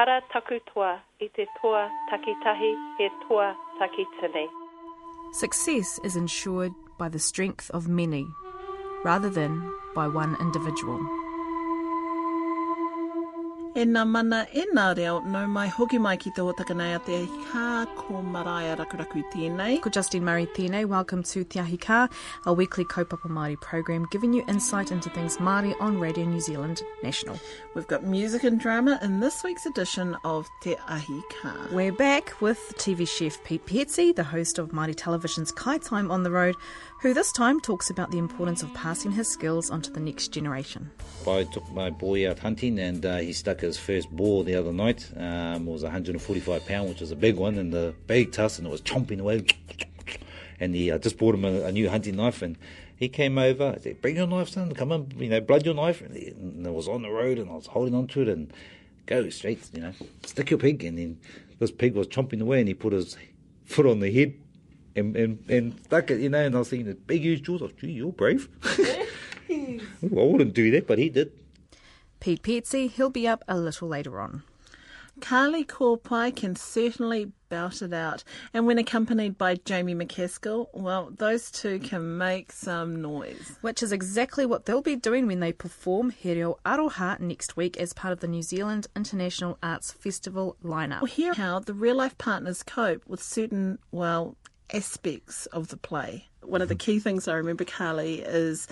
kara 0.00 0.20
taku 0.32 0.56
toa 0.68 0.90
i 1.24 1.26
te 1.36 1.44
toa 1.60 1.80
takitahi 2.10 2.70
he 2.98 3.08
toa 3.22 3.48
takitini. 3.78 4.46
Success 5.32 6.00
is 6.02 6.16
ensured 6.16 6.72
by 6.98 7.08
the 7.10 7.18
strength 7.18 7.70
of 7.78 7.86
many 7.86 8.24
rather 9.04 9.28
than 9.28 9.52
by 9.94 10.06
one 10.08 10.36
individual. 10.40 11.19
E 13.80 13.84
nā 13.88 14.02
mana, 14.04 14.42
e 14.52 14.66
nā 14.76 14.90
reo, 14.92 15.20
no 15.24 15.46
mai 15.48 15.66
hoki 15.72 15.96
mai 15.98 16.18
ki 16.20 16.30
te 16.36 16.42
hotaka 16.44 16.74
nei 16.76 16.90
a 16.92 16.98
te 17.00 17.22
kā 17.48 17.86
ko 17.96 18.18
Maraea 18.20 18.74
Rakuraku 18.76 19.22
tēnei. 19.32 19.78
Ko 19.80 19.88
Justine 19.88 20.22
Murray 20.22 20.44
tēnei, 20.52 20.84
welcome 20.84 21.22
to 21.22 21.44
Te 21.44 21.60
Ahi 21.60 21.78
Kaa, 21.78 22.06
a 22.44 22.52
weekly 22.52 22.84
kaupapa 22.84 23.30
Māori 23.30 23.58
program 23.58 24.06
giving 24.10 24.34
you 24.34 24.44
insight 24.48 24.92
into 24.92 25.08
things 25.08 25.38
Māori 25.38 25.74
on 25.80 25.98
Radio 25.98 26.26
New 26.26 26.40
Zealand 26.40 26.82
National. 27.02 27.40
We've 27.74 27.86
got 27.86 28.04
music 28.04 28.44
and 28.44 28.60
drama 28.60 28.98
in 29.00 29.20
this 29.20 29.42
week's 29.42 29.64
edition 29.64 30.14
of 30.24 30.46
Te 30.60 30.76
Ahi 30.86 31.22
Kaa. 31.40 31.68
We're 31.72 31.92
back 31.92 32.38
with 32.42 32.58
TV 32.76 33.08
chef 33.08 33.42
Pete 33.44 33.64
Peeti, 33.64 34.14
the 34.14 34.24
host 34.24 34.58
of 34.58 34.72
Māori 34.72 34.94
Television's 34.94 35.52
Kai 35.52 35.78
Time 35.78 36.10
on 36.10 36.22
the 36.22 36.30
Road, 36.30 36.54
who 37.00 37.14
this 37.14 37.32
time 37.32 37.58
talks 37.60 37.88
about 37.88 38.10
the 38.10 38.18
importance 38.18 38.62
of 38.62 38.74
passing 38.74 39.10
his 39.10 39.26
skills 39.26 39.70
onto 39.70 39.90
the 39.90 40.00
next 40.00 40.28
generation. 40.28 40.90
I 41.26 41.44
took 41.44 41.70
my 41.72 41.88
boy 41.88 42.28
out 42.28 42.38
hunting 42.40 42.78
and 42.78 43.06
uh, 43.06 43.16
he 43.18 43.32
stuck 43.32 43.60
his 43.60 43.69
first 43.78 44.10
ball 44.10 44.42
the 44.42 44.54
other 44.54 44.72
night. 44.72 45.10
Um, 45.16 45.66
was 45.66 45.82
145 45.82 46.66
pound, 46.66 46.88
which 46.88 47.00
was 47.00 47.10
a 47.10 47.16
big 47.16 47.36
one, 47.36 47.58
and 47.58 47.72
the 47.72 47.94
big 48.06 48.32
tusk, 48.32 48.58
and 48.58 48.66
it 48.66 48.70
was 48.70 48.82
chomping 48.82 49.20
away. 49.20 49.44
And 50.58 50.74
he 50.74 50.90
uh, 50.90 50.98
just 50.98 51.16
bought 51.16 51.34
him 51.34 51.44
a, 51.44 51.62
a, 51.62 51.72
new 51.72 51.88
hunting 51.88 52.16
knife, 52.16 52.42
and 52.42 52.58
he 52.94 53.08
came 53.08 53.38
over. 53.38 53.74
I 53.76 53.80
said, 53.80 54.02
"Bring 54.02 54.16
your 54.16 54.26
knife, 54.26 54.50
son. 54.50 54.74
Come 54.74 54.92
on, 54.92 55.10
you 55.16 55.28
know, 55.28 55.40
blood 55.40 55.64
your 55.64 55.74
knife." 55.74 56.02
And, 56.02 56.14
he, 56.14 56.28
and 56.28 56.66
it 56.66 56.72
was 56.72 56.86
on 56.86 57.02
the 57.02 57.10
road, 57.10 57.38
and 57.38 57.50
I 57.50 57.54
was 57.54 57.66
holding 57.66 57.94
on 57.94 58.06
to 58.08 58.22
it, 58.22 58.28
and 58.28 58.52
go 59.06 59.28
straight, 59.30 59.70
you 59.72 59.80
know, 59.80 59.92
stick 60.26 60.50
your 60.50 60.58
pig. 60.58 60.84
And 60.84 60.98
then 60.98 61.18
this 61.58 61.70
pig 61.70 61.94
was 61.94 62.08
chomping 62.08 62.42
away, 62.42 62.58
and 62.60 62.68
he 62.68 62.74
put 62.74 62.92
his 62.92 63.16
foot 63.64 63.86
on 63.86 64.00
the 64.00 64.12
head 64.12 64.34
and, 64.96 65.16
and, 65.16 65.44
and 65.48 65.80
stuck 65.84 66.10
it, 66.10 66.20
you 66.20 66.28
know, 66.28 66.44
and 66.44 66.54
I 66.54 66.58
was 66.58 66.68
thinking, 66.68 66.92
big 67.06 67.22
huge 67.22 67.42
jaws, 67.42 67.62
gee, 67.80 67.92
you're 67.92 68.12
brave. 68.12 68.48
I 69.50 69.80
wouldn't 70.02 70.54
do 70.54 70.70
that, 70.72 70.86
but 70.86 70.98
he 70.98 71.08
did. 71.08 71.32
Pete 72.20 72.42
Peeti, 72.42 72.90
he'll 72.90 73.10
be 73.10 73.26
up 73.26 73.42
a 73.48 73.56
little 73.56 73.88
later 73.88 74.20
on. 74.20 74.42
Kali 75.20 75.64
Kopae 75.64 76.34
can 76.34 76.56
certainly 76.56 77.32
belt 77.48 77.82
it 77.82 77.92
out, 77.92 78.24
and 78.54 78.66
when 78.66 78.78
accompanied 78.78 79.36
by 79.36 79.56
Jamie 79.56 79.94
McCaskill, 79.94 80.68
well, 80.72 81.10
those 81.18 81.50
two 81.50 81.78
can 81.78 82.16
make 82.16 82.52
some 82.52 83.02
noise. 83.02 83.58
Which 83.60 83.82
is 83.82 83.92
exactly 83.92 84.46
what 84.46 84.64
they'll 84.64 84.80
be 84.80 84.96
doing 84.96 85.26
when 85.26 85.40
they 85.40 85.52
perform 85.52 86.10
He 86.10 86.32
Reo 86.32 86.58
Aroha 86.64 87.18
next 87.20 87.56
week 87.56 87.76
as 87.76 87.92
part 87.92 88.12
of 88.12 88.20
the 88.20 88.28
New 88.28 88.42
Zealand 88.42 88.86
International 88.96 89.58
Arts 89.62 89.92
Festival 89.92 90.56
lineup. 90.64 91.02
We'll 91.02 91.10
hear 91.10 91.34
how 91.34 91.58
the 91.58 91.74
real 91.74 91.96
life 91.96 92.16
partners 92.16 92.62
cope 92.62 93.02
with 93.06 93.22
certain, 93.22 93.78
well, 93.90 94.36
aspects 94.72 95.46
of 95.46 95.68
the 95.68 95.76
play. 95.76 96.28
One 96.42 96.62
of 96.62 96.68
the 96.68 96.76
key 96.76 96.98
things 96.98 97.28
I 97.28 97.34
remember, 97.34 97.64
Kali, 97.64 98.20
is 98.20 98.68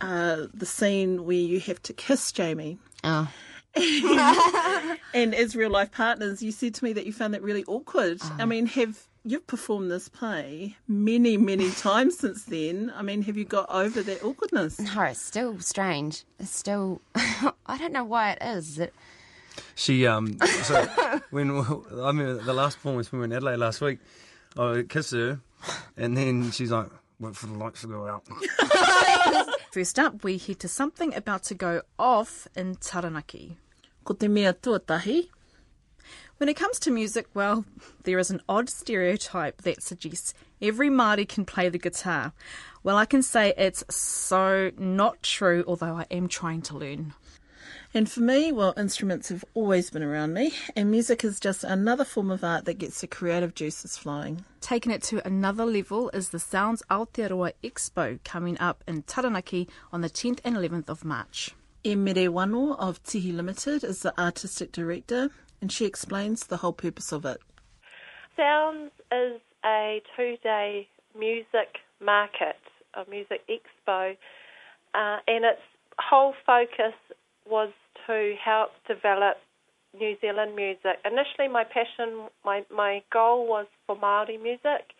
uh, 0.00 0.46
the 0.52 0.66
scene 0.66 1.24
where 1.24 1.36
you 1.36 1.60
have 1.60 1.82
to 1.84 1.92
kiss 1.92 2.32
Jamie. 2.32 2.78
Oh. 3.04 3.30
and 5.14 5.34
as 5.34 5.54
real 5.54 5.70
life 5.70 5.92
partners, 5.92 6.42
you 6.42 6.50
said 6.50 6.74
to 6.74 6.84
me 6.84 6.92
that 6.94 7.04
you 7.04 7.12
found 7.12 7.34
that 7.34 7.42
really 7.42 7.64
awkward. 7.64 8.18
Oh. 8.22 8.36
I 8.38 8.44
mean, 8.46 8.66
have 8.66 9.06
you've 9.24 9.46
performed 9.46 9.90
this 9.90 10.08
play 10.08 10.76
many, 10.88 11.36
many 11.36 11.70
times 11.72 12.18
since 12.18 12.44
then? 12.44 12.92
I 12.96 13.02
mean, 13.02 13.22
have 13.22 13.36
you 13.36 13.44
got 13.44 13.68
over 13.68 14.02
that 14.02 14.22
awkwardness? 14.22 14.78
No, 14.78 15.02
it's 15.02 15.20
still 15.20 15.60
strange. 15.60 16.24
It's 16.38 16.50
still. 16.50 17.02
I 17.14 17.76
don't 17.76 17.92
know 17.92 18.04
why 18.04 18.30
it 18.32 18.38
is. 18.40 18.78
It, 18.78 18.94
She 19.74 20.06
um 20.06 20.38
so 20.62 20.84
when 21.30 21.50
I 21.50 22.12
mean 22.12 22.44
the 22.44 22.54
last 22.54 22.76
performance 22.76 23.12
when 23.12 23.20
we 23.20 23.20
were 23.20 23.24
in 23.26 23.32
Adelaide 23.32 23.56
last 23.56 23.80
week, 23.80 23.98
I 24.56 24.84
kissed 24.88 25.12
her, 25.12 25.40
and 25.98 26.16
then 26.16 26.50
she's 26.50 26.70
like, 26.70 26.88
"Wait 27.18 27.36
for 27.36 27.46
the 27.46 27.54
lights 27.54 27.82
to 27.82 27.88
go 27.88 28.06
out." 28.06 28.22
First 29.76 29.98
up, 29.98 30.24
we 30.24 30.38
head 30.38 30.58
to 30.60 30.68
something 30.68 31.14
about 31.14 31.42
to 31.42 31.54
go 31.54 31.82
off 31.98 32.48
in 32.56 32.76
Taranaki. 32.76 33.58
Ko 34.04 34.14
te 34.14 34.26
mea 34.26 34.54
tuatahi. 34.54 35.28
When 36.38 36.48
it 36.48 36.56
comes 36.56 36.78
to 36.78 36.90
music, 36.90 37.26
well, 37.34 37.66
there 38.04 38.18
is 38.18 38.30
an 38.30 38.40
odd 38.48 38.70
stereotype 38.70 39.60
that 39.64 39.82
suggests 39.82 40.32
every 40.62 40.88
Māori 40.88 41.28
can 41.28 41.44
play 41.44 41.68
the 41.68 41.76
guitar. 41.76 42.32
Well, 42.84 42.96
I 42.96 43.04
can 43.04 43.20
say 43.20 43.52
it's 43.58 43.84
so 43.94 44.70
not 44.78 45.22
true, 45.22 45.62
although 45.68 45.98
I 45.98 46.06
am 46.10 46.26
trying 46.26 46.62
to 46.62 46.78
learn. 46.78 47.12
And 47.96 48.10
for 48.10 48.20
me, 48.20 48.52
well, 48.52 48.74
instruments 48.76 49.30
have 49.30 49.42
always 49.54 49.88
been 49.88 50.02
around 50.02 50.34
me, 50.34 50.52
and 50.76 50.90
music 50.90 51.24
is 51.24 51.40
just 51.40 51.64
another 51.64 52.04
form 52.04 52.30
of 52.30 52.44
art 52.44 52.66
that 52.66 52.76
gets 52.76 53.00
the 53.00 53.06
creative 53.06 53.54
juices 53.54 53.96
flowing. 53.96 54.44
Taking 54.60 54.92
it 54.92 55.02
to 55.04 55.26
another 55.26 55.64
level 55.64 56.10
is 56.10 56.28
the 56.28 56.38
Sounds 56.38 56.82
Aotearoa 56.90 57.54
Expo 57.64 58.22
coming 58.22 58.60
up 58.60 58.84
in 58.86 59.04
Taranaki 59.04 59.66
on 59.94 60.02
the 60.02 60.10
10th 60.10 60.40
and 60.44 60.56
11th 60.56 60.90
of 60.90 61.06
March. 61.06 61.52
Emere 61.86 62.28
Wano 62.28 62.78
of 62.78 63.02
Tihi 63.02 63.34
Limited 63.34 63.82
is 63.82 64.02
the 64.02 64.12
artistic 64.20 64.72
director, 64.72 65.30
and 65.62 65.72
she 65.72 65.86
explains 65.86 66.48
the 66.48 66.58
whole 66.58 66.74
purpose 66.74 67.12
of 67.12 67.24
it. 67.24 67.40
Sounds 68.36 68.90
is 69.10 69.40
a 69.64 70.02
two 70.14 70.36
day 70.42 70.86
music 71.18 71.78
market, 72.04 72.60
a 72.92 73.08
music 73.08 73.40
expo, 73.48 74.18
uh, 74.92 75.16
and 75.26 75.46
its 75.46 75.62
whole 75.98 76.34
focus 76.44 76.92
was 77.48 77.70
to 78.06 78.34
help 78.42 78.70
develop 78.86 79.36
New 79.98 80.16
Zealand 80.20 80.54
music. 80.54 80.98
Initially, 81.04 81.48
my 81.48 81.64
passion, 81.64 82.28
my, 82.44 82.64
my 82.70 83.02
goal 83.12 83.46
was 83.46 83.66
for 83.86 83.96
Maori 83.96 84.38
music, 84.38 84.92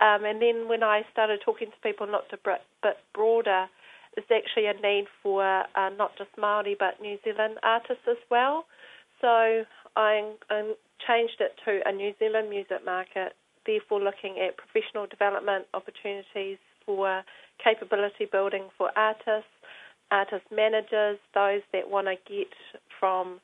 um, 0.00 0.24
and 0.24 0.40
then 0.40 0.68
when 0.68 0.82
I 0.82 1.02
started 1.12 1.40
talking 1.44 1.68
to 1.68 1.76
people, 1.82 2.06
not 2.06 2.28
to 2.30 2.38
bit, 2.44 2.62
bit 2.82 2.98
broader, 3.14 3.66
there's 4.14 4.42
actually 4.42 4.66
a 4.66 4.74
need 4.74 5.06
for 5.22 5.42
uh, 5.44 5.90
not 5.96 6.16
just 6.18 6.30
Maori 6.38 6.76
but 6.78 7.00
New 7.00 7.18
Zealand 7.24 7.58
artists 7.62 8.04
as 8.08 8.16
well. 8.30 8.64
So 9.20 9.64
I 9.96 10.34
changed 11.06 11.40
it 11.40 11.54
to 11.64 11.80
a 11.86 11.92
New 11.92 12.12
Zealand 12.18 12.50
music 12.50 12.84
market, 12.84 13.34
therefore 13.66 14.00
looking 14.00 14.38
at 14.38 14.56
professional 14.56 15.06
development 15.06 15.66
opportunities 15.74 16.58
for 16.86 17.22
capability 17.62 18.26
building 18.30 18.68
for 18.76 18.90
artists, 18.96 19.50
artist 20.10 20.44
managers, 20.54 21.18
those 21.34 21.62
that 21.72 21.90
want 21.90 22.06
to 22.06 22.14
get 22.28 22.48
from 22.98 23.40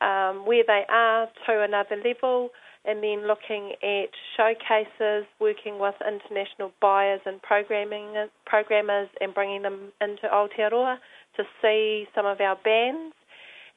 um, 0.00 0.46
where 0.46 0.64
they 0.66 0.82
are 0.88 1.28
to 1.46 1.62
another 1.62 1.96
level, 2.04 2.50
and 2.84 3.02
then 3.02 3.26
looking 3.26 3.72
at 3.82 4.10
showcases, 4.36 5.26
working 5.40 5.78
with 5.78 5.94
international 6.06 6.72
buyers 6.80 7.20
and 7.24 7.40
programming 7.42 8.28
programmers, 8.44 9.08
and 9.20 9.32
bringing 9.32 9.62
them 9.62 9.92
into 10.00 10.26
Aotearoa 10.26 10.96
to 11.36 11.44
see 11.62 12.06
some 12.14 12.26
of 12.26 12.40
our 12.40 12.56
bands. 12.64 13.14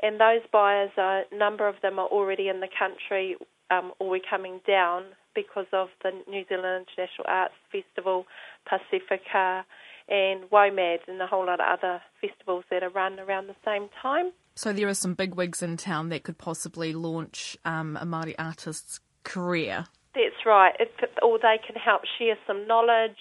And 0.02 0.20
those 0.20 0.42
buyers, 0.52 0.92
a 0.98 1.24
number 1.34 1.68
of 1.68 1.76
them 1.82 1.98
are 1.98 2.08
already 2.08 2.50
in 2.50 2.60
the 2.60 2.68
country 2.78 3.36
um, 3.72 3.92
or 4.00 4.10
we're 4.10 4.22
coming 4.30 4.60
down 4.68 5.04
because 5.36 5.66
of 5.72 5.90
the 6.04 6.12
New 6.28 6.44
Zealand 6.50 6.88
International 6.88 7.26
Arts 7.28 7.54
Festival, 7.72 8.26
Pacifica, 8.68 9.66
and 10.10 10.50
WOMAD, 10.50 11.00
and 11.08 11.22
a 11.22 11.28
whole 11.28 11.46
lot 11.46 11.60
of 11.60 11.80
other 11.80 12.02
festivals 12.22 12.64
that 12.72 12.84
are 12.84 12.90
run 12.90 13.20
around 13.20 13.48
the 13.48 13.56
same 13.66 13.90
time. 14.02 14.32
So 14.56 14.74
there 14.74 14.88
are 14.88 14.94
some 14.94 15.14
big 15.14 15.36
wigs 15.36 15.62
in 15.62 15.78
town 15.78 16.10
that 16.10 16.24
could 16.24 16.38
possibly 16.38 16.94
launch 16.94 17.58
um, 17.66 17.98
a 17.98 18.06
Māori 18.06 18.34
artist's 18.40 19.00
career. 19.24 19.86
That's 20.16 20.46
right. 20.46 20.74
It, 20.80 20.92
or 21.22 21.38
they 21.38 21.60
can 21.66 21.76
help 21.76 22.02
share 22.18 22.38
some 22.48 22.66
knowledge 22.68 23.20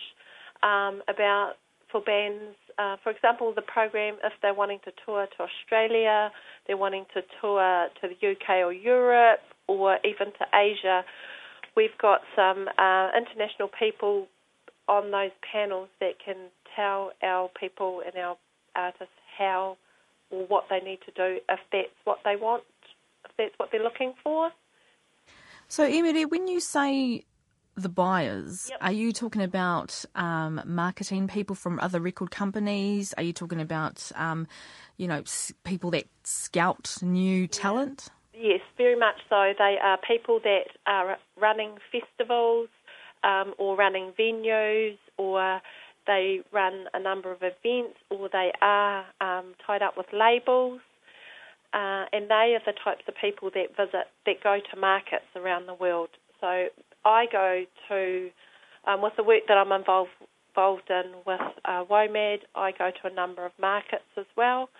um, 0.62 1.02
about 1.08 1.54
for 1.90 2.00
bands. 2.00 2.56
Uh, 2.78 2.96
for 3.02 3.10
example, 3.10 3.52
the 3.54 3.62
program 3.62 4.16
if 4.24 4.32
they're 4.40 4.54
wanting 4.54 4.78
to 4.84 4.92
tour 5.04 5.26
to 5.36 5.42
Australia, 5.44 6.30
they're 6.66 6.76
wanting 6.76 7.06
to 7.14 7.22
tour 7.40 7.88
to 8.00 8.08
the 8.08 8.30
UK 8.30 8.64
or 8.64 8.72
Europe, 8.72 9.40
or 9.66 9.98
even 10.04 10.32
to 10.38 10.46
Asia. 10.54 11.04
We've 11.76 11.96
got 12.00 12.20
some 12.34 12.68
uh, 12.78 13.10
international 13.16 13.68
people 13.78 14.28
on 14.88 15.10
those 15.10 15.32
panels 15.52 15.88
that 16.00 16.14
can 16.24 16.36
tell 16.76 17.12
our 17.22 17.50
people 17.58 18.02
and 18.04 18.14
our 18.22 18.36
artists 18.76 19.14
how 19.36 19.76
or 20.30 20.46
what 20.46 20.64
they 20.70 20.80
need 20.80 20.98
to 21.06 21.12
do 21.12 21.40
if 21.48 21.60
that's 21.72 21.88
what 22.04 22.18
they 22.24 22.36
want, 22.36 22.62
if 23.24 23.30
that's 23.38 23.54
what 23.56 23.70
they're 23.72 23.82
looking 23.82 24.14
for. 24.22 24.50
So, 25.68 25.84
Emily, 25.84 26.24
when 26.24 26.46
you 26.46 26.60
say 26.60 27.24
the 27.76 27.88
buyers, 27.88 28.68
Yep. 28.70 28.78
are 28.80 28.92
you 28.92 29.12
talking 29.12 29.42
about 29.42 30.04
um, 30.14 30.60
marketing 30.64 31.28
people 31.28 31.54
from 31.54 31.78
other 31.80 32.00
record 32.00 32.30
companies? 32.30 33.12
Are 33.14 33.22
you 33.22 33.32
talking 33.32 33.60
about, 33.60 34.10
um, 34.14 34.46
you 34.96 35.08
know, 35.08 35.22
people 35.64 35.90
that 35.90 36.06
scout 36.24 36.96
new 37.02 37.46
talent? 37.46 38.08
Yes, 38.32 38.60
very 38.76 38.96
much 38.96 39.16
so. 39.28 39.52
They 39.58 39.76
are 39.82 39.98
people 39.98 40.40
that 40.40 40.66
are 40.86 41.18
running 41.40 41.78
festivals 41.90 42.68
um, 43.24 43.54
or 43.58 43.76
running 43.76 44.12
venues 44.18 44.98
or 45.16 45.60
they 46.06 46.40
run 46.52 46.86
a 46.94 47.00
number 47.00 47.32
of 47.32 47.38
events 47.42 47.98
or 48.10 48.28
they 48.32 48.52
are 48.60 49.04
um, 49.20 49.54
tied 49.66 49.82
up 49.82 49.96
with 49.96 50.06
labels. 50.12 50.80
uh, 51.72 52.04
and 52.12 52.30
they 52.30 52.56
are 52.56 52.62
the 52.64 52.72
types 52.84 53.02
of 53.08 53.14
people 53.20 53.50
that 53.54 53.76
visit, 53.76 54.06
that 54.24 54.42
go 54.42 54.58
to 54.70 54.80
markets 54.80 55.26
around 55.34 55.66
the 55.66 55.74
world. 55.74 56.08
So 56.40 56.66
I 57.04 57.26
go 57.30 57.64
to, 57.88 58.30
um, 58.86 59.02
with 59.02 59.14
the 59.16 59.24
work 59.24 59.42
that 59.48 59.56
I'm 59.56 59.72
involved 59.72 60.10
involved 60.56 60.88
in 60.88 61.12
with 61.26 61.40
uh, 61.66 61.84
WOMAD, 61.84 62.38
I 62.54 62.72
go 62.72 62.90
to 62.90 63.12
a 63.12 63.14
number 63.14 63.44
of 63.44 63.52
markets 63.60 64.08
as 64.16 64.24
well, 64.38 64.70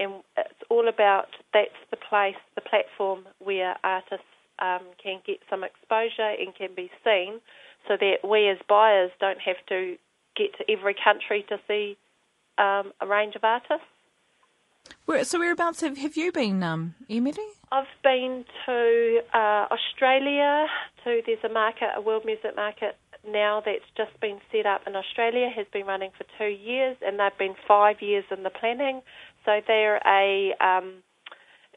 and 0.00 0.22
it's 0.38 0.62
all 0.70 0.88
about 0.88 1.26
that's 1.52 1.76
the 1.90 1.98
place, 1.98 2.36
the 2.54 2.62
platform 2.62 3.24
where 3.44 3.76
artists 3.84 4.24
um, 4.60 4.80
can 5.02 5.20
get 5.26 5.36
some 5.50 5.62
exposure 5.62 6.32
and 6.40 6.54
can 6.56 6.70
be 6.74 6.90
seen, 7.04 7.40
so 7.86 7.98
that 8.00 8.26
we 8.26 8.48
as 8.48 8.56
buyers 8.66 9.10
don't 9.20 9.40
have 9.40 9.60
to 9.68 9.96
get 10.36 10.56
to 10.58 10.70
every 10.70 10.94
country 11.02 11.44
to 11.48 11.58
see 11.66 11.96
um, 12.58 12.92
a 13.00 13.06
range 13.06 13.34
of 13.36 13.44
artists. 13.44 13.86
Where, 15.06 15.24
so 15.24 15.38
whereabouts 15.38 15.80
have, 15.80 15.98
have 15.98 16.16
you 16.16 16.32
been, 16.32 16.62
um, 16.62 16.94
Emily? 17.10 17.46
I've 17.72 17.86
been 18.02 18.44
to 18.66 19.20
uh, 19.34 19.66
Australia. 19.70 20.66
To 21.04 21.20
there's 21.26 21.42
a 21.44 21.52
market, 21.52 21.88
a 21.96 22.00
world 22.00 22.24
music 22.24 22.54
market 22.54 22.96
now 23.28 23.62
that's 23.64 23.84
just 23.96 24.18
been 24.20 24.38
set 24.52 24.66
up 24.66 24.82
in 24.86 24.94
Australia. 24.94 25.50
Has 25.54 25.66
been 25.72 25.86
running 25.86 26.10
for 26.16 26.24
two 26.38 26.52
years, 26.52 26.96
and 27.04 27.18
they've 27.18 27.38
been 27.38 27.56
five 27.66 28.00
years 28.00 28.24
in 28.30 28.44
the 28.44 28.50
planning. 28.50 29.02
So 29.44 29.60
they're 29.66 30.00
a 30.06 30.54
um, 30.60 31.02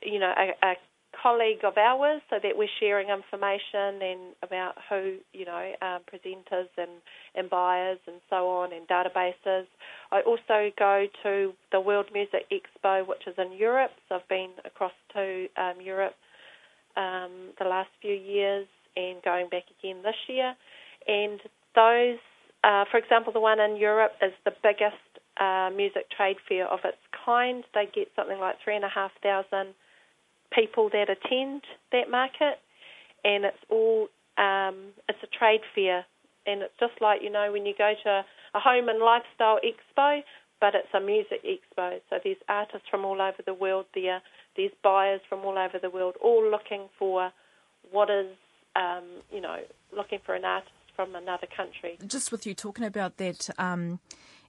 you 0.04 0.20
know 0.20 0.34
a, 0.38 0.68
a 0.68 0.74
colleague 1.22 1.64
of 1.64 1.78
ours 1.78 2.22
so 2.30 2.38
that 2.42 2.58
we're 2.58 2.68
sharing 2.80 3.10
information 3.10 4.02
and 4.02 4.20
about 4.44 4.76
who, 4.90 5.18
you 5.34 5.46
know, 5.46 5.72
um, 5.82 6.00
presenters 6.12 6.68
and, 6.78 6.92
and 7.36 7.50
buyers 7.50 8.00
and 8.08 8.18
so 8.30 8.48
on 8.48 8.72
and 8.74 8.88
databases. 8.88 9.66
I 10.12 10.22
also 10.22 10.72
go 10.78 11.06
to 11.24 11.54
the 11.72 11.80
World 11.80 12.08
Music 12.14 12.46
Expo, 12.52 13.08
which 13.08 13.28
is 13.28 13.36
in 13.38 13.54
Europe. 13.58 13.92
So 14.08 14.16
I've 14.16 14.28
been 14.28 14.52
across 14.66 14.94
to 15.14 15.48
um, 15.58 15.82
Europe 15.82 16.16
um, 16.96 17.54
the 17.60 17.66
last 17.66 17.90
few 18.02 18.14
years 18.16 18.68
and 18.96 19.22
going 19.24 19.50
back 19.50 19.64
again 19.80 20.02
this 20.04 20.16
year. 20.28 20.56
And 21.08 21.40
those, 21.76 22.20
uh, 22.64 22.86
for 22.92 22.98
example, 22.98 23.34
the 23.34 23.40
one 23.40 23.60
in 23.60 23.78
Europe 23.78 24.14
is 24.22 24.34
the 24.46 24.52
biggest 24.64 24.96
uh, 25.40 25.70
music 25.76 26.10
trade 26.16 26.38
fair 26.48 26.68
of 26.68 26.80
its 26.84 26.98
kind. 27.26 27.64
They 27.74 27.86
get 27.94 28.08
something 28.16 28.40
like 28.40 28.56
three 28.64 28.76
and 28.76 28.84
a 28.84 28.90
half 28.90 29.12
thousand 29.24 29.74
people 30.54 30.90
that 30.92 31.10
attend 31.10 31.64
that 31.92 32.10
market, 32.10 32.60
and 33.24 33.46
it's 33.46 33.64
all 33.70 34.08
um, 34.38 34.94
it's 35.08 35.20
a 35.24 35.28
trade 35.28 35.62
fair, 35.76 36.06
and 36.46 36.62
it's 36.62 36.74
just 36.80 37.02
like 37.02 37.22
you 37.22 37.30
know 37.30 37.52
when 37.52 37.66
you 37.66 37.74
go 37.78 37.94
to 38.04 38.26
a 38.54 38.60
home 38.60 38.90
and 38.90 39.00
lifestyle 39.00 39.60
expo, 39.64 40.22
but 40.60 40.76
it's 40.76 40.94
a 40.94 41.00
music 41.00 41.44
expo. 41.44 42.00
So 42.10 42.18
there's 42.24 42.38
artists 42.48 42.88
from 42.90 43.06
all 43.06 43.22
over 43.22 43.42
the 43.46 43.54
world 43.54 43.86
there. 43.94 44.22
There's 44.56 44.72
buyers 44.84 45.22
from 45.30 45.40
all 45.46 45.58
over 45.58 45.80
the 45.80 45.90
world, 45.90 46.16
all 46.22 46.50
looking 46.50 46.90
for 46.98 47.32
what 47.92 48.10
is 48.10 48.28
um, 48.76 49.04
you 49.32 49.42
know 49.42 49.58
looking 49.96 50.20
for 50.26 50.36
an 50.36 50.46
artist 50.46 50.72
from 50.96 51.16
another 51.16 51.48
country. 51.56 51.98
Just 52.06 52.32
with 52.32 52.46
you 52.46 52.54
talking 52.54 52.86
about 52.86 53.18
that. 53.18 53.50
Um, 53.58 54.00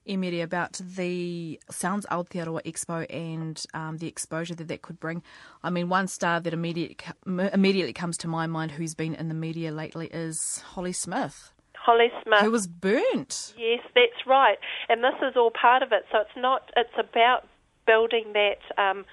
Emere, 0.07 0.43
about 0.43 0.73
the 0.73 1.59
Sounds 1.69 2.05
Aotearoa 2.07 2.63
Expo 2.63 3.05
and 3.09 3.63
um, 3.73 3.97
the 3.97 4.07
exposure 4.07 4.55
that 4.55 4.67
that 4.67 4.81
could 4.81 4.99
bring. 4.99 5.23
I 5.63 5.69
mean, 5.69 5.89
one 5.89 6.07
star 6.07 6.39
that 6.39 6.53
immediately 6.53 6.97
immediately 7.25 7.93
comes 7.93 8.17
to 8.17 8.27
my 8.27 8.47
mind 8.47 8.71
who's 8.71 8.95
been 8.95 9.15
in 9.15 9.27
the 9.27 9.33
media 9.33 9.71
lately 9.71 10.07
is 10.07 10.63
Holly 10.73 10.93
Smith. 10.93 11.53
Holly 11.75 12.11
Smith. 12.23 12.41
Who 12.41 12.51
was 12.51 12.67
burnt. 12.67 13.53
Yes, 13.57 13.81
that's 13.95 14.27
right. 14.27 14.57
And 14.87 15.03
this 15.03 15.15
is 15.21 15.35
all 15.35 15.51
part 15.51 15.81
of 15.81 15.91
it. 15.91 16.05
So 16.11 16.19
it's 16.19 16.37
not, 16.37 16.69
it's 16.77 16.93
about 16.97 17.47
building 17.87 18.33
that, 18.33 18.59
um, 18.77 19.05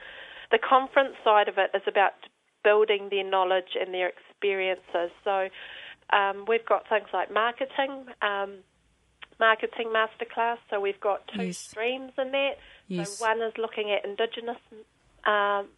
the 0.50 0.58
conference 0.58 1.17
side 1.25 1.49
of 1.49 1.58
it 1.58 1.70
is 1.75 1.82
about 1.87 2.12
building 2.64 3.08
their 3.11 3.25
knowledge 3.25 3.76
and 3.79 3.93
their 3.93 4.08
experiences. 4.08 5.11
So 5.25 5.49
um, 6.12 6.44
we've 6.49 6.64
got 6.64 6.88
things 6.88 7.08
like 7.12 7.32
marketing. 7.32 8.06
Um, 8.23 8.58
marketing 9.40 9.93
masterclass. 9.94 10.58
So 10.70 10.81
we've 10.81 11.00
got 11.00 11.29
two 11.35 11.46
yes. 11.46 11.58
streams 11.58 12.12
in 12.19 12.32
that. 12.32 12.58
Yes. 12.88 13.19
So 13.19 13.26
one 13.26 13.43
is 13.43 13.52
looking 13.56 13.90
at 13.90 14.05
Indigenous 14.08 14.58
um, 15.25 15.69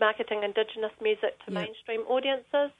marketing 0.00 0.42
Indigenous 0.42 0.92
music 1.00 1.38
to 1.46 1.52
yep. 1.52 1.64
mainstream 1.64 2.00
audiences 2.02 2.72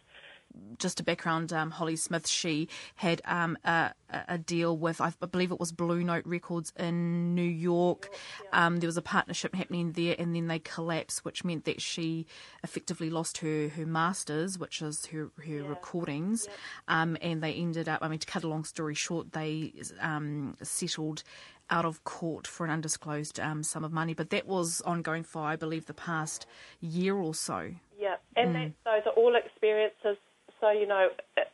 just 0.78 1.00
a 1.00 1.02
background, 1.02 1.52
um, 1.52 1.70
Holly 1.70 1.96
Smith, 1.96 2.26
she 2.26 2.68
had 2.96 3.20
um, 3.24 3.56
a, 3.64 3.92
a, 4.28 4.38
deal 4.38 4.76
with, 4.76 5.00
I 5.00 5.12
believe 5.30 5.52
it 5.52 5.60
was 5.60 5.72
Blue 5.72 6.02
Note 6.02 6.24
Records 6.26 6.72
in 6.78 7.34
New 7.34 7.42
York. 7.42 8.08
Um, 8.52 8.78
there 8.78 8.88
was 8.88 8.96
a 8.96 9.02
partnership 9.02 9.54
happening 9.54 9.92
there, 9.92 10.16
and 10.18 10.34
then 10.34 10.48
they 10.48 10.58
collapsed, 10.58 11.24
which 11.24 11.44
meant 11.44 11.64
that 11.64 11.80
she 11.80 12.26
effectively 12.64 13.10
lost 13.10 13.38
her, 13.38 13.68
her 13.68 13.86
masters, 13.86 14.58
which 14.58 14.82
is 14.82 15.06
her, 15.06 15.30
her 15.44 15.60
yeah. 15.60 15.68
recordings. 15.68 16.48
Um, 16.88 17.16
and 17.20 17.42
they 17.42 17.52
ended 17.52 17.88
up, 17.88 18.02
I 18.02 18.08
mean, 18.08 18.18
to 18.18 18.26
cut 18.26 18.42
a 18.42 18.48
long 18.48 18.64
story 18.64 18.94
short, 18.94 19.32
they 19.32 19.72
um, 20.00 20.56
settled 20.62 21.22
out 21.68 21.84
of 21.84 22.02
court 22.02 22.46
for 22.48 22.64
an 22.64 22.72
undisclosed 22.72 23.38
um, 23.38 23.62
sum 23.62 23.84
of 23.84 23.92
money. 23.92 24.14
But 24.14 24.30
that 24.30 24.46
was 24.46 24.80
ongoing 24.80 25.22
for, 25.22 25.42
I 25.42 25.56
believe, 25.56 25.86
the 25.86 25.94
past 25.94 26.46
year 26.80 27.14
or 27.14 27.34
so. 27.34 27.70
Yeah, 27.98 28.16
and 28.34 28.56
mm. 28.56 28.72
that, 28.84 29.04
those 29.04 29.12
are 29.12 29.12
all 29.12 29.36
experiences 29.36 30.16
so 30.60 30.70
you 30.70 30.86
know, 30.86 31.08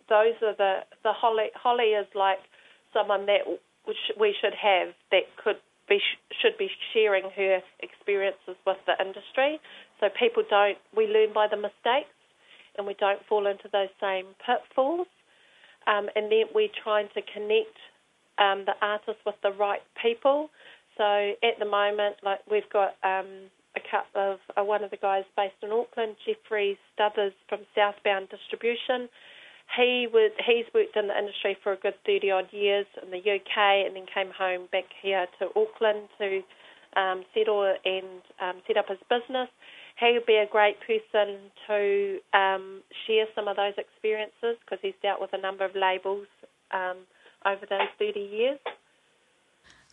those 0.09 0.35
are 0.43 0.55
the 0.57 0.81
the 1.03 1.13
Holly. 1.13 1.49
Holly 1.55 1.95
is 1.95 2.07
like 2.15 2.39
someone 2.93 3.27
that 3.27 3.47
we 4.19 4.35
should 4.41 4.55
have 4.55 4.95
that 5.11 5.25
could 5.43 5.57
be 5.89 5.99
should 6.43 6.59
be 6.59 6.69
sharing 6.93 7.31
her 7.37 7.61
experiences 7.81 8.57
with 8.67 8.79
the 8.87 8.95
industry, 9.01 9.61
so 10.01 10.09
people 10.19 10.43
don't. 10.49 10.79
We 10.97 11.07
learn 11.07 11.33
by 11.33 11.47
the 11.49 11.57
mistakes, 11.57 12.15
and 12.77 12.87
we 12.87 12.95
don't 12.95 13.21
fall 13.29 13.47
into 13.47 13.69
those 13.73 13.91
same 14.01 14.27
pitfalls. 14.45 15.07
Um, 15.87 16.09
and 16.17 16.31
then 16.33 16.47
we're 16.53 16.75
trying 16.83 17.09
to 17.15 17.23
connect 17.33 17.79
um, 18.39 18.65
the 18.67 18.75
artists 18.83 19.23
with 19.25 19.37
the 19.43 19.53
right 19.53 19.83
people. 20.03 20.51
So 20.99 21.05
at 21.43 21.59
the 21.59 21.65
moment, 21.65 22.17
like 22.25 22.41
we've 22.51 22.69
got 22.73 22.97
um, 23.05 23.51
of 24.15 24.39
uh, 24.57 24.65
one 24.65 24.85
of 24.85 24.91
the 24.91 24.97
guys 24.97 25.25
based 25.37 25.57
in 25.63 25.71
Auckland, 25.71 26.17
Jeffrey 26.25 26.79
Stubbers 26.95 27.33
from 27.49 27.61
Southbound 27.75 28.29
Distribution. 28.29 29.09
He 29.77 30.07
was 30.13 30.31
he's 30.47 30.67
worked 30.73 30.97
in 30.97 31.09
the 31.09 31.19
industry 31.19 31.57
for 31.63 31.73
a 31.73 31.77
good 31.77 31.95
thirty 32.07 32.31
odd 32.31 32.53
years 32.53 32.87
in 33.03 33.11
the 33.11 33.19
UK, 33.19 33.87
and 33.87 33.97
then 33.97 34.07
came 34.13 34.31
home 34.31 34.69
back 34.71 34.87
here 35.03 35.27
to 35.39 35.49
Auckland 35.59 36.09
to 36.19 36.43
um, 36.97 37.25
settle 37.35 37.75
and 37.85 38.23
um, 38.41 38.63
set 38.67 38.77
up 38.77 38.89
his 38.89 38.99
business. 39.11 39.49
He 39.99 40.13
would 40.13 40.27
be 40.27 40.37
a 40.37 40.47
great 40.47 40.77
person 40.81 41.51
to 41.67 42.19
um, 42.35 42.83
share 43.07 43.27
some 43.35 43.49
of 43.49 43.57
those 43.57 43.75
experiences 43.79 44.61
because 44.61 44.79
he's 44.83 44.99
dealt 45.03 45.21
with 45.21 45.31
a 45.33 45.41
number 45.41 45.65
of 45.65 45.75
labels 45.75 46.27
um, 46.71 46.99
over 47.45 47.65
those 47.69 47.89
30 47.99 48.21
years. 48.21 48.59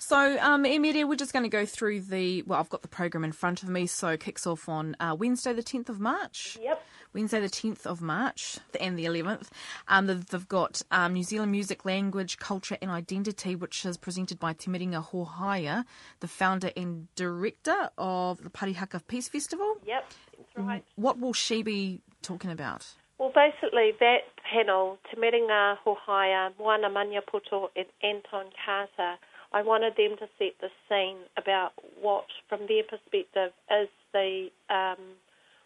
So, 0.05 0.37
um, 0.41 0.65
Emilia, 0.65 1.07
we're 1.07 1.15
just 1.15 1.31
going 1.31 1.43
to 1.43 1.49
go 1.49 1.65
through 1.65 2.01
the. 2.01 2.41
Well, 2.41 2.59
I've 2.59 2.67
got 2.67 2.81
the 2.81 2.89
program 2.89 3.23
in 3.23 3.31
front 3.31 3.63
of 3.63 3.69
me, 3.69 3.87
so 3.87 4.09
it 4.09 4.19
kicks 4.19 4.45
off 4.45 4.67
on 4.67 4.97
uh, 4.99 5.15
Wednesday, 5.17 5.53
the 5.53 5.63
10th 5.63 5.87
of 5.87 6.01
March. 6.01 6.57
Yep. 6.61 6.83
Wednesday, 7.13 7.39
the 7.39 7.47
10th 7.47 7.85
of 7.85 8.01
March 8.01 8.57
and 8.81 8.99
the 8.99 9.05
11th. 9.05 9.47
Um, 9.87 10.07
they've 10.07 10.47
got 10.49 10.81
um, 10.91 11.13
New 11.13 11.23
Zealand 11.23 11.53
Music, 11.53 11.85
Language, 11.85 12.37
Culture 12.37 12.77
and 12.81 12.91
Identity, 12.91 13.55
which 13.55 13.85
is 13.85 13.95
presented 13.95 14.39
by 14.39 14.51
Te 14.51 14.69
Miringa 14.69 15.01
Hohaia, 15.01 15.85
the 16.19 16.27
founder 16.27 16.71
and 16.75 17.07
director 17.15 17.89
of 17.97 18.43
the 18.43 18.49
Parihaka 18.49 19.07
Peace 19.07 19.29
Festival. 19.29 19.77
Yep, 19.87 20.11
that's 20.37 20.57
right. 20.57 20.83
What 20.97 21.17
will 21.17 21.33
she 21.33 21.63
be 21.63 22.01
talking 22.21 22.51
about? 22.51 22.85
Well, 23.19 23.31
basically, 23.33 23.93
that 24.01 24.23
panel, 24.51 24.97
Te 25.09 25.17
Miringa 25.17 25.77
Hohaia, 25.77 26.51
Moana 26.59 26.89
Maniapoto 26.89 27.69
and 27.77 27.85
Anton 28.03 28.47
Carter, 28.65 29.17
I 29.53 29.61
wanted 29.61 29.93
them 29.95 30.17
to 30.17 30.27
set 30.39 30.57
the 30.59 30.69
scene 30.89 31.17
about 31.37 31.73
what, 32.01 32.25
from 32.49 32.61
their 32.67 32.83
perspective, 32.83 33.53
is 33.69 33.89
the 34.11 34.49
um, 34.69 34.97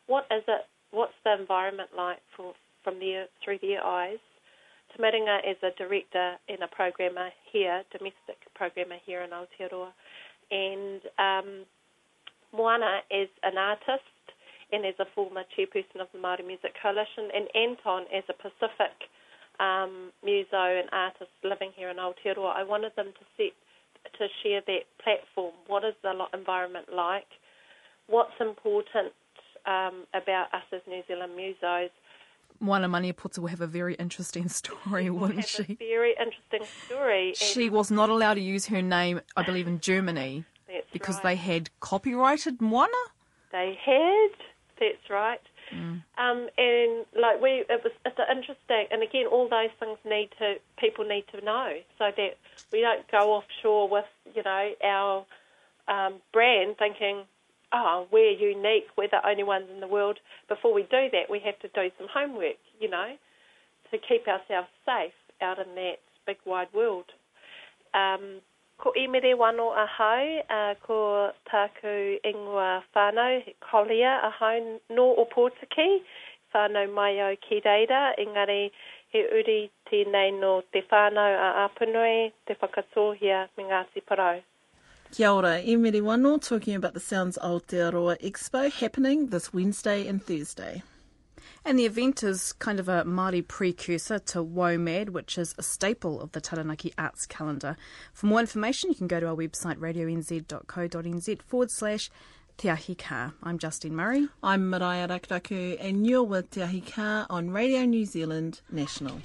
what 0.07 0.25
is 0.31 0.43
it? 0.47 0.65
What's 0.91 1.15
the 1.23 1.39
environment 1.39 1.89
like 1.95 2.19
for 2.35 2.53
from 2.83 2.99
their 2.99 3.27
through 3.43 3.59
their 3.61 3.83
eyes? 3.83 4.19
Te 4.91 5.01
Miringa 5.01 5.39
is 5.49 5.57
a 5.63 5.71
director 5.77 6.35
and 6.47 6.63
a 6.63 6.67
programmer 6.67 7.29
here, 7.51 7.83
domestic 7.91 8.39
programmer 8.55 8.95
here 9.05 9.21
in 9.21 9.31
Aotearoa, 9.31 9.91
and 10.51 11.01
um, 11.19 11.65
Moana 12.53 12.99
is 13.11 13.29
an 13.43 13.57
artist 13.57 14.03
and 14.71 14.85
is 14.85 14.95
a 14.99 15.05
former 15.15 15.43
chairperson 15.57 16.01
of 16.01 16.07
the 16.13 16.19
Māori 16.19 16.45
Music 16.45 16.73
Coalition, 16.81 17.31
and 17.33 17.47
Anton 17.55 18.03
is 18.13 18.23
a 18.27 18.33
Pacific 18.33 18.95
um, 19.59 20.11
muso 20.23 20.57
and 20.57 20.89
artist 20.91 21.31
living 21.43 21.71
here 21.75 21.89
in 21.89 21.97
Aotearoa. 21.97 22.55
I 22.55 22.63
wanted 22.63 22.91
them 22.95 23.07
to 23.07 23.25
set 23.35 23.55
to 24.19 24.27
share 24.43 24.61
that 24.67 24.83
platform. 25.03 25.53
What 25.67 25.83
is 25.83 25.93
the 26.03 26.13
environment 26.33 26.87
like? 26.93 27.27
What's 28.07 28.33
important 28.39 29.13
um, 29.65 30.05
about 30.13 30.53
us 30.53 30.63
as 30.71 30.81
New 30.87 31.01
Zealand 31.07 31.33
musos? 31.37 31.89
Moana 32.59 32.89
Maniapoto 32.89 33.39
will 33.39 33.47
have 33.47 33.61
a 33.61 33.67
very 33.67 33.93
interesting 33.95 34.49
story, 34.61 35.09
wouldn't 35.09 35.47
she? 35.47 35.77
very 35.79 36.15
interesting 36.19 36.67
story. 36.85 37.33
She 37.35 37.69
was 37.69 37.91
not 37.91 38.09
allowed 38.09 38.35
to 38.35 38.41
use 38.41 38.65
her 38.67 38.81
name, 38.81 39.21
I 39.35 39.43
believe, 39.43 39.67
in 39.67 39.79
Germany 39.79 40.45
because 40.91 41.15
right. 41.15 41.23
they 41.23 41.35
had 41.35 41.69
copyrighted 41.79 42.61
Moana. 42.61 42.91
They 43.51 43.77
had. 43.83 44.29
That's 44.79 45.09
right. 45.09 45.41
Um, 45.71 46.47
and 46.57 47.05
like 47.19 47.41
we, 47.41 47.63
it 47.69 47.81
was 47.83 47.93
it's 48.05 48.17
interesting. 48.19 48.87
And 48.91 49.03
again, 49.03 49.25
all 49.27 49.49
those 49.49 49.69
things 49.79 49.97
need 50.05 50.29
to 50.39 50.55
people 50.77 51.05
need 51.05 51.25
to 51.33 51.43
know 51.43 51.73
so 51.97 52.11
that 52.15 52.37
we 52.71 52.81
don't 52.81 53.09
go 53.11 53.33
offshore 53.33 53.89
with 53.89 54.05
you 54.33 54.43
know 54.43 54.71
our 54.83 55.25
um, 55.87 56.15
brand 56.33 56.75
thinking, 56.77 57.23
oh, 57.73 58.07
we're 58.11 58.31
unique, 58.31 58.87
we're 58.97 59.07
the 59.09 59.25
only 59.27 59.43
ones 59.43 59.65
in 59.73 59.79
the 59.79 59.87
world. 59.87 60.19
Before 60.47 60.73
we 60.73 60.83
do 60.83 61.09
that, 61.11 61.29
we 61.29 61.39
have 61.39 61.59
to 61.59 61.67
do 61.69 61.91
some 61.97 62.07
homework, 62.13 62.57
you 62.79 62.89
know, 62.89 63.15
to 63.91 63.97
keep 63.97 64.27
ourselves 64.27 64.69
safe 64.85 65.13
out 65.41 65.59
in 65.59 65.75
that 65.75 65.99
big 66.25 66.37
wide 66.45 66.67
world. 66.73 67.05
Um, 67.93 68.41
ko 68.77 68.93
imere 68.93 69.33
wano 69.37 69.73
ahau, 69.83 70.41
uh, 70.49 70.73
ko 70.85 71.31
taku 71.49 72.19
ingoa 72.23 72.83
whānau, 72.95 73.41
kolia 73.61 74.19
ahau 74.29 74.79
no 74.89 75.05
o 75.15 75.25
Pōtiki, 75.25 76.01
whānau 76.53 76.93
mai 76.93 77.19
au 77.19 77.35
ki 77.35 77.61
reira, 77.65 78.13
engari 78.17 78.71
he 79.13 79.23
uri 79.39 79.71
tēnei 79.89 80.37
no 80.39 80.61
te 80.73 80.83
whānau 80.91 81.39
a 81.47 81.49
Apanui, 81.67 82.31
te 82.45 82.55
whakatohia 82.61 83.47
me 83.57 83.63
Ngāti 83.63 84.03
Parau. 84.09 84.43
Kia 85.11 85.31
ora, 85.31 85.61
Emiri 85.61 86.01
Wano 86.01 86.37
talking 86.41 86.75
about 86.75 86.93
the 86.93 86.99
Sounds 86.99 87.37
Aotearoa 87.41 88.19
Expo 88.21 88.69
happening 88.71 89.27
this 89.27 89.53
Wednesday 89.53 90.05
and 90.05 90.21
Thursday. 90.21 90.83
And 91.65 91.77
the 91.77 91.85
event 91.85 92.23
is 92.23 92.53
kind 92.53 92.79
of 92.79 92.87
a 92.87 93.03
Māori 93.03 93.45
precursor 93.45 94.19
to 94.19 94.43
WOMAD, 94.43 95.09
which 95.09 95.37
is 95.37 95.53
a 95.57 95.63
staple 95.63 96.21
of 96.21 96.31
the 96.31 96.41
Taranaki 96.41 96.93
Arts 96.97 97.25
calendar. 97.25 97.75
For 98.13 98.27
more 98.27 98.39
information, 98.39 98.89
you 98.89 98.95
can 98.95 99.07
go 99.07 99.19
to 99.19 99.27
our 99.27 99.35
website 99.35 99.77
radionz.co.nz 99.77 101.41
forward 101.41 101.71
slash 101.71 102.09
Te. 102.57 102.69
I'm 103.43 103.59
Justine 103.59 103.95
Murray. 103.95 104.29
I'm 104.41 104.71
Maraea 104.71 105.07
Rakuraku 105.07 105.77
and 105.79 106.07
you're 106.07 106.23
with 106.23 106.49
Te 106.49 106.61
on 107.29 107.51
Radio 107.51 107.85
New 107.85 108.05
Zealand 108.05 108.61
National. 108.71 109.21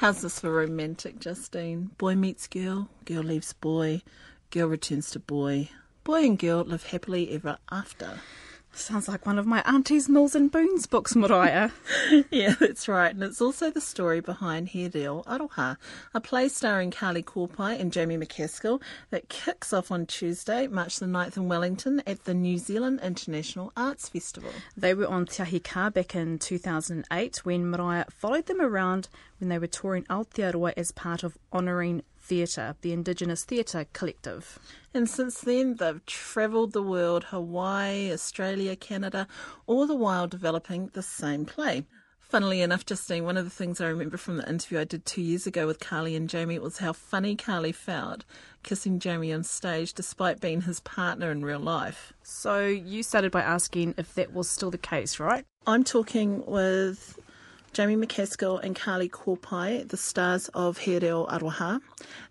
How's 0.00 0.22
this 0.22 0.40
for 0.40 0.50
romantic, 0.50 1.20
Justine? 1.20 1.90
Boy 1.98 2.14
meets 2.14 2.46
girl, 2.46 2.88
girl 3.04 3.22
leaves 3.22 3.52
boy, 3.52 4.00
girl 4.50 4.68
returns 4.68 5.10
to 5.10 5.18
boy. 5.18 5.68
Boy 6.04 6.24
and 6.24 6.38
girl 6.38 6.62
live 6.62 6.84
happily 6.84 7.30
ever 7.32 7.58
after. 7.70 8.18
Sounds 8.72 9.08
like 9.08 9.26
one 9.26 9.38
of 9.38 9.46
my 9.46 9.62
aunties 9.66 10.08
Mills 10.08 10.34
and 10.34 10.50
Boons 10.50 10.86
books, 10.86 11.14
Maraea. 11.14 11.72
Yeah, 12.30 12.54
that's 12.58 12.88
right. 12.88 13.12
And 13.12 13.22
it's 13.22 13.40
also 13.40 13.70
the 13.70 13.80
story 13.80 14.20
behind 14.20 14.68
He 14.68 14.88
Reo 14.88 15.22
Aroha, 15.22 15.76
a 16.14 16.20
play 16.20 16.48
starring 16.48 16.90
Kali 16.90 17.22
Kopae 17.22 17.78
and 17.78 17.92
Jamie 17.92 18.16
McCaskill 18.16 18.80
that 19.10 19.28
kicks 19.28 19.72
off 19.72 19.90
on 19.90 20.06
Tuesday, 20.06 20.66
March 20.66 20.98
the 20.98 21.06
9th 21.06 21.36
in 21.36 21.48
Wellington 21.48 22.02
at 22.06 22.24
the 22.24 22.34
New 22.34 22.58
Zealand 22.58 23.00
International 23.02 23.72
Arts 23.76 24.08
Festival. 24.08 24.50
They 24.76 24.94
were 24.94 25.06
on 25.08 25.26
Te 25.26 25.42
Ahi 25.42 25.60
Kaa 25.60 25.90
back 25.90 26.14
in 26.14 26.38
2008 26.38 27.44
when 27.44 27.64
Maraea 27.64 28.10
followed 28.10 28.46
them 28.46 28.60
around 28.60 29.08
when 29.38 29.48
they 29.48 29.58
were 29.58 29.66
touring 29.66 30.04
Aotearoa 30.04 30.72
as 30.76 30.92
part 30.92 31.22
of 31.22 31.36
Honouring 31.52 32.02
Theatre, 32.30 32.76
the 32.82 32.92
Indigenous 32.92 33.42
Theatre 33.42 33.86
Collective. 33.92 34.56
And 34.94 35.10
since 35.10 35.40
then, 35.40 35.74
they've 35.74 36.06
travelled 36.06 36.72
the 36.72 36.82
world 36.82 37.24
Hawaii, 37.24 38.12
Australia, 38.12 38.76
Canada, 38.76 39.26
all 39.66 39.84
the 39.84 39.96
while 39.96 40.28
developing 40.28 40.90
the 40.92 41.02
same 41.02 41.44
play. 41.44 41.86
Funnily 42.20 42.60
enough, 42.60 42.86
Justine, 42.86 43.24
one 43.24 43.36
of 43.36 43.42
the 43.42 43.50
things 43.50 43.80
I 43.80 43.88
remember 43.88 44.16
from 44.16 44.36
the 44.36 44.48
interview 44.48 44.78
I 44.78 44.84
did 44.84 45.04
two 45.04 45.22
years 45.22 45.44
ago 45.48 45.66
with 45.66 45.80
Kali 45.80 46.14
and 46.14 46.30
Jamie 46.30 46.60
was 46.60 46.78
how 46.78 46.92
funny 46.92 47.34
Kali 47.34 47.72
felt 47.72 48.24
kissing 48.62 49.00
Jamie 49.00 49.32
on 49.32 49.42
stage 49.42 49.92
despite 49.92 50.40
being 50.40 50.60
his 50.60 50.78
partner 50.78 51.32
in 51.32 51.44
real 51.44 51.58
life. 51.58 52.12
So 52.22 52.64
you 52.64 53.02
started 53.02 53.32
by 53.32 53.40
asking 53.40 53.96
if 53.98 54.14
that 54.14 54.32
was 54.32 54.48
still 54.48 54.70
the 54.70 54.78
case, 54.78 55.18
right? 55.18 55.44
I'm 55.66 55.82
talking 55.82 56.46
with 56.46 57.18
Jamie 57.72 57.94
McCaskill 57.96 58.62
and 58.62 58.74
Kali 58.74 59.08
Kopae, 59.08 59.88
the 59.88 59.96
stars 59.96 60.48
of 60.54 60.78
He 60.78 60.98
Reo 60.98 61.26
Aroha. 61.26 61.80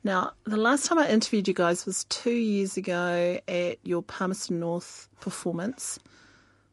Now, 0.03 0.33
the 0.43 0.57
last 0.57 0.85
time 0.85 0.99
I 0.99 1.09
interviewed 1.09 1.47
you 1.47 1.53
guys 1.53 1.85
was 1.85 2.03
two 2.05 2.31
years 2.31 2.75
ago 2.75 3.39
at 3.47 3.77
your 3.83 4.03
Palmerston 4.03 4.59
North 4.59 5.07
performance. 5.21 5.97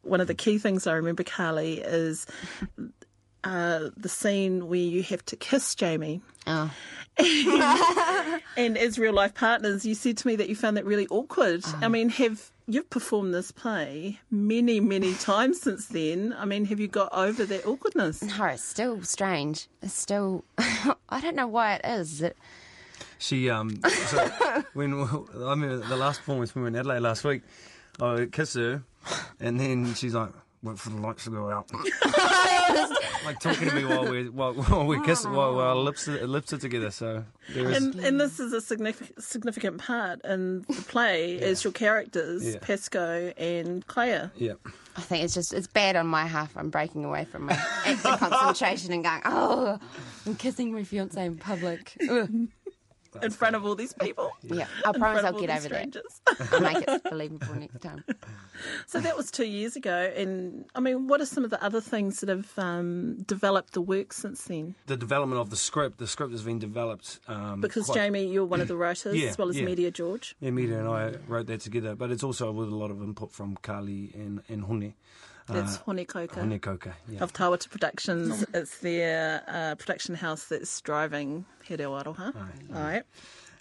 One 0.01 0.19
of 0.19 0.27
the 0.27 0.35
key 0.35 0.57
things 0.57 0.85
I 0.85 0.93
remember, 0.93 1.23
Kali, 1.23 1.79
is 1.79 2.27
uh, 3.43 3.89
the 3.95 4.09
scene 4.09 4.67
where 4.67 4.79
you 4.79 5.01
have 5.03 5.23
to 5.25 5.35
kiss 5.35 5.73
Jamie. 5.75 6.21
Oh. 6.45 6.71
And 8.57 8.75
as 8.77 8.97
real 8.97 9.13
life 9.13 9.35
partners, 9.35 9.85
you 9.85 9.93
said 9.93 10.17
to 10.17 10.27
me 10.27 10.35
that 10.35 10.49
you 10.49 10.55
found 10.55 10.77
that 10.77 10.85
really 10.85 11.07
awkward. 11.07 11.63
Uh-huh. 11.63 11.77
I 11.85 11.87
mean, 11.87 12.09
have 12.09 12.51
you've 12.67 12.89
performed 12.89 13.33
this 13.33 13.51
play 13.51 14.19
many, 14.29 14.79
many 14.79 15.13
times 15.15 15.61
since 15.61 15.87
then? 15.87 16.35
I 16.37 16.45
mean, 16.45 16.65
have 16.65 16.79
you 16.79 16.87
got 16.87 17.09
over 17.13 17.45
that 17.45 17.65
awkwardness? 17.65 18.21
No, 18.21 18.45
it's 18.45 18.63
still 18.63 19.01
strange. 19.03 19.67
It's 19.81 19.93
still. 19.93 20.43
I 20.57 21.21
don't 21.21 21.35
know 21.35 21.47
why 21.47 21.75
it 21.75 21.81
is. 21.85 22.21
It, 22.21 22.37
She 23.19 23.49
um 23.49 23.79
so 23.83 24.29
when 24.73 24.93
I 24.93 25.55
mean 25.55 25.79
the 25.87 25.95
last 25.97 26.19
performance 26.19 26.53
when 26.53 26.63
we 26.63 26.63
were 26.63 26.67
in 26.69 26.75
Adelaide 26.75 26.99
last 26.99 27.23
week, 27.23 27.41
I 28.01 28.27
kissed 28.31 28.55
her, 28.55 28.83
and 29.39 29.59
then 29.59 29.93
she's 29.95 30.13
like, 30.13 30.29
"Wait 30.61 30.77
for 30.77 30.89
the 30.89 30.97
lights 30.97 31.23
to 31.23 31.31
go 31.31 31.49
out." 31.49 31.69
like 33.27 33.39
talking 33.39 33.69
to 33.69 33.75
me 33.75 33.85
while 33.85 34.09
we 34.09 34.29
while, 34.29 34.53
while 34.69 34.85
we 34.85 34.99
kiss 35.05 35.23
while, 35.25 35.33
while 35.55 35.59
our 35.59 35.75
lips 35.75 36.07
are, 36.07 36.25
lips 36.25 36.53
are 36.53 36.57
together. 36.57 36.91
So 36.91 37.23
there 37.53 37.69
is 37.69 37.77
And, 37.77 37.95
and 37.95 38.19
this 38.19 38.39
is 38.39 38.53
a 38.53 38.61
significant 38.61 39.23
significant 39.23 39.77
part 39.79 40.21
in 40.25 40.61
the 40.61 40.73
play 40.87 41.39
as 41.49 41.63
your 41.63 41.73
characters, 41.73 42.45
Yeah. 42.45 42.59
Pasco 42.61 43.33
and 43.37 43.85
Claire. 43.87 44.31
yeah. 44.35 44.53
I 44.95 45.01
think 45.01 45.23
it's 45.23 45.35
just 45.35 45.53
it's 45.53 45.67
bad 45.67 45.95
on 45.95 46.07
my 46.07 46.25
half. 46.25 46.57
I'm 46.57 46.71
breaking 46.71 47.05
away 47.05 47.25
from 47.25 47.45
my 47.45 47.53
acting 47.85 48.17
concentration 48.17 48.91
and 48.93 49.03
going, 49.03 49.21
oh, 49.25 49.77
I'm 50.25 50.35
kissing 50.35 50.73
my 50.73 50.83
fiance 50.83 51.23
in 51.23 51.37
public. 51.37 51.95
Ugh. 53.17 53.23
in 53.23 53.31
front 53.31 53.55
of 53.55 53.65
all 53.65 53.75
these 53.75 53.93
people. 53.93 54.31
Yeah, 54.43 54.67
I 54.85 54.91
promise 54.93 55.23
I'll 55.23 55.33
get 55.39 55.49
these 55.49 55.65
over 55.65 55.75
that. 55.75 56.53
I'll 56.53 56.61
make 56.61 56.83
it 56.87 57.03
believable 57.03 57.55
next 57.55 57.81
time. 57.81 58.03
so 58.87 58.99
that 58.99 59.17
was 59.17 59.29
two 59.29 59.45
years 59.45 59.75
ago. 59.75 60.11
And 60.15 60.65
I 60.73 60.79
mean, 60.79 61.07
what 61.07 61.19
are 61.21 61.25
some 61.25 61.43
of 61.43 61.49
the 61.49 61.61
other 61.63 61.81
things 61.81 62.21
that 62.21 62.29
have 62.29 62.51
um, 62.57 63.17
developed 63.27 63.73
the 63.73 63.81
work 63.81 64.13
since 64.13 64.45
then? 64.45 64.75
The 64.85 64.97
development 64.97 65.41
of 65.41 65.49
the 65.49 65.55
script. 65.57 65.97
The 65.97 66.07
script 66.07 66.31
has 66.31 66.43
been 66.43 66.59
developed 66.59 67.19
um, 67.27 67.61
Because 67.61 67.85
quite- 67.87 67.95
Jamie, 67.95 68.25
you're 68.27 68.45
one 68.45 68.61
of 68.61 68.67
the 68.67 68.75
writers 68.85 69.15
Yeah, 69.17 69.29
as 69.29 69.37
well 69.37 69.49
as 69.49 69.59
yeah. 69.59 69.65
Miria 69.67 69.91
George. 69.91 70.35
Yeah, 70.39 70.51
Miria 70.51 70.79
and 70.79 70.87
I 70.87 71.15
wrote 71.27 71.47
that 71.47 71.61
together, 71.61 71.95
but 71.95 72.09
it's 72.11 72.23
also 72.23 72.51
with 72.51 72.69
a 72.69 72.75
lot 72.75 72.89
of 72.91 73.01
input 73.01 73.31
from 73.31 73.57
Kali 73.61 74.11
and 74.13 74.41
and 74.47 74.63
Hone. 74.63 74.93
That's 75.47 75.77
Uh, 75.77 75.79
Hone 75.85 76.05
Kouka. 76.05 76.35
Hone 76.35 76.59
Kouka. 76.59 76.93
Yeah. 77.07 77.23
Of 77.23 77.33
Tawata 77.33 77.69
Productions. 77.69 78.45
it's 78.53 78.79
their 78.79 79.43
uh, 79.47 79.75
production 79.75 80.15
house 80.15 80.45
that's 80.45 80.79
driving 80.81 81.45
He 81.63 81.75
Reo 81.75 81.91
Aroha. 81.97 82.35
All 82.75 82.81
right. 82.81 83.03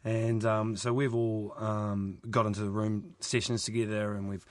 And 0.04 0.44
um, 0.44 0.76
so 0.76 0.92
we've 0.92 1.14
all 1.14 1.54
um, 1.58 2.18
got 2.30 2.46
into 2.46 2.60
the 2.60 2.70
room 2.70 3.14
sessions 3.20 3.64
together 3.64 4.14
and 4.14 4.28
we've 4.28 4.44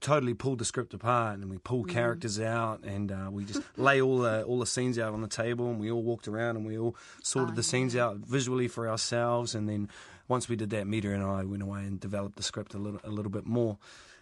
totally 0.00 0.34
pulled 0.34 0.58
the 0.58 0.64
script 0.64 0.94
apart 0.94 1.38
and 1.38 1.50
we 1.50 1.58
pull 1.58 1.82
characters 1.82 2.38
out 2.38 2.84
and 2.84 3.10
uh, 3.10 3.28
we 3.32 3.44
just 3.44 3.62
lay 3.76 4.00
all 4.00 4.18
the 4.18 4.44
all 4.44 4.58
the 4.60 4.66
scenes 4.66 4.98
out 4.98 5.12
on 5.14 5.22
the 5.22 5.26
table 5.28 5.68
and 5.70 5.80
we 5.80 5.90
all 5.90 6.02
walked 6.02 6.28
around 6.28 6.56
and 6.56 6.64
we 6.66 6.78
all 6.78 6.94
sorted 7.24 7.56
the 7.56 7.62
scenes 7.62 7.96
out 7.96 8.18
visually 8.18 8.68
for 8.68 8.88
ourselves 8.88 9.54
and 9.54 9.68
then 9.68 9.88
once 10.28 10.48
we 10.48 10.54
did 10.54 10.70
that 10.70 10.84
Miria 10.86 11.14
and 11.14 11.24
I 11.24 11.42
went 11.44 11.62
away 11.62 11.80
and 11.80 11.98
developed 11.98 12.36
the 12.36 12.42
script 12.42 12.74
a 12.74 12.78
little 12.78 13.00
a 13.02 13.08
little 13.10 13.32
bit 13.32 13.46
more 13.46 13.78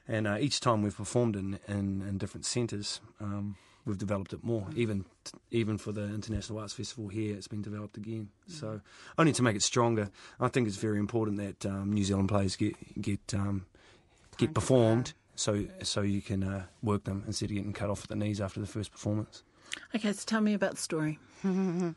and 0.09 0.27
uh, 0.27 0.37
each 0.39 0.61
time 0.61 0.83
we've 0.83 0.97
performed 0.97 1.37
in, 1.37 1.59
in, 1.69 2.03
in 2.03 2.19
different 2.19 2.45
centres 2.45 3.01
um, 3.21 3.57
we've 3.85 3.99
developed 3.99 4.33
it 4.33 4.43
more 4.43 4.67
even 4.75 5.05
even 5.51 5.79
for 5.79 5.93
the 5.93 6.05
International 6.05 6.59
Arts 6.59 6.73
Festival 6.73 7.09
here 7.09 7.37
it's 7.37 7.49
been 7.49 7.63
developed 7.63 7.97
again 7.97 8.29
so 8.47 8.81
only 9.19 9.33
to 9.33 9.43
make 9.43 9.57
it 9.57 9.63
stronger 9.63 10.11
I 10.41 10.49
think 10.49 10.69
it's 10.69 10.77
very 10.77 10.99
important 10.99 11.39
that 11.39 11.67
um, 11.67 11.93
New 11.93 12.05
Zealand 12.05 12.29
plays 12.29 12.57
get 12.57 13.01
get 13.01 13.35
um, 13.35 13.67
get 14.37 14.55
performed 14.55 15.15
so 15.35 15.67
so 15.83 16.01
you 16.01 16.23
can 16.23 16.43
uh, 16.43 16.65
work 16.83 17.05
them 17.05 17.25
instead 17.27 17.51
of 17.51 17.57
getting 17.57 17.73
cut 17.73 17.91
off 17.91 18.03
at 18.03 18.09
the 18.09 18.17
knees 18.17 18.41
after 18.41 18.61
the 18.61 18.67
first 18.67 18.91
performance. 18.91 19.43
Okay, 19.95 20.13
so 20.13 20.23
tell 20.25 20.41
me 20.41 20.55
about 20.55 20.73
the 20.73 20.81
story. 20.81 21.19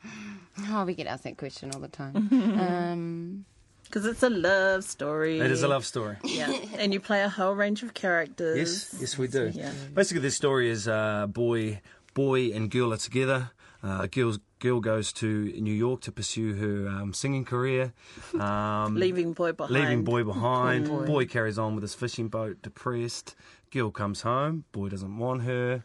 Oh, 0.72 0.84
we 0.86 0.94
get 0.94 1.08
asked 1.08 1.24
that 1.24 1.38
question 1.38 1.72
all 1.74 1.80
the 1.80 1.88
time. 1.88 2.16
um, 2.32 3.46
Because 3.90 4.06
it's 4.06 4.22
a 4.22 4.30
love 4.30 4.84
story. 4.84 5.40
It 5.40 5.50
is 5.50 5.64
a 5.64 5.68
love 5.68 5.84
story. 5.84 6.18
Yeah. 6.24 6.54
and 6.78 6.94
you 6.94 7.00
play 7.00 7.24
a 7.24 7.30
whole 7.30 7.56
range 7.56 7.82
of 7.82 7.96
characters. 7.96 8.58
Yes, 8.58 9.02
yes, 9.02 9.18
we 9.18 9.28
do. 9.28 9.50
Yeah. 9.52 9.72
Basically, 9.94 10.22
this 10.22 10.36
story 10.36 10.70
is 10.70 10.88
uh, 10.88 11.26
boy, 11.26 11.82
boy, 12.14 12.52
and 12.54 12.70
girl 12.70 12.94
are 12.94 12.98
together. 12.98 13.50
Uh, 13.82 14.06
girl's 14.06 14.38
girl 14.60 14.80
goes 14.80 15.12
to 15.14 15.28
New 15.60 15.74
York 15.74 16.02
to 16.02 16.12
pursue 16.12 16.54
her 16.54 16.88
um, 16.88 17.14
singing 17.14 17.46
career. 17.46 17.94
Um, 18.40 18.96
Leaving 18.96 19.34
boy 19.34 19.54
behind. 19.54 19.74
Leaving 19.74 20.04
boy 20.04 20.24
behind. 20.34 20.88
Boy. 20.88 21.26
carries 21.26 21.58
on 21.58 21.74
with 21.74 21.82
his 21.82 21.96
fishing 21.96 22.28
boat, 22.28 22.62
depressed. 22.62 23.36
Girl 23.72 23.90
comes 23.90 24.22
home. 24.22 24.66
Boy 24.72 24.90
doesn't 24.90 25.18
want 25.18 25.44
her. 25.44 25.84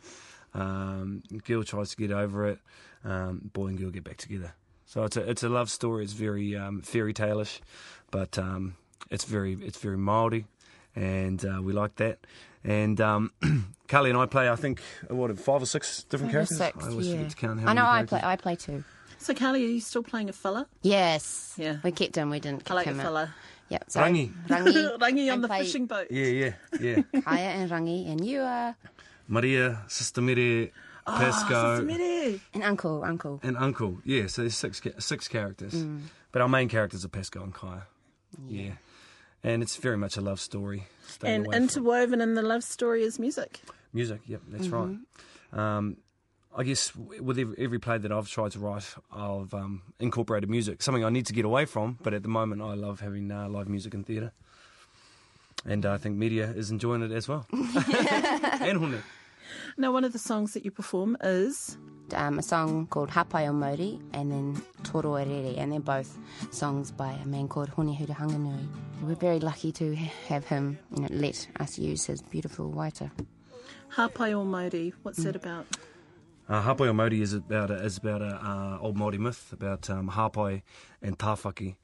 Um, 0.52 1.22
girl 1.44 1.62
tries 1.64 1.90
to 1.90 1.96
get 1.96 2.10
over 2.10 2.48
it. 2.48 2.58
Um, 3.04 3.50
boy 3.52 3.68
and 3.68 3.78
girl 3.78 3.90
get 3.90 4.04
back 4.04 4.16
together. 4.18 4.54
So 4.94 5.02
it's 5.02 5.16
a 5.16 5.28
it's 5.28 5.42
a 5.42 5.48
love 5.48 5.70
story. 5.70 6.04
It's 6.04 6.12
very 6.12 6.56
um, 6.56 6.80
fairy 6.80 7.12
tale-ish, 7.12 7.60
but 8.12 8.38
um, 8.38 8.76
it's 9.10 9.24
very 9.24 9.54
it's 9.54 9.76
very 9.76 9.96
Maori, 9.98 10.46
and 10.94 11.44
uh, 11.44 11.60
we 11.60 11.72
like 11.72 11.96
that. 11.96 12.18
And 12.62 13.00
um, 13.00 13.32
Kali 13.88 14.10
and 14.10 14.16
I 14.16 14.26
play, 14.26 14.48
I 14.48 14.54
think, 14.54 14.80
what 15.08 15.36
five 15.36 15.60
or 15.60 15.66
six 15.66 16.04
different 16.04 16.32
Five 16.32 16.42
or 16.42 16.46
characters. 16.46 16.58
six, 16.58 16.84
I 16.86 16.90
always 16.90 17.08
yeah. 17.08 17.14
forget 17.16 17.30
to 17.30 17.36
count 17.36 17.60
how 17.60 17.70
I 17.70 17.72
know. 17.72 17.82
many 17.82 17.98
I 17.98 18.04
play. 18.04 18.20
I 18.22 18.36
play 18.36 18.54
too. 18.54 18.84
So, 19.18 19.34
Kali, 19.34 19.64
are 19.64 19.68
you 19.68 19.80
still 19.80 20.04
playing 20.04 20.28
a 20.28 20.32
fella? 20.32 20.68
Yes. 20.82 21.56
Yeah. 21.58 21.78
We 21.82 21.90
kept 21.90 22.14
him. 22.14 22.30
We 22.30 22.38
didn't 22.38 22.60
I 22.60 22.62
kick 22.62 22.74
like 22.74 22.86
a 22.86 22.90
him 22.90 23.00
out. 23.00 23.02
fella. 23.02 23.34
Yep. 23.70 23.84
So 23.88 24.00
Rangi. 24.00 24.32
Rangi. 24.46 24.98
Rangi 25.00 25.32
on 25.32 25.40
the 25.40 25.48
fishing 25.48 25.86
boat. 25.86 26.06
Yeah, 26.08 26.26
yeah, 26.26 26.52
yeah. 26.80 27.20
Kaya 27.22 27.48
and 27.48 27.68
Rangi, 27.68 28.12
and 28.12 28.24
you 28.24 28.42
are 28.42 28.76
Maria, 29.26 29.80
Sister 29.88 30.20
Mere, 31.06 31.16
Pesco, 31.32 32.40
and 32.54 32.62
Uncle. 32.64 33.04
Uncle. 33.04 33.40
and 33.42 33.56
Uncle. 33.56 33.98
Yeah, 34.04 34.26
so 34.26 34.42
there's 34.42 34.56
six 34.56 34.80
six 34.98 35.28
characters, 35.28 35.74
Mm. 35.74 36.02
but 36.32 36.40
our 36.42 36.48
main 36.48 36.68
characters 36.68 37.04
are 37.04 37.08
Pesco 37.08 37.42
and 37.42 37.52
Kaya. 37.54 37.82
Yeah. 38.48 38.72
And 39.42 39.62
it's 39.62 39.76
very 39.76 39.98
much 39.98 40.16
a 40.16 40.20
love 40.22 40.40
story. 40.40 40.86
staying 41.06 41.34
And 41.34 41.46
away 41.46 41.54
from- 41.56 41.62
interwoven 41.64 42.20
in 42.22 42.34
the 42.34 42.42
love 42.42 42.64
story 42.64 43.02
is 43.02 43.18
music. 43.18 43.60
Music, 43.92 44.20
yep, 44.26 44.40
that's 44.48 44.66
Mm-hmm. 44.68 45.02
right. 45.52 45.76
Um, 45.76 45.98
I 46.56 46.62
guess 46.62 46.94
with 46.96 47.38
every, 47.38 47.54
every 47.58 47.78
play 47.78 47.98
that 47.98 48.10
I've 48.10 48.28
tried 48.28 48.52
to 48.52 48.58
write, 48.60 48.94
I've 49.12 49.52
um, 49.52 49.82
incorporated 50.00 50.48
music, 50.48 50.82
something 50.82 51.04
I 51.04 51.10
need 51.10 51.26
to 51.26 51.32
get 51.34 51.44
away 51.44 51.64
from, 51.66 51.98
but 52.02 52.14
at 52.14 52.22
the 52.22 52.28
moment 52.28 52.62
I 52.62 52.74
love 52.74 53.00
having 53.00 53.30
uh, 53.30 53.48
live 53.48 53.68
music 53.68 53.92
in 53.92 54.04
theatre. 54.04 54.32
And 55.66 55.84
I 55.86 55.98
think 55.98 56.16
Miria 56.18 56.54
is 56.56 56.70
enjoying 56.70 57.02
it 57.02 57.10
as 57.12 57.28
well. 57.28 57.46
and 57.52 58.78
Hone. 58.78 59.02
Now, 59.76 59.92
one 59.92 60.04
of 60.04 60.12
the 60.12 60.18
songs 60.18 60.52
that 60.54 60.64
you 60.64 60.70
perform 60.70 61.16
is 61.22 61.78
Um, 62.12 62.38
a 62.38 62.42
song 62.42 62.86
called 62.86 63.08
Hapai 63.08 63.48
o 63.48 63.52
Mauri 63.52 63.98
and 64.12 64.30
then 64.30 64.62
Toro 64.82 65.14
Erere, 65.14 65.56
and 65.56 65.72
they're 65.72 65.80
both 65.80 66.18
songs 66.50 66.92
by 66.92 67.12
a 67.12 67.26
man 67.26 67.48
called 67.48 67.70
Hone 67.70 67.96
Hurihanganui. 67.96 68.68
We're 69.02 69.14
very 69.16 69.40
lucky 69.40 69.72
to 69.72 69.94
have 70.28 70.44
him 70.44 70.78
you 70.94 71.00
know, 71.00 71.08
let 71.10 71.48
us 71.58 71.78
use 71.78 72.04
his 72.04 72.20
beautiful 72.20 72.70
waita. 72.70 73.10
Hapai 73.96 74.34
o 74.34 74.44
Maori. 74.44 74.92
What's 75.02 75.24
that 75.24 75.34
about? 75.34 75.64
Uh, 76.46 76.60
Hapai 76.62 76.88
o 76.88 76.92
Maori 76.92 77.22
is 77.22 77.32
about 77.32 77.70
a, 77.70 77.82
is 77.82 77.96
about 77.96 78.20
a 78.20 78.36
uh, 78.36 78.84
old 78.84 78.98
Maori 78.98 79.16
myth 79.18 79.50
about 79.50 79.88
um, 79.88 80.10
Hapai 80.10 80.62
and 81.00 81.18
Tāwhaki, 81.18 81.76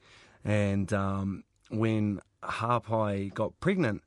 and 0.45 0.93
um, 0.93 1.43
when 1.71 2.21
Hapai 2.43 3.33
got 3.33 3.59
pregnant 3.59 4.03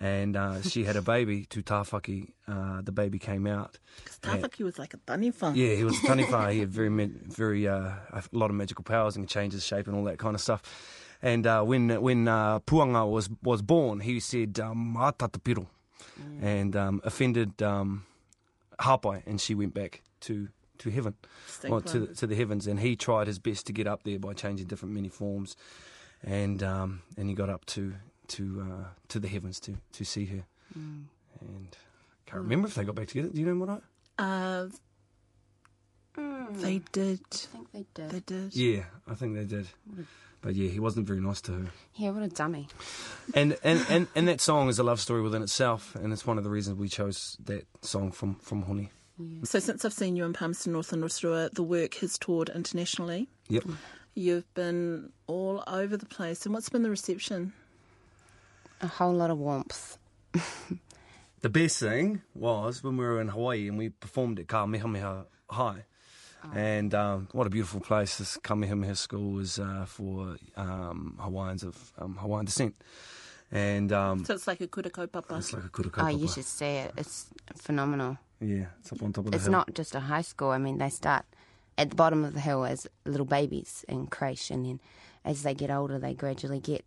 and 0.00 0.36
uh, 0.36 0.60
she 0.62 0.84
had 0.84 0.96
a 0.96 1.02
baby 1.02 1.46
to 1.46 1.62
Tāwhaki, 1.62 2.32
uh, 2.46 2.82
the 2.82 2.92
baby 2.92 3.18
came 3.18 3.46
out. 3.46 3.78
Because 4.04 4.18
Tāwhaki 4.18 4.64
was 4.64 4.78
like 4.78 4.94
a 4.94 4.98
taniwha. 4.98 5.56
Yeah, 5.56 5.74
he 5.74 5.84
was 5.84 5.96
a 5.98 6.06
taniwha. 6.06 6.52
he 6.52 6.60
had 6.60 6.68
very, 6.70 6.88
very 6.88 7.66
uh, 7.66 7.90
a 8.12 8.22
lot 8.32 8.50
of 8.50 8.56
magical 8.56 8.84
powers 8.84 9.16
and 9.16 9.24
could 9.26 9.32
change 9.32 9.52
his 9.52 9.64
shape 9.64 9.86
and 9.86 9.96
all 9.96 10.04
that 10.04 10.18
kind 10.18 10.34
of 10.34 10.40
stuff. 10.40 10.62
And 11.22 11.46
uh, 11.46 11.62
when 11.62 11.88
when 12.02 12.28
uh, 12.28 12.60
Puanga 12.60 13.10
was 13.10 13.30
was 13.42 13.62
born, 13.62 14.00
he 14.00 14.20
said 14.20 14.60
um, 14.60 14.96
"Atatapiro," 14.98 15.66
and 16.42 16.76
um, 16.76 17.00
offended 17.04 17.62
um, 17.62 18.04
Hapai, 18.78 19.22
and 19.26 19.40
she 19.40 19.54
went 19.54 19.72
back 19.72 20.02
to 20.20 20.48
to 20.78 20.90
heaven, 20.90 21.14
or 21.70 21.80
to 21.80 22.00
the, 22.00 22.14
to 22.16 22.26
the 22.26 22.36
heavens. 22.36 22.66
And 22.66 22.80
he 22.80 22.96
tried 22.96 23.28
his 23.28 23.38
best 23.38 23.66
to 23.68 23.72
get 23.72 23.86
up 23.86 24.02
there 24.02 24.18
by 24.18 24.34
changing 24.34 24.66
different 24.66 24.94
many 24.94 25.08
forms, 25.08 25.56
and 26.22 26.62
um, 26.62 27.00
and 27.16 27.30
he 27.30 27.34
got 27.34 27.48
up 27.48 27.64
to 27.66 27.94
to 28.28 28.66
uh, 28.68 28.84
to 29.08 29.18
the 29.18 29.28
heavens 29.28 29.60
to 29.60 29.76
to 29.92 30.04
see 30.04 30.26
her. 30.26 30.44
And 30.74 31.08
I 31.72 32.30
can't 32.30 32.42
remember 32.42 32.68
if 32.68 32.74
they 32.74 32.84
got 32.84 32.94
back 32.94 33.08
together. 33.08 33.28
Do 33.28 33.40
you 33.40 33.46
know 33.46 33.56
what 33.56 33.82
I? 34.18 34.22
Uh, 34.22 34.68
they 36.52 36.80
did. 36.92 37.20
I 37.32 37.36
think 37.36 37.72
they 37.72 37.86
did. 37.94 38.10
They 38.10 38.20
did. 38.20 38.56
Yeah, 38.56 38.84
I 39.06 39.14
think 39.14 39.34
they 39.34 39.44
did. 39.44 39.68
But 40.40 40.54
yeah, 40.54 40.68
he 40.68 40.78
wasn't 40.80 41.06
very 41.06 41.20
nice 41.20 41.40
to 41.42 41.52
her. 41.52 41.66
Yeah, 41.94 42.10
what 42.10 42.22
a 42.22 42.28
dummy. 42.28 42.68
And 43.34 43.56
and, 43.64 43.84
and, 43.88 44.06
and 44.14 44.28
that 44.28 44.40
song 44.40 44.68
is 44.68 44.78
a 44.78 44.82
love 44.82 45.00
story 45.00 45.22
within 45.22 45.42
itself, 45.42 45.94
and 45.96 46.12
it's 46.12 46.26
one 46.26 46.38
of 46.38 46.44
the 46.44 46.50
reasons 46.50 46.78
we 46.78 46.88
chose 46.88 47.36
that 47.44 47.66
song 47.82 48.12
from 48.12 48.36
from 48.36 48.62
Honi. 48.62 48.90
So 49.44 49.58
since 49.58 49.84
I've 49.84 49.94
seen 49.94 50.14
you 50.14 50.24
in 50.24 50.34
Palmerston 50.34 50.72
North 50.74 50.92
and 50.92 51.02
Rotorua, 51.02 51.48
the 51.52 51.62
work 51.62 51.94
has 51.96 52.18
toured 52.18 52.50
internationally. 52.50 53.28
Yep. 53.48 53.64
You've 54.14 54.52
been 54.54 55.10
all 55.26 55.64
over 55.66 55.96
the 55.96 56.06
place. 56.06 56.44
And 56.44 56.54
what's 56.54 56.68
been 56.68 56.82
the 56.82 56.90
reception? 56.90 57.54
A 58.80 58.86
whole 58.86 59.14
lot 59.14 59.30
of 59.30 59.38
warmth. 59.38 59.98
The 61.42 61.50
best 61.50 61.78
thing 61.78 62.22
was 62.34 62.82
when 62.82 62.96
we 62.96 63.04
were 63.04 63.20
in 63.20 63.28
Hawaii 63.28 63.68
and 63.68 63.78
we 63.78 63.90
performed 63.90 64.40
at 64.40 64.48
Kamehameha 64.48 65.26
High. 65.50 65.84
And 66.54 66.92
um, 66.94 67.28
what 67.32 67.46
a 67.46 67.50
beautiful 67.50 67.78
place. 67.80 68.18
This 68.18 68.36
Kamehameha 68.38 68.96
school 68.96 69.38
is 69.38 69.58
uh, 69.58 69.84
for 69.86 70.36
um, 70.56 71.16
Hawaiians 71.20 71.62
of 71.62 71.92
um, 71.98 72.16
Hawaiian 72.16 72.46
descent. 72.46 72.74
And 73.52 73.92
um, 73.92 74.24
So 74.24 74.34
it's 74.34 74.46
like 74.48 74.60
a 74.60 74.66
kura 74.66 74.90
papa. 74.90 75.36
it's 75.36 75.52
like 75.52 75.64
a 75.64 75.68
kura 75.68 75.90
Oh, 75.98 76.08
you 76.08 76.26
should 76.26 76.44
see 76.46 76.64
it. 76.86 76.92
It's 76.96 77.26
phenomenal. 77.54 78.18
Yeah, 78.40 78.66
it's 78.80 78.92
up 78.92 79.02
on 79.02 79.12
top 79.12 79.26
of 79.26 79.30
the 79.32 79.36
It's 79.36 79.44
hill. 79.44 79.52
not 79.52 79.74
just 79.74 79.94
a 79.94 80.00
high 80.00 80.22
school. 80.22 80.50
I 80.50 80.58
mean, 80.58 80.78
they 80.78 80.90
start 80.90 81.24
at 81.78 81.90
the 81.90 81.96
bottom 81.96 82.24
of 82.24 82.32
the 82.34 82.40
hill 82.40 82.64
as 82.64 82.88
little 83.04 83.26
babies 83.26 83.84
in 83.88 84.06
creche, 84.08 84.50
and 84.50 84.64
then 84.64 84.80
as 85.24 85.42
they 85.42 85.54
get 85.54 85.70
older, 85.70 85.98
they 85.98 86.14
gradually 86.14 86.60
get 86.60 86.84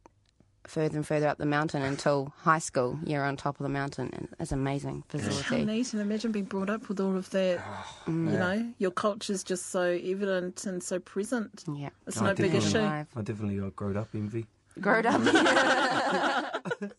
further 0.69 0.95
and 0.97 1.05
further 1.05 1.27
up 1.27 1.37
the 1.37 1.45
mountain 1.45 1.81
until 1.81 2.33
high 2.41 2.59
school. 2.59 2.99
You're 3.05 3.23
on 3.25 3.35
top 3.37 3.59
of 3.59 3.63
the 3.63 3.69
mountain, 3.69 4.09
and 4.13 4.27
it's 4.39 4.51
amazing 4.51 5.03
How 5.11 5.19
facility. 5.19 5.65
neat. 5.65 5.93
And 5.93 6.01
imagine 6.01 6.31
being 6.31 6.45
brought 6.45 6.69
up 6.69 6.87
with 6.89 6.99
all 6.99 7.15
of 7.17 7.29
that. 7.31 7.59
You 8.07 8.13
know, 8.13 8.71
your 8.77 8.91
culture's 8.91 9.43
just 9.43 9.67
so 9.71 9.81
evident 10.03 10.65
and 10.65 10.81
so 10.83 10.99
present. 10.99 11.63
Yeah, 11.75 11.89
It's 12.07 12.21
I 12.21 12.27
no 12.27 12.33
big 12.35 12.53
issue. 12.55 12.79
I 12.79 13.05
definitely 13.23 13.57
got 13.57 13.75
growed 13.75 13.97
up 13.97 14.09
envy. 14.13 14.45
Growed 14.79 15.05
up. 15.05 15.19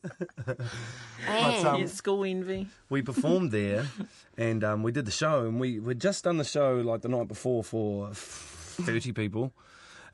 and 1.29 1.67
um, 1.67 1.81
yeah, 1.81 1.87
school 1.87 2.25
envy. 2.25 2.67
we 2.89 3.03
performed 3.03 3.53
there 3.53 3.87
and 4.37 4.65
um, 4.65 4.83
we 4.83 4.93
did 4.93 5.05
the 5.07 5.11
show 5.11 5.47
and 5.47 5.61
we 5.61 5.79
we'd 5.79 6.01
just 6.01 6.25
done 6.25 6.37
the 6.37 6.45
show 6.45 6.75
like 6.77 7.03
the 7.03 7.09
night 7.09 7.29
before 7.29 7.63
for 7.65 8.11
30 8.13 9.13
people 9.13 9.53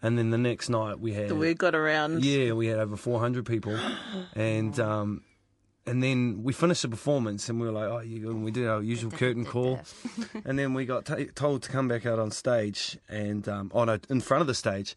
and 0.02 0.18
then 0.18 0.30
the 0.30 0.38
next 0.38 0.68
night 0.68 0.98
we 1.00 1.12
had 1.14 1.28
The 1.28 1.34
word 1.34 1.58
got 1.58 1.74
around. 1.74 2.24
yeah 2.24 2.52
we 2.52 2.66
had 2.66 2.78
over 2.78 2.96
400 2.96 3.44
people 3.46 3.78
and 4.34 4.78
um, 4.80 5.22
and 5.86 6.02
then 6.02 6.42
we 6.42 6.52
finished 6.52 6.82
the 6.82 6.88
performance 6.88 7.48
and 7.48 7.60
we 7.60 7.66
were 7.66 7.72
like 7.72 7.88
oh 7.88 8.00
you 8.00 8.30
and 8.30 8.44
we 8.44 8.50
did 8.50 8.66
our 8.66 8.82
usual 8.82 9.10
curtain 9.22 9.44
call 9.44 9.80
and 10.44 10.58
then 10.58 10.74
we 10.74 10.84
got 10.84 11.04
t- 11.06 11.26
told 11.34 11.62
to 11.62 11.70
come 11.70 11.88
back 11.88 12.04
out 12.06 12.18
on 12.18 12.30
stage 12.30 12.98
and 13.08 13.48
um, 13.48 13.70
oh 13.74 13.84
no 13.84 13.98
in 14.08 14.20
front 14.20 14.40
of 14.40 14.46
the 14.46 14.54
stage 14.54 14.96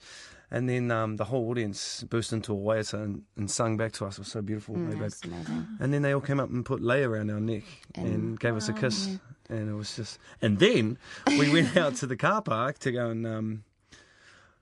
and 0.52 0.68
then 0.68 0.90
um, 0.90 1.18
the 1.18 1.26
whole 1.26 1.48
audience 1.52 2.04
burst 2.10 2.34
into 2.34 2.54
a 2.54 2.56
waiata 2.56 2.96
and, 3.04 3.22
and 3.38 3.52
sung 3.52 3.78
back 3.78 3.92
to 3.92 4.06
us. 4.08 4.14
It 4.18 4.22
was 4.22 4.30
so 4.32 4.42
beautiful. 4.42 4.74
Hey, 4.78 4.82
babe. 4.86 5.00
That's 5.02 5.24
amazing. 5.24 5.68
And 5.80 5.94
then 5.94 6.02
they 6.02 6.12
all 6.12 6.22
came 6.22 6.40
up 6.40 6.50
and 6.50 6.66
put 6.66 6.82
lei 6.82 7.04
around 7.04 7.30
our 7.30 7.40
neck 7.40 7.62
and, 7.94 8.40
gave 8.40 8.56
us 8.56 8.68
a 8.68 8.74
kiss. 8.74 9.20
And 9.48 9.70
it 9.70 9.74
was 9.76 9.96
just. 9.96 10.18
And 10.42 10.58
then 10.58 10.98
we 11.28 11.54
went 11.54 11.78
out 11.84 11.98
to 11.98 12.08
the 12.08 12.18
car 12.18 12.42
park 12.42 12.80
to 12.80 12.92
go 12.92 13.12
and, 13.12 13.28
um, 13.28 13.64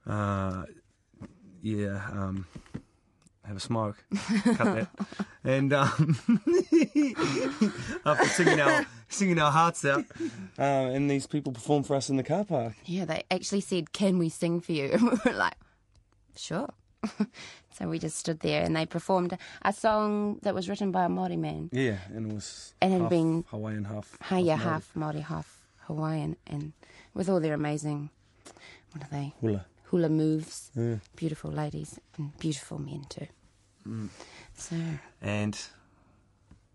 uh, 0.08 0.64
yeah, 1.62 2.02
um, 2.12 2.46
have 3.46 3.58
a 3.58 3.60
smoke. 3.60 3.98
Cut 4.44 4.58
that. 4.76 4.88
And 5.44 5.72
um, 5.74 6.18
after 8.06 8.26
singing 8.28 8.60
our 8.60 8.86
singing 9.10 9.40
our 9.40 9.52
hearts 9.52 9.86
out, 9.86 10.06
uh, 10.60 10.62
and 10.62 11.10
these 11.10 11.28
people 11.28 11.52
performed 11.54 11.86
for 11.88 11.96
us 11.96 12.10
in 12.10 12.18
the 12.18 12.24
car 12.24 12.44
park. 12.46 12.74
Yeah, 12.86 13.06
they 13.06 13.24
actually 13.32 13.62
said, 13.62 13.94
"Can 13.94 14.18
we 14.18 14.30
sing 14.30 14.60
for 14.62 14.72
you?" 14.74 14.90
And 14.92 15.02
we 15.12 15.18
were 15.26 15.34
like, 15.34 15.56
"Sure." 16.36 16.70
so 17.78 17.88
we 17.88 18.00
just 18.00 18.18
stood 18.18 18.40
there, 18.42 18.64
and 18.64 18.76
they 18.76 18.86
performed 18.86 19.38
a 19.64 19.72
song 19.72 20.40
that 20.42 20.54
was 20.54 20.68
written 20.68 20.92
by 20.92 21.06
a 21.06 21.10
Maori 21.10 21.38
man. 21.38 21.70
Yeah, 21.72 21.98
and 22.14 22.32
it 22.32 22.34
was 22.36 22.74
And 22.82 22.92
it 22.92 22.96
had 22.96 23.02
half 23.04 23.10
been- 23.10 23.46
Hawaiian, 23.50 23.86
half 23.86 24.18
Ha, 24.24 24.38
yeah, 24.38 24.58
half 24.58 24.92
Maori, 24.96 25.22
half 25.22 25.64
Hawaiian, 25.86 26.36
and 26.48 26.74
with 27.14 27.30
all 27.30 27.40
their 27.40 27.54
amazing, 27.54 28.10
what 28.92 29.04
are 29.04 29.10
they? 29.12 29.34
hula. 29.40 29.66
Hula 29.90 30.10
moves. 30.10 30.72
Beautiful 31.16 31.52
ladies 31.52 32.00
and 32.18 32.38
beautiful 32.40 32.80
men 32.80 33.06
too. 33.10 33.28
Mm. 33.88 34.10
So 34.56 34.76
And 35.22 35.58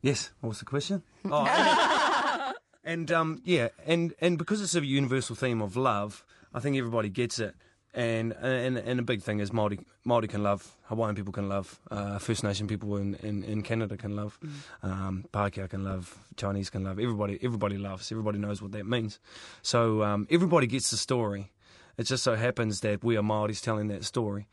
yes, 0.01 0.31
what 0.41 0.49
was 0.49 0.59
the 0.59 0.65
question? 0.65 1.03
Oh, 1.25 2.53
and, 2.85 3.13
um, 3.13 3.41
yeah, 3.45 3.69
and 3.87 4.13
and 4.21 4.37
because 4.37 4.61
it's 4.61 4.75
a 4.75 4.85
universal 4.85 5.37
theme 5.37 5.63
of 5.63 5.77
love, 5.77 6.25
I 6.53 6.59
think 6.59 6.77
everybody 6.77 7.09
gets 7.09 7.39
it. 7.39 7.55
And 7.95 8.33
and 8.41 8.79
and 8.79 8.99
a 8.99 9.03
big 9.03 9.23
thing 9.23 9.41
is 9.41 9.53
Maori 9.53 9.79
Maori 10.05 10.27
can 10.27 10.43
love, 10.43 10.73
Hawaiian 10.85 11.15
people 11.15 11.33
can 11.33 11.49
love, 11.49 11.79
uh, 11.91 12.19
First 12.19 12.43
Nation 12.43 12.67
people 12.67 12.97
in, 12.97 13.15
in, 13.17 13.45
in 13.45 13.63
Canada 13.63 13.97
can 13.99 14.17
love, 14.17 14.39
um, 14.83 15.27
Pākehā 15.33 15.69
can 15.69 15.85
love, 15.85 16.17
Chinese 16.37 16.71
can 16.71 16.85
love. 16.85 16.99
Everybody 16.99 17.39
everybody 17.43 17.77
loves. 17.77 18.11
Everybody 18.11 18.39
knows 18.39 18.63
what 18.63 18.73
that 18.73 18.87
means. 18.87 19.21
So 19.61 20.03
um, 20.03 20.27
everybody 20.31 20.67
gets 20.67 20.91
the 20.91 20.97
story. 20.97 21.53
It 21.99 22.05
just 22.05 22.23
so 22.25 22.35
happens 22.35 22.81
that 22.81 23.03
we 23.05 23.17
are 23.17 23.23
Maoris 23.23 23.61
telling 23.61 23.89
that 23.89 24.05
story. 24.05 24.47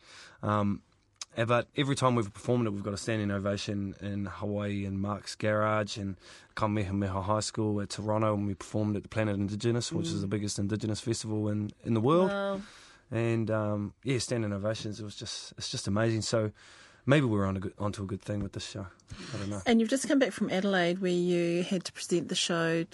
Um, 0.44 0.82
But 1.36 1.68
every 1.78 1.96
time 1.96 2.16
we've 2.16 2.34
performed 2.34 2.68
it, 2.68 2.72
we've 2.72 2.84
got 2.84 2.94
a 2.94 2.98
standing 2.98 3.32
ovation 3.32 3.96
in 4.02 4.26
Hawaii 4.26 4.84
and 4.86 5.00
Mark's 5.00 5.36
Garage 5.36 5.98
and 5.98 6.18
Kamehameha 6.56 7.22
High 7.22 7.40
School 7.40 7.80
at 7.82 7.90
Toronto, 7.92 8.34
and 8.34 8.46
we 8.48 8.56
performed 8.56 8.98
at 8.98 9.04
the 9.04 9.10
Planet 9.10 9.36
Indigenous, 9.36 9.92
which 9.94 10.08
is 10.08 10.20
the 10.22 10.28
biggest 10.28 10.60
Indigenous 10.60 11.00
festival 11.00 11.48
in, 11.48 11.72
in 11.86 11.94
the 11.94 12.02
world. 12.02 12.30
Wow. 12.30 12.62
and 13.12 13.50
um, 13.52 13.94
yeah, 14.04 14.18
standing 14.20 14.52
ovations. 14.52 15.00
It 15.00 15.04
was 15.04 15.16
just 15.16 15.54
it's 15.58 15.70
just 15.70 15.88
amazing. 15.88 16.24
So 16.24 16.52
maybe 17.06 17.26
we're 17.26 17.46
on 17.46 17.56
a 17.58 17.60
good, 17.60 17.74
onto 17.80 18.04
a 18.04 18.06
good 18.06 18.22
thing 18.22 18.44
with 18.44 18.52
this 18.54 18.68
show. 18.70 18.88
I 19.34 19.38
don't 19.38 19.50
know. 19.50 19.62
And 19.66 19.80
you've 19.80 19.90
just 19.90 20.08
come 20.08 20.20
back 20.20 20.32
from 20.34 20.50
Adelaide, 20.50 21.00
where 21.00 21.12
you 21.12 21.64
had 21.64 21.86
to 21.86 21.94
present 21.94 22.28
the 22.28 22.36
show 22.36 22.86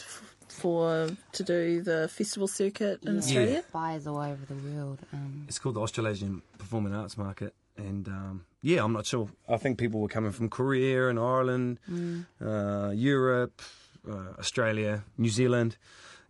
for 0.47 1.09
to 1.33 1.43
do 1.43 1.81
the 1.81 2.07
festival 2.07 2.47
circuit 2.47 3.03
in 3.03 3.17
Australia. 3.17 3.61
Fires 3.63 4.07
all 4.07 4.17
over 4.19 4.45
the 4.45 4.55
world. 4.55 4.99
Um, 5.13 5.45
It's 5.47 5.59
called 5.59 5.75
the 5.75 5.81
Australasian 5.81 6.41
Performing 6.57 6.93
Arts 6.93 7.17
Market, 7.17 7.53
and 7.77 8.07
um, 8.07 8.45
yeah, 8.61 8.83
I'm 8.83 8.93
not 8.93 9.05
sure. 9.05 9.29
I 9.49 9.57
think 9.57 9.77
people 9.77 9.99
were 10.01 10.07
coming 10.07 10.31
from 10.31 10.49
Korea 10.49 11.09
and 11.09 11.19
Ireland, 11.19 11.79
uh, 12.41 12.91
Europe, 12.93 13.61
uh, 14.09 14.33
Australia, 14.39 15.03
New 15.17 15.29
Zealand. 15.29 15.77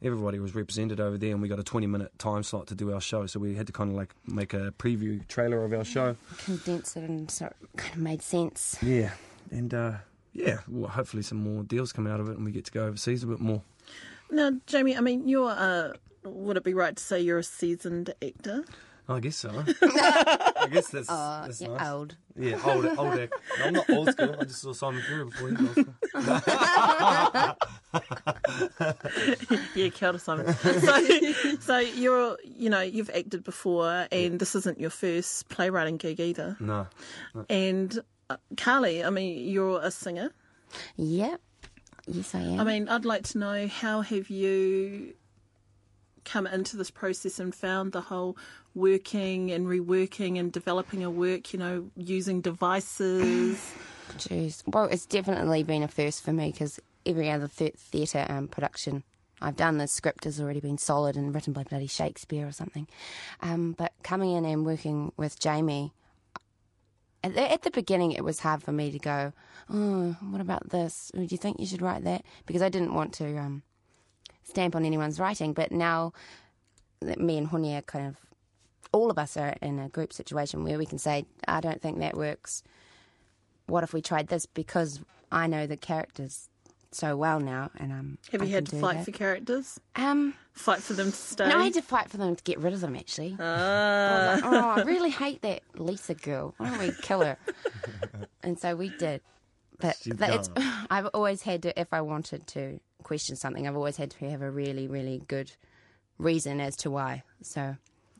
Everybody 0.03 0.39
was 0.39 0.53
represented 0.53 0.99
over 0.99 1.17
there, 1.17 1.31
and 1.31 1.41
we 1.41 1.47
got 1.47 1.57
a 1.59 1.63
20 1.63 1.87
minute 1.87 2.11
time 2.19 2.43
slot 2.43 2.67
to 2.67 2.75
do 2.75 2.93
our 2.93 3.01
show. 3.01 3.25
So 3.27 3.39
we 3.39 3.55
had 3.55 3.65
to 3.67 3.73
kind 3.73 3.89
of 3.89 3.95
like 3.95 4.13
make 4.27 4.53
a 4.53 4.71
preview 4.77 5.25
trailer 5.27 5.63
of 5.63 5.73
our 5.73 5.85
show. 5.85 6.15
condense 6.45 6.95
it 6.97 7.03
and 7.09 7.31
so 7.31 7.45
it 7.45 7.55
kind 7.77 7.93
of 7.95 8.01
made 8.01 8.21
sense. 8.21 8.77
Yeah, 8.83 9.11
and 9.51 9.73
uh, 9.73 9.93
yeah, 10.33 10.59
well, 10.67 10.89
hopefully 10.91 11.23
some 11.23 11.37
more 11.37 11.63
deals 11.63 11.93
come 11.93 12.07
out 12.07 12.19
of 12.19 12.27
it, 12.29 12.35
and 12.35 12.45
we 12.45 12.51
get 12.51 12.65
to 12.65 12.71
go 12.71 12.85
overseas 12.85 13.23
a 13.23 13.27
bit 13.27 13.39
more. 13.39 13.61
Now, 14.31 14.51
Jamie, 14.67 14.95
I 14.97 15.01
mean, 15.01 15.27
you're. 15.27 15.49
Uh, 15.49 15.93
would 16.23 16.57
it 16.57 16.63
be 16.63 16.73
right 16.73 16.95
to 16.95 17.03
say 17.03 17.21
you're 17.21 17.37
a 17.37 17.43
seasoned 17.43 18.13
actor? 18.21 18.65
I 19.07 19.19
guess 19.19 19.35
so. 19.35 19.51
I 19.83 20.67
guess 20.71 20.87
that's, 20.89 21.07
Uh, 21.07 21.43
that's 21.45 21.61
yeah, 21.61 21.67
nice. 21.67 21.87
old. 21.89 22.17
Yeah, 22.35 22.59
old, 22.65 22.85
old 22.97 23.19
act. 23.19 23.33
No, 23.59 23.65
I'm 23.65 23.73
not 23.73 23.87
old 23.91 24.09
school. 24.11 24.35
I 24.39 24.43
just 24.45 24.61
saw 24.63 24.73
Simon 24.73 25.03
Fury 25.03 25.25
before 25.25 25.49
he 25.49 25.63
was. 25.63 25.85
Yeah, 29.75 29.89
kia 29.89 30.09
ora, 30.09 30.19
Simon. 30.19 30.53
so, 30.55 31.05
so 31.59 31.77
you're, 31.79 32.37
you 32.43 32.69
know, 32.69 32.81
you've 32.81 33.09
acted 33.11 33.43
before, 33.43 34.07
and 34.11 34.39
this 34.39 34.55
isn't 34.55 34.79
your 34.79 34.89
first 34.89 35.49
playwriting 35.49 35.97
gig 35.97 36.19
either. 36.19 36.57
No. 36.59 36.87
And 37.49 37.99
uh, 38.29 38.37
Kali, 38.57 39.03
I 39.03 39.09
mean, 39.09 39.47
you're 39.47 39.79
a 39.81 39.91
singer. 39.91 40.31
Yep. 40.97 41.41
Yes, 42.07 42.35
I 42.35 42.41
am. 42.41 42.59
I 42.59 42.63
mean, 42.63 42.87
I'd 42.87 43.05
like 43.05 43.23
to 43.29 43.37
know 43.37 43.67
how 43.67 44.01
have 44.01 44.29
you 44.29 45.13
come 46.23 46.47
into 46.47 46.75
this 46.75 46.91
process 46.91 47.39
and 47.39 47.53
found 47.53 47.91
the 47.91 48.01
whole 48.01 48.37
working 48.73 49.51
and 49.51 49.67
reworking 49.67 50.39
and 50.39 50.51
developing 50.51 51.03
a 51.03 51.09
work, 51.09 51.53
you 51.53 51.59
know, 51.59 51.89
using 51.95 52.41
devices. 52.41 53.73
Jeez. 54.17 54.63
Well, 54.67 54.85
it's 54.85 55.05
definitely 55.05 55.63
been 55.63 55.83
a 55.83 55.87
first 55.87 56.23
for 56.23 56.33
me 56.33 56.51
because 56.51 56.79
every 57.05 57.29
other 57.29 57.47
th- 57.47 57.75
theatre 57.75 58.25
um, 58.27 58.47
production 58.47 59.03
I've 59.41 59.55
done, 59.55 59.77
the 59.77 59.87
script 59.87 60.23
has 60.23 60.39
already 60.39 60.59
been 60.59 60.77
solid 60.77 61.15
and 61.15 61.33
written 61.33 61.53
by 61.53 61.63
bloody 61.63 61.87
Shakespeare 61.87 62.47
or 62.47 62.51
something. 62.51 62.87
Um, 63.41 63.73
but 63.73 63.93
coming 64.01 64.31
in 64.31 64.45
and 64.45 64.65
working 64.65 65.11
with 65.17 65.39
Jamie, 65.39 65.93
at 67.25 67.33
the, 67.35 67.51
at 67.51 67.61
the 67.63 67.71
beginning 67.71 68.11
it 68.11 68.23
was 68.23 68.39
hard 68.39 68.63
for 68.63 68.71
me 68.71 68.91
to 68.91 68.99
go, 68.99 69.33
oh, 69.69 70.15
what 70.29 70.41
about 70.41 70.69
this? 70.69 71.11
Do 71.13 71.23
you 71.23 71.37
think 71.37 71.59
you 71.59 71.65
should 71.65 71.81
write 71.81 72.03
that? 72.03 72.23
Because 72.45 72.61
I 72.61 72.69
didn't 72.69 72.93
want 72.93 73.13
to 73.15 73.37
um, 73.37 73.63
stamp 74.43 74.75
on 74.75 74.85
anyone's 74.85 75.19
writing. 75.19 75.53
But 75.53 75.71
now 75.71 76.13
that 77.01 77.19
me 77.19 77.37
and 77.37 77.47
Honi 77.47 77.75
are 77.75 77.81
kind 77.81 78.07
of, 78.07 78.17
all 78.91 79.09
of 79.09 79.17
us 79.17 79.37
are 79.37 79.55
in 79.61 79.79
a 79.79 79.89
group 79.89 80.13
situation 80.13 80.63
where 80.63 80.77
we 80.77 80.85
can 80.85 80.99
say, 80.99 81.25
I 81.47 81.61
don't 81.61 81.81
think 81.81 81.99
that 81.99 82.15
works 82.15 82.63
what 83.67 83.83
if 83.83 83.93
we 83.93 84.01
tried 84.01 84.27
this? 84.27 84.45
Because 84.45 85.01
I 85.31 85.47
know 85.47 85.65
the 85.67 85.77
characters 85.77 86.49
so 86.95 87.15
well 87.17 87.39
now, 87.39 87.69
and 87.77 87.91
um, 87.91 88.17
Have 88.31 88.41
I 88.41 88.45
you 88.45 88.53
had 88.55 88.65
to 88.67 88.75
fight 88.79 88.97
that. 88.97 89.05
for 89.05 89.11
characters? 89.11 89.79
Um, 89.95 90.33
Fight 90.53 90.81
for 90.81 90.93
them 90.93 91.11
to 91.11 91.17
stay? 91.17 91.49
no, 91.49 91.59
I 91.59 91.65
had 91.65 91.73
to 91.73 91.81
fight 91.81 92.09
for 92.09 92.17
them 92.17 92.35
to 92.35 92.43
get 92.43 92.59
rid 92.59 92.73
of 92.73 92.79
them. 92.81 92.95
Actually, 92.95 93.35
Ah. 93.39 93.43
I 93.43 94.35
was 94.35 94.41
like, 94.41 94.53
oh, 94.53 94.69
I 94.69 94.83
really 94.83 95.09
hate 95.09 95.41
that 95.41 95.61
Lisa 95.75 96.13
girl. 96.13 96.53
Why 96.57 96.69
don't 96.69 96.79
we 96.79 96.91
kill 97.01 97.21
her? 97.21 97.37
and 98.43 98.57
so 98.59 98.75
we 98.75 98.89
did. 98.97 99.21
But 99.79 99.97
She's 100.01 100.15
that 100.15 100.33
it's. 100.33 100.49
I've 100.89 101.07
always 101.13 101.41
had 101.41 101.63
to, 101.63 101.77
if 101.79 101.93
I 101.93 101.99
wanted 102.01 102.47
to 102.47 102.79
question 103.03 103.35
something, 103.35 103.67
I've 103.67 103.75
always 103.75 103.97
had 103.97 104.11
to 104.11 104.29
have 104.29 104.41
a 104.41 104.49
really, 104.49 104.87
really 104.87 105.21
good 105.27 105.51
reason 106.17 106.61
as 106.61 106.77
to 106.77 106.89
why. 106.89 107.23
So 107.41 107.75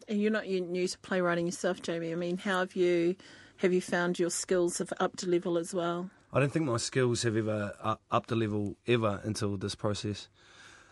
And 0.09 0.21
you're 0.21 0.31
not 0.31 0.45
new 0.47 0.88
to 0.88 0.97
playwriting 0.99 1.45
yourself, 1.45 1.81
Jamie. 1.81 2.11
I 2.11 2.15
mean, 2.15 2.38
how 2.38 2.59
have 2.59 2.75
you 2.75 3.15
have 3.59 3.71
you 3.71 3.79
found 3.79 4.19
your 4.19 4.29
skills 4.29 4.79
have 4.79 4.91
upped 4.99 5.19
to 5.19 5.29
level 5.29 5.57
as 5.57 5.73
well? 5.73 6.09
I 6.36 6.41
don't 6.41 6.52
think 6.52 6.65
my 6.65 6.76
skills 6.76 7.24
have 7.24 7.38
ever 7.38 7.74
uh, 7.82 7.95
upped 8.12 8.28
the 8.28 8.36
level 8.36 8.76
ever 8.86 9.21
until 9.24 9.56
this 9.56 9.74
process. 9.74 10.28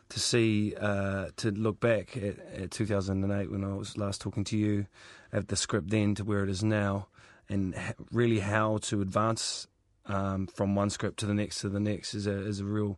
To 0.09 0.19
see, 0.19 0.73
uh, 0.79 1.27
to 1.37 1.51
look 1.51 1.81
back 1.81 2.15
at, 2.15 2.39
at 2.55 2.71
2008 2.71 3.51
when 3.51 3.65
I 3.65 3.75
was 3.75 3.97
last 3.97 4.21
talking 4.21 4.45
to 4.45 4.57
you, 4.57 4.85
at 5.33 5.49
the 5.49 5.57
script 5.57 5.89
then 5.89 6.15
to 6.15 6.23
where 6.23 6.43
it 6.43 6.49
is 6.49 6.63
now, 6.63 7.07
and 7.49 7.75
really 8.09 8.39
how 8.39 8.77
to 8.83 9.01
advance 9.01 9.67
um, 10.05 10.47
from 10.47 10.75
one 10.75 10.89
script 10.89 11.19
to 11.19 11.25
the 11.25 11.33
next 11.33 11.59
to 11.61 11.69
the 11.69 11.79
next 11.79 12.13
is 12.13 12.25
a 12.25 12.45
is 12.45 12.61
a 12.61 12.65
real, 12.65 12.97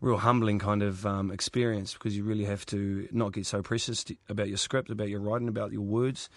real 0.00 0.16
humbling 0.16 0.58
kind 0.58 0.82
of 0.82 1.06
um, 1.06 1.30
experience 1.30 1.92
because 1.92 2.16
you 2.16 2.24
really 2.24 2.46
have 2.46 2.66
to 2.66 3.06
not 3.12 3.32
get 3.32 3.46
so 3.46 3.62
precious 3.62 4.02
to, 4.04 4.16
about 4.28 4.48
your 4.48 4.56
script, 4.56 4.90
about 4.90 5.08
your 5.08 5.20
writing, 5.20 5.46
about 5.46 5.70
your 5.70 5.82
words, 5.82 6.28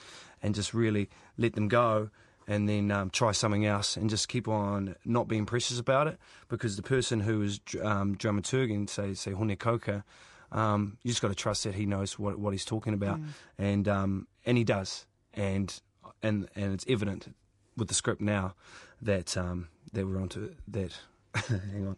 and 0.44 0.54
just 0.54 0.76
really 0.76 1.10
let 1.38 1.54
them 1.54 1.68
go 1.68 2.12
and 2.50 2.68
then 2.68 2.90
um, 2.90 3.12
try 3.12 3.32
something 3.32 3.64
else 3.68 3.96
and 3.96 4.10
just 4.10 4.28
keep 4.28 4.48
on 4.48 4.96
not 5.06 5.28
being 5.28 5.46
precious 5.46 5.80
about 5.80 6.08
it 6.08 6.18
because 6.50 6.76
the 6.76 6.82
person 6.82 7.20
who 7.20 7.44
is 7.44 7.60
dr- 7.60 7.86
um, 7.86 8.16
dramaturging, 8.16 8.90
say, 8.90 9.14
say 9.14 9.32
Hone 9.32 9.56
Kouka, 9.56 10.04
um, 10.52 10.98
you 11.04 11.12
just 11.12 11.22
got 11.22 11.28
to 11.28 11.36
trust 11.36 11.64
that 11.66 11.76
he 11.76 11.86
knows 11.86 12.18
what, 12.18 12.40
what 12.40 12.52
he's 12.52 12.66
talking 12.66 12.96
about, 12.96 13.20
and 13.60 13.88
um, 13.88 14.28
and 14.48 14.58
he 14.58 14.64
does, 14.64 15.06
and 15.36 15.80
and 16.24 16.50
and 16.56 16.74
it's 16.74 16.86
evident 16.90 17.36
with 17.78 17.88
the 17.88 17.94
script 17.94 18.20
now 18.20 18.56
that 19.00 19.38
um, 19.38 19.68
that 19.94 20.08
we're 20.08 20.20
onto 20.20 20.56
that. 20.68 20.98
hang 21.36 21.88
on, 21.88 21.98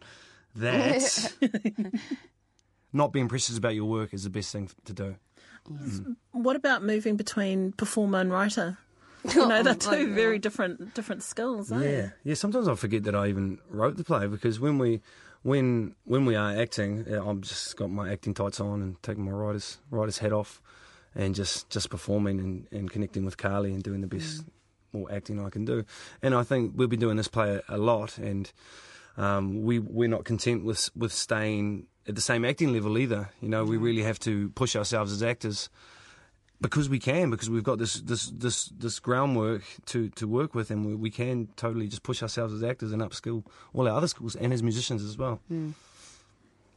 that 0.54 1.32
not 2.92 3.10
being 3.10 3.26
precious 3.26 3.56
about 3.56 3.74
your 3.74 3.86
work 3.86 4.12
is 4.12 4.24
the 4.24 4.30
best 4.30 4.52
thing 4.52 4.68
to 4.84 4.92
do. 4.92 5.16
What 6.32 6.56
about 6.56 6.82
moving 6.82 7.16
between 7.16 7.72
performer 7.72 8.20
and 8.20 8.30
writer? 8.30 8.76
You 9.34 9.46
know, 9.46 9.62
they're 9.62 9.74
two 9.74 10.12
very 10.14 10.38
different 10.38 10.94
different 10.94 11.22
skills, 11.22 11.70
eh? 11.70 11.80
Yeah, 11.80 12.10
yeah. 12.24 12.34
Sometimes 12.34 12.66
I 12.66 12.74
forget 12.74 13.04
that 13.04 13.14
I 13.14 13.28
even 13.28 13.60
wrote 13.70 13.96
the 13.96 14.04
play 14.04 14.26
because 14.26 14.58
when 14.58 14.78
we, 14.78 15.00
when 15.42 15.94
when 16.04 16.24
we 16.24 16.34
are 16.34 16.56
acting, 16.56 17.04
uh, 17.08 17.24
I'm 17.24 17.40
just 17.40 17.76
got 17.76 17.90
my 17.90 18.10
acting 18.12 18.34
tights 18.34 18.58
on 18.58 18.82
and 18.82 19.02
taking 19.02 19.24
my 19.24 19.30
writer's 19.30 19.78
writer's 19.90 20.18
hat 20.18 20.32
off, 20.32 20.60
and 21.14 21.34
just 21.34 21.70
just 21.70 21.88
performing 21.88 22.40
and, 22.40 22.66
and 22.72 22.90
connecting 22.90 23.24
with 23.24 23.36
Kali 23.36 23.72
and 23.72 23.82
doing 23.82 24.00
the 24.00 24.08
best 24.08 24.44
more 24.92 25.10
acting 25.10 25.44
I 25.44 25.50
can 25.50 25.64
do. 25.64 25.84
And 26.20 26.34
I 26.34 26.42
think 26.42 26.72
we've 26.76 26.90
been 26.90 27.00
doing 27.00 27.16
this 27.16 27.28
play 27.28 27.60
a, 27.68 27.76
a 27.76 27.78
lot, 27.78 28.18
and 28.18 28.50
um, 29.16 29.62
we 29.62 29.78
we're 29.78 30.08
not 30.08 30.24
content 30.24 30.64
with 30.64 30.90
with 30.96 31.12
staying 31.12 31.86
at 32.08 32.14
the 32.14 32.20
same 32.20 32.44
acting 32.44 32.72
level 32.72 32.98
either. 32.98 33.30
You 33.40 33.48
know, 33.48 33.64
we 33.64 33.76
really 33.76 34.02
have 34.02 34.18
to 34.20 34.50
push 34.50 34.74
ourselves 34.74 35.12
as 35.12 35.22
actors 35.22 35.68
because 36.62 36.88
we 36.88 36.98
can, 36.98 37.30
because 37.30 37.50
we've 37.50 37.64
got 37.64 37.78
this 37.78 37.94
this 38.00 38.30
this 38.30 38.66
this 38.78 38.98
groundwork 39.00 39.62
to 39.86 40.08
to 40.10 40.26
work 40.26 40.54
with, 40.54 40.70
and 40.70 40.86
we, 40.86 40.94
we 40.94 41.10
can 41.10 41.48
totally 41.56 41.88
just 41.88 42.02
push 42.02 42.22
ourselves 42.22 42.54
as 42.54 42.62
actors 42.62 42.92
and 42.92 43.02
upskill 43.02 43.44
all 43.74 43.88
our 43.88 43.96
other 43.96 44.08
skills 44.08 44.36
and 44.36 44.52
as 44.52 44.62
musicians 44.62 45.02
as 45.04 45.18
well. 45.18 45.40
Hmm. 45.48 45.70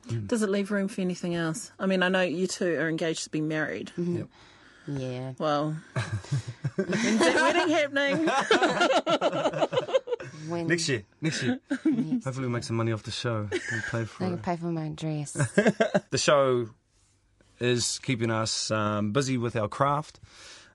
Hmm. 0.09 0.25
Does 0.27 0.43
it 0.43 0.49
leave 0.49 0.71
room 0.71 0.87
for 0.87 1.01
anything 1.01 1.35
else? 1.35 1.71
I 1.79 1.85
mean, 1.85 2.03
I 2.03 2.09
know 2.09 2.21
you 2.21 2.47
two 2.47 2.75
are 2.75 2.89
engaged 2.89 3.23
to 3.23 3.29
be 3.29 3.41
married. 3.41 3.91
Mm-hmm. 3.97 4.17
Yep. 4.17 4.27
yeah, 4.87 5.31
Well, 5.39 5.75
when's 6.75 7.19
wedding 7.19 7.69
happening? 7.69 8.27
when 10.47 10.67
Next 10.67 10.87
year, 10.89 11.03
next 11.21 11.41
year, 11.41 11.59
hopefully 11.69 12.41
we'll 12.41 12.49
make 12.49 12.63
some 12.63 12.75
money 12.75 12.91
off 12.91 13.01
the 13.01 13.09
show 13.09 13.47
and 13.51 13.83
pay 13.89 13.99
they 13.99 14.05
for 14.05 14.25
can 14.25 14.37
pay 14.37 14.57
for 14.57 14.67
my 14.67 14.89
dress. 14.89 15.33
The 16.11 16.19
show 16.19 16.69
is 17.59 17.99
keeping 17.99 18.31
us 18.31 18.71
um, 18.71 19.11
busy 19.11 19.37
with 19.37 19.55
our 19.55 19.67
craft, 19.67 20.19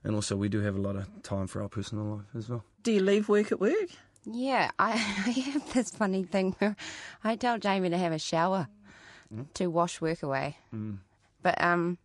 and 0.03 0.15
also 0.15 0.35
we 0.35 0.49
do 0.49 0.61
have 0.61 0.75
a 0.75 0.81
lot 0.81 0.95
of 0.95 1.07
time 1.23 1.47
for 1.47 1.61
our 1.61 1.69
personal 1.69 2.05
life 2.05 2.25
as 2.35 2.49
well. 2.49 2.63
Do 2.83 2.91
you 2.91 3.01
leave 3.01 3.29
work 3.29 3.51
at 3.51 3.59
work? 3.59 3.89
Yeah, 4.25 4.71
I, 4.79 4.91
I 5.27 5.31
have 5.51 5.73
this 5.73 5.91
funny 5.91 6.23
thing 6.23 6.55
where 6.59 6.75
I 7.23 7.35
tell 7.35 7.57
Jamie 7.59 7.89
to 7.89 7.97
have 7.97 8.11
a 8.13 8.19
shower 8.19 8.67
to 9.53 9.67
wash 9.67 10.01
work 10.01 10.23
away. 10.23 10.57
But 11.41 11.61
um, 11.63 11.97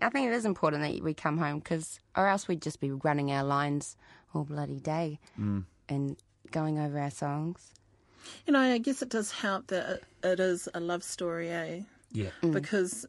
I 0.00 0.10
think 0.10 0.28
it 0.28 0.34
is 0.34 0.44
important 0.44 0.82
that 0.82 1.02
we 1.02 1.14
come 1.14 1.38
home 1.38 1.58
because, 1.60 1.98
or 2.16 2.28
else 2.28 2.46
we'd 2.48 2.60
just 2.62 2.80
be 2.80 2.90
running 2.92 3.32
our 3.32 3.42
lines 3.44 3.96
all 4.34 4.44
bloody 4.44 4.78
day 4.80 5.18
and 5.88 6.16
going 6.50 6.78
over 6.78 6.98
our 6.98 7.10
songs. 7.10 7.72
You 8.46 8.52
know, 8.52 8.60
I 8.60 8.78
guess 8.78 9.02
it 9.02 9.08
does 9.08 9.30
help 9.32 9.68
that 9.68 9.88
it- 9.88 10.04
it 10.22 10.40
is 10.40 10.68
a 10.74 10.80
love 10.80 11.02
story, 11.02 11.48
eh? 11.50 11.80
Yeah, 12.12 12.30
Because 12.42 13.06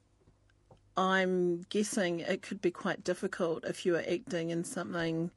I'm 0.98 1.66
guessing 1.70 2.22
it 2.22 2.42
could 2.42 2.62
be 2.62 2.72
quite 2.72 3.04
difficult 3.04 3.64
if 3.66 3.86
you 3.86 3.94
were 3.94 4.04
acting 4.10 4.50
in 4.50 4.64
something 4.64 5.30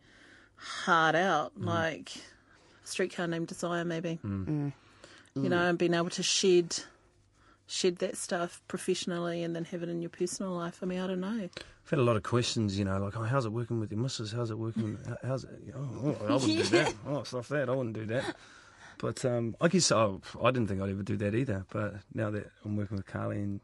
hard 0.56 1.14
out, 1.14 1.58
mm. 1.58 1.66
like 1.66 2.12
a 2.82 2.86
Streetcar 2.86 3.26
Named 3.26 3.46
Desire, 3.46 3.84
maybe. 3.84 4.18
Mm. 4.24 4.46
Mm. 4.46 4.72
You 5.36 5.48
know, 5.48 5.68
and 5.68 5.78
being 5.78 5.94
able 5.94 6.10
to 6.10 6.22
shed 6.22 6.76
shed 7.70 7.96
that 7.98 8.16
stuff 8.16 8.60
professionally 8.66 9.44
and 9.44 9.54
then 9.54 9.64
have 9.64 9.82
it 9.82 9.88
in 9.88 10.02
your 10.02 10.10
personal 10.10 10.52
life? 10.52 10.80
I 10.82 10.86
mean, 10.86 10.98
I 10.98 11.06
don't 11.06 11.20
know. 11.20 11.48
I've 11.54 11.90
had 11.90 12.00
a 12.00 12.02
lot 12.02 12.16
of 12.16 12.24
questions, 12.24 12.76
you 12.76 12.84
know, 12.84 12.98
like, 12.98 13.16
oh, 13.16 13.22
how's 13.22 13.46
it 13.46 13.52
working 13.52 13.78
with 13.78 13.92
your 13.92 14.00
missus? 14.00 14.32
How's 14.32 14.50
it 14.50 14.58
working? 14.58 14.98
How- 15.06 15.28
How's 15.28 15.44
it? 15.44 15.50
Oh, 15.76 16.16
oh, 16.20 16.26
I 16.26 16.32
wouldn't 16.32 16.56
do 16.56 16.62
that. 16.64 16.94
Oh, 17.06 17.22
stuff 17.22 17.48
that. 17.48 17.68
I 17.68 17.74
wouldn't 17.74 17.94
do 17.94 18.06
that. 18.06 18.34
But 18.98 19.24
um, 19.24 19.56
I 19.60 19.68
guess 19.68 19.90
oh, 19.92 20.20
I 20.42 20.50
didn't 20.50 20.68
think 20.68 20.82
I'd 20.82 20.90
ever 20.90 21.02
do 21.02 21.16
that 21.18 21.34
either. 21.34 21.64
But 21.70 21.94
now 22.12 22.30
that 22.30 22.50
I'm 22.64 22.76
working 22.76 22.96
with 22.96 23.06
Kali 23.06 23.36
and 23.38 23.60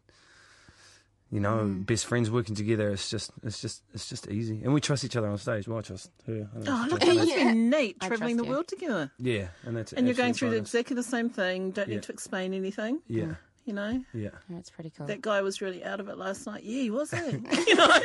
you 1.30 1.40
know, 1.40 1.64
best 1.66 2.06
friends 2.06 2.30
working 2.30 2.54
together, 2.54 2.90
it's 2.90 3.10
just, 3.10 3.32
it's 3.42 3.60
just, 3.60 3.82
it's 3.92 4.08
just 4.08 4.28
easy, 4.28 4.60
and 4.62 4.72
we 4.72 4.80
trust 4.80 5.04
each 5.04 5.16
other 5.16 5.28
on 5.28 5.38
stage. 5.38 5.66
Well, 5.66 5.78
I 5.78 5.82
trust 5.82 6.10
her. 6.26 6.48
I 6.54 6.58
don't 6.60 6.68
Oh, 6.68 6.86
look, 6.90 7.00
trust 7.00 7.12
it 7.12 7.18
must 7.18 7.32
her. 7.32 7.38
Yeah. 7.38 7.52
be 7.52 7.58
neat 7.58 7.96
I 8.00 8.08
travelling 8.08 8.36
the 8.36 8.44
you. 8.44 8.50
world 8.50 8.68
together. 8.68 9.10
yeah, 9.18 9.48
and 9.64 9.76
that's 9.76 9.92
And 9.92 10.06
you're 10.06 10.14
going 10.14 10.34
through 10.34 10.50
the, 10.50 10.56
bonus. 10.58 10.72
exactly 10.74 10.94
the 10.94 11.02
same 11.02 11.28
thing. 11.30 11.72
Don't 11.72 11.88
Yeah. 11.88 11.94
need 11.96 12.02
to 12.04 12.12
explain 12.12 12.54
anything. 12.54 13.00
Yeah, 13.08 13.34
You 13.64 13.72
know, 13.74 14.04
yeah. 14.14 14.30
That's 14.48 14.70
pretty 14.70 14.90
cool. 14.96 15.06
that 15.08 15.20
guy 15.20 15.42
was 15.42 15.60
really 15.60 15.82
out 15.84 15.98
of 15.98 16.08
it 16.08 16.16
last 16.16 16.46
night. 16.46 16.62
Yeah, 16.62 16.82
he 16.82 16.90
was. 16.90 17.12
Eh? 17.12 17.38
you 17.66 17.74
know, 17.74 17.98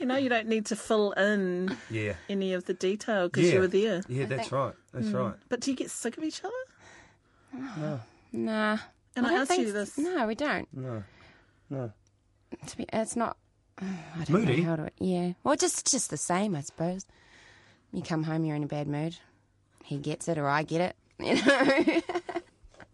you 0.00 0.06
know, 0.06 0.16
you 0.16 0.28
don't 0.28 0.48
need 0.48 0.66
to 0.66 0.76
fill 0.76 1.12
in 1.12 1.76
Yeah. 1.88 2.14
any 2.28 2.52
of 2.54 2.64
the 2.64 2.74
detail 2.74 3.28
because 3.28 3.46
yeah. 3.46 3.54
you 3.54 3.60
were 3.60 3.68
there. 3.68 4.02
Yeah, 4.08 4.26
that's 4.26 4.48
think- 4.48 4.52
right. 4.52 4.74
That's 4.92 5.06
right. 5.08 5.34
But 5.48 5.60
do 5.60 5.70
you 5.70 5.76
get 5.76 5.90
sick 5.90 6.18
of 6.18 6.24
each 6.24 6.42
other? 6.44 6.52
No. 7.78 8.00
Nah. 8.32 8.78
And 9.16 9.26
I 9.26 9.30
don't 9.30 9.40
asked 9.50 9.58
you 9.58 9.72
this. 9.72 9.98
No, 9.98 10.26
we 10.26 10.34
don't. 10.34 10.68
No, 10.72 11.02
no. 11.68 11.92
To 12.66 12.76
be, 12.76 12.86
it's 12.92 13.16
not. 13.16 13.36
I 13.80 13.84
don't 14.24 14.30
Moody? 14.30 14.60
Know 14.62 14.70
how 14.70 14.76
to, 14.76 14.90
yeah. 14.98 15.32
Well, 15.44 15.56
just 15.56 15.90
just 15.90 16.10
the 16.10 16.16
same, 16.16 16.54
I 16.54 16.60
suppose. 16.60 17.06
You 17.92 18.02
come 18.02 18.22
home, 18.24 18.44
you're 18.44 18.56
in 18.56 18.62
a 18.64 18.68
bad 18.68 18.86
mood. 18.88 19.16
He 19.84 19.98
gets 19.98 20.28
it, 20.28 20.38
or 20.38 20.48
I 20.48 20.62
get 20.62 20.80
it. 20.80 20.96
You 21.20 21.34
know. 21.34 22.00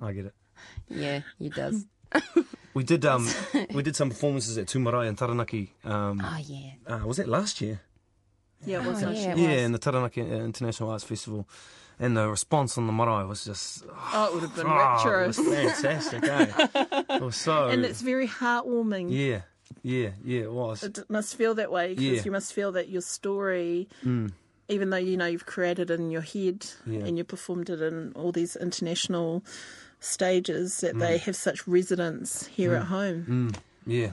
I 0.09 0.13
get 0.13 0.27
it. 0.27 0.35
yeah, 0.89 1.21
he 1.39 1.49
does. 1.49 1.85
We 2.75 2.85
did 2.85 3.07
um 3.07 3.27
we 3.73 3.83
did 3.83 3.97
some 3.97 4.11
performances 4.11 4.59
at 4.59 4.67
Tumarai 4.67 5.09
and 5.09 5.17
Taranaki. 5.17 5.73
Um, 5.83 6.21
Oh 6.23 6.39
yeah. 6.45 6.73
uh, 6.87 7.07
was 7.07 7.17
that 7.17 7.27
last 7.29 7.61
year? 7.63 7.81
Yeah, 8.67 8.83
it 8.83 8.87
was 8.87 9.03
Oh, 9.03 9.09
actually. 9.09 9.23
yeah. 9.23 9.33
It 9.33 9.39
yeah, 9.39 9.65
in 9.65 9.73
the 9.73 9.79
Taranaki 9.79 10.21
International 10.21 10.91
Arts 10.91 11.03
Festival, 11.05 11.49
and 11.99 12.17
the 12.17 12.29
response 12.29 12.77
on 12.79 12.87
the 12.87 12.93
marae 12.93 13.25
was 13.25 13.45
just 13.45 13.85
Oh, 14.13 14.27
it 14.29 14.35
would 14.35 14.43
have 14.43 14.55
been 14.57 14.67
oh, 14.67 15.23
it 15.23 15.27
was 15.27 15.39
fantastic. 15.39 16.25
eh? 16.25 16.67
It 17.17 17.23
was 17.23 17.37
so 17.37 17.69
And 17.69 17.85
it's 17.85 18.03
very 18.03 18.29
heartwarming. 18.29 19.09
yeah, 19.11 19.43
yeah, 19.83 20.11
yeah. 20.25 20.43
It 20.43 20.53
was. 20.53 20.83
It 20.83 20.99
must 21.09 21.37
feel 21.37 21.55
that 21.55 21.71
way 21.73 21.95
because 21.95 22.05
Yeah. 22.05 22.23
you 22.25 22.31
must 22.31 22.53
feel 22.53 22.73
that 22.73 22.89
your 22.89 23.03
story, 23.03 23.89
mm. 24.05 24.31
even 24.69 24.91
though 24.91 24.97
you 24.97 25.17
know 25.17 25.27
you've 25.27 25.47
created 25.47 25.91
it 25.91 25.99
in 26.01 26.11
your 26.11 26.23
head 26.23 26.67
Yeah. 26.87 27.01
and 27.07 27.17
you 27.19 27.25
performed 27.25 27.71
it 27.71 27.81
in 27.81 28.13
all 28.15 28.33
these 28.33 28.57
international 28.57 29.43
stages, 30.01 30.81
that 30.81 30.99
they 30.99 31.17
mm. 31.19 31.21
have 31.21 31.37
such 31.37 31.67
resonance 31.67 32.47
here 32.47 32.73
mm. 32.73 32.81
at 32.81 32.87
home. 32.87 33.53
Yeah, 33.87 34.11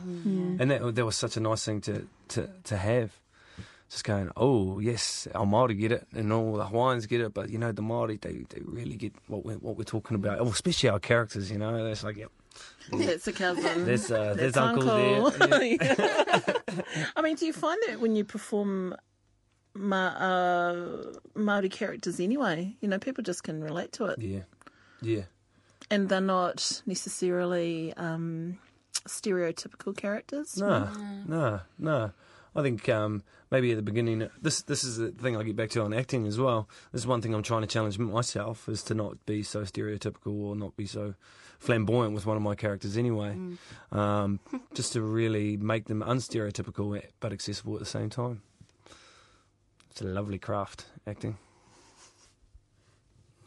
and 0.60 0.69
that 0.72 0.96
that 0.96 1.06
was 1.06 1.15
such 1.15 1.36
a 1.36 1.39
nice 1.39 1.65
thing 1.65 1.82
to 1.82 2.08
to 2.30 2.50
to 2.65 2.78
have. 2.78 3.12
Just 3.93 4.06
going, 4.06 4.32
oh 4.36 4.79
yes, 4.79 5.27
our 5.36 5.45
Maori 5.45 5.75
get 5.75 5.91
it, 5.91 6.08
and 6.13 6.34
all 6.34 6.56
the 6.58 6.65
Hawaiians 6.65 7.06
get 7.06 7.21
it, 7.21 7.32
but 7.32 7.51
you 7.51 7.60
know 7.60 7.71
the 7.71 7.84
Maori 7.84 8.17
they, 8.17 8.43
they 8.49 8.60
really 8.65 8.95
get 8.95 9.13
what 9.27 9.45
we're 9.45 9.60
what 9.60 9.77
we're 9.77 9.84
talking 9.84 10.15
about, 10.15 10.39
oh, 10.39 10.47
especially 10.47 10.89
our 10.89 10.99
characters. 10.99 11.51
You 11.51 11.60
know, 11.60 11.86
it's 11.86 12.03
like, 12.03 12.17
yep, 12.17 12.32
That's 12.91 13.27
a 13.27 13.32
cousin. 13.32 13.86
there's 13.86 14.12
uh, 14.12 14.34
there's 14.34 14.53
That's 14.53 14.58
uncle, 14.58 15.29
there. 15.29 15.63
Yeah. 15.63 16.53
I 17.15 17.21
mean, 17.21 17.36
do 17.36 17.45
you 17.45 17.53
find 17.53 17.79
that 17.88 17.99
when 17.99 18.15
you 18.15 18.23
perform 18.23 18.95
Ma- 19.75 20.08
uh, 20.17 21.13
Maori 21.36 21.69
characters 21.69 22.19
anyway, 22.19 22.75
you 22.82 22.88
know, 22.88 22.97
people 22.97 23.23
just 23.23 23.43
can 23.43 23.63
relate 23.63 23.91
to 23.91 24.06
it, 24.06 24.19
yeah, 24.19 24.39
yeah. 25.03 25.25
and 25.91 26.10
they're 26.10 26.19
not 26.19 26.82
necessarily 26.88 27.93
um, 27.95 28.58
stereotypical 29.08 29.95
characters. 29.95 30.58
No, 30.58 30.89
no, 31.27 31.60
no. 31.77 32.12
I 32.56 32.62
think 32.62 32.88
um, 32.89 33.24
maybe 33.52 33.72
at 33.72 33.78
the 33.78 33.82
beginning, 33.84 34.30
this 34.42 34.62
this 34.62 34.84
is 34.84 34.98
the 34.98 35.10
thing 35.10 35.36
I 35.36 35.44
get 35.44 35.56
back 35.56 35.70
to 35.72 35.82
on 35.82 35.94
acting 35.94 36.28
as 36.28 36.39
well. 36.39 36.70
This 36.92 37.02
is 37.02 37.08
one 37.08 37.22
thing 37.22 37.34
I'm 37.34 37.44
trying 37.44 37.62
to 37.62 37.68
challenge 37.68 37.98
myself 37.98 38.70
is 38.70 38.84
to 38.84 38.94
not 38.94 39.26
be 39.26 39.44
so 39.44 39.62
stereotypical 39.62 40.42
or 40.42 40.56
not 40.56 40.78
be 40.78 40.86
so 40.86 41.16
flamboyant 41.60 42.13
with 42.13 42.26
one 42.26 42.38
of 42.38 42.44
my 42.44 42.56
characters 42.56 42.98
anyway. 42.98 43.38
Um, 43.92 44.39
just 44.74 44.94
to 44.94 45.02
really 45.02 45.58
make 45.58 45.86
them 45.86 46.02
unstereotypical 46.02 47.02
but 47.20 47.32
accessible 47.32 47.74
at 47.74 47.80
the 47.80 47.86
same 47.86 48.10
time. 48.10 48.42
It's 49.89 50.02
a 50.02 50.06
lovely 50.06 50.39
craft, 50.39 50.86
acting. 51.08 51.38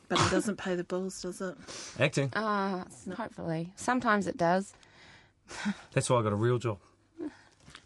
But 0.09 0.21
it 0.21 0.31
doesn't 0.31 0.57
pay 0.57 0.77
the 0.77 0.85
bills, 0.85 1.21
does 1.21 1.41
it? 1.41 1.57
Acting. 1.99 2.33
Uh, 2.33 2.85
hopefully. 3.17 3.73
Sometimes 3.75 4.29
it 4.29 4.37
does. 4.37 4.73
That's 5.93 6.09
why 6.09 6.21
I 6.21 6.23
got 6.23 6.33
a 6.33 6.37
real 6.37 6.59
job. 6.59 6.79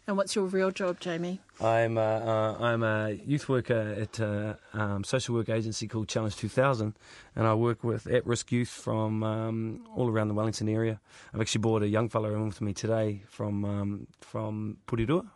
And 0.07 0.17
what's 0.17 0.35
your 0.35 0.45
real 0.45 0.71
job, 0.71 0.99
Jamie? 0.99 1.39
I'm 1.61 1.97
uh, 1.97 2.01
uh, 2.01 2.57
I'm 2.59 2.81
a 2.83 3.11
youth 3.11 3.47
worker 3.47 3.95
at 3.99 4.19
a 4.19 4.57
um, 4.73 5.03
social 5.03 5.35
work 5.35 5.47
agency 5.49 5.87
called 5.87 6.07
Challenge 6.07 6.35
2000, 6.35 6.97
and 7.35 7.47
I 7.47 7.53
work 7.53 7.83
with 7.83 8.07
at-risk 8.07 8.51
youth 8.51 8.69
from 8.69 9.23
um, 9.23 9.85
all 9.95 10.09
around 10.09 10.29
the 10.29 10.33
Wellington 10.33 10.67
area. 10.67 10.99
I've 11.33 11.39
actually 11.39 11.61
brought 11.61 11.83
a 11.83 11.87
young 11.87 12.09
fellow 12.09 12.33
in 12.33 12.45
with 12.47 12.61
me 12.61 12.73
today 12.73 13.21
from 13.27 13.63
um, 13.63 14.07
from 14.21 14.77
Porirua, 14.87 15.27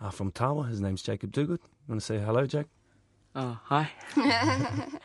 uh, 0.00 0.10
from 0.10 0.30
Tawa. 0.30 0.68
His 0.68 0.80
name's 0.80 1.02
Jacob 1.02 1.32
Duguid. 1.32 1.58
You 1.58 1.88
want 1.88 2.00
to 2.00 2.06
say 2.06 2.18
hello, 2.18 2.46
Jake? 2.46 2.66
Oh, 3.34 3.58
hi. 3.64 3.90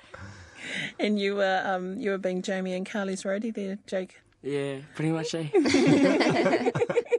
And 1.00 1.20
you 1.20 1.36
were 1.36 1.62
um, 1.66 1.98
you 1.98 2.12
were 2.12 2.18
being 2.18 2.42
Jamie 2.42 2.74
and 2.74 2.86
Kali's 2.86 3.24
roadie 3.24 3.54
there, 3.54 3.78
Jake. 3.88 4.22
Yeah, 4.44 4.78
pretty 4.96 5.12
much, 5.12 5.34
eh? 5.36 5.48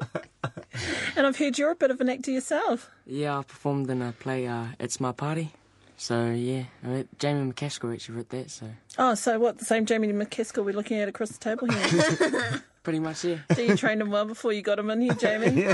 And 1.16 1.26
I've 1.26 1.36
heard 1.36 1.58
you're 1.58 1.70
a 1.70 1.74
bit 1.76 1.90
of 1.90 2.00
an 2.00 2.08
actor 2.08 2.30
yourself. 2.30 2.90
yeah, 3.06 3.38
I 3.38 3.42
performed 3.42 3.90
in 3.90 4.00
a 4.00 4.12
play, 4.12 4.46
uh, 4.46 4.66
It's 4.80 4.98
My 5.00 5.12
Party. 5.12 5.52
So, 5.98 6.30
yeah, 6.30 6.64
I 6.82 6.86
mean, 6.86 7.08
Jamie 7.18 7.52
McCaskill 7.52 7.92
actually 7.92 8.16
wrote 8.16 8.30
that, 8.30 8.50
so 8.50 8.66
Oh, 8.98 9.14
so 9.14 9.38
what? 9.38 9.58
The 9.58 9.64
same 9.64 9.84
Jamie 9.86 10.08
McCaskill 10.08 10.64
we're 10.64 10.74
looking 10.74 10.98
at 10.98 11.08
across 11.08 11.30
the 11.30 11.38
table 11.38 11.68
here. 11.70 12.62
pretty 12.82 12.98
much, 12.98 13.24
yeah. 13.24 13.36
so 13.54 13.60
you 13.60 13.76
trained 13.76 14.00
him 14.00 14.10
well 14.10 14.24
before 14.24 14.52
you 14.52 14.62
got 14.62 14.78
him 14.78 14.90
in 14.90 15.00
here, 15.02 15.14
Jamie. 15.14 15.68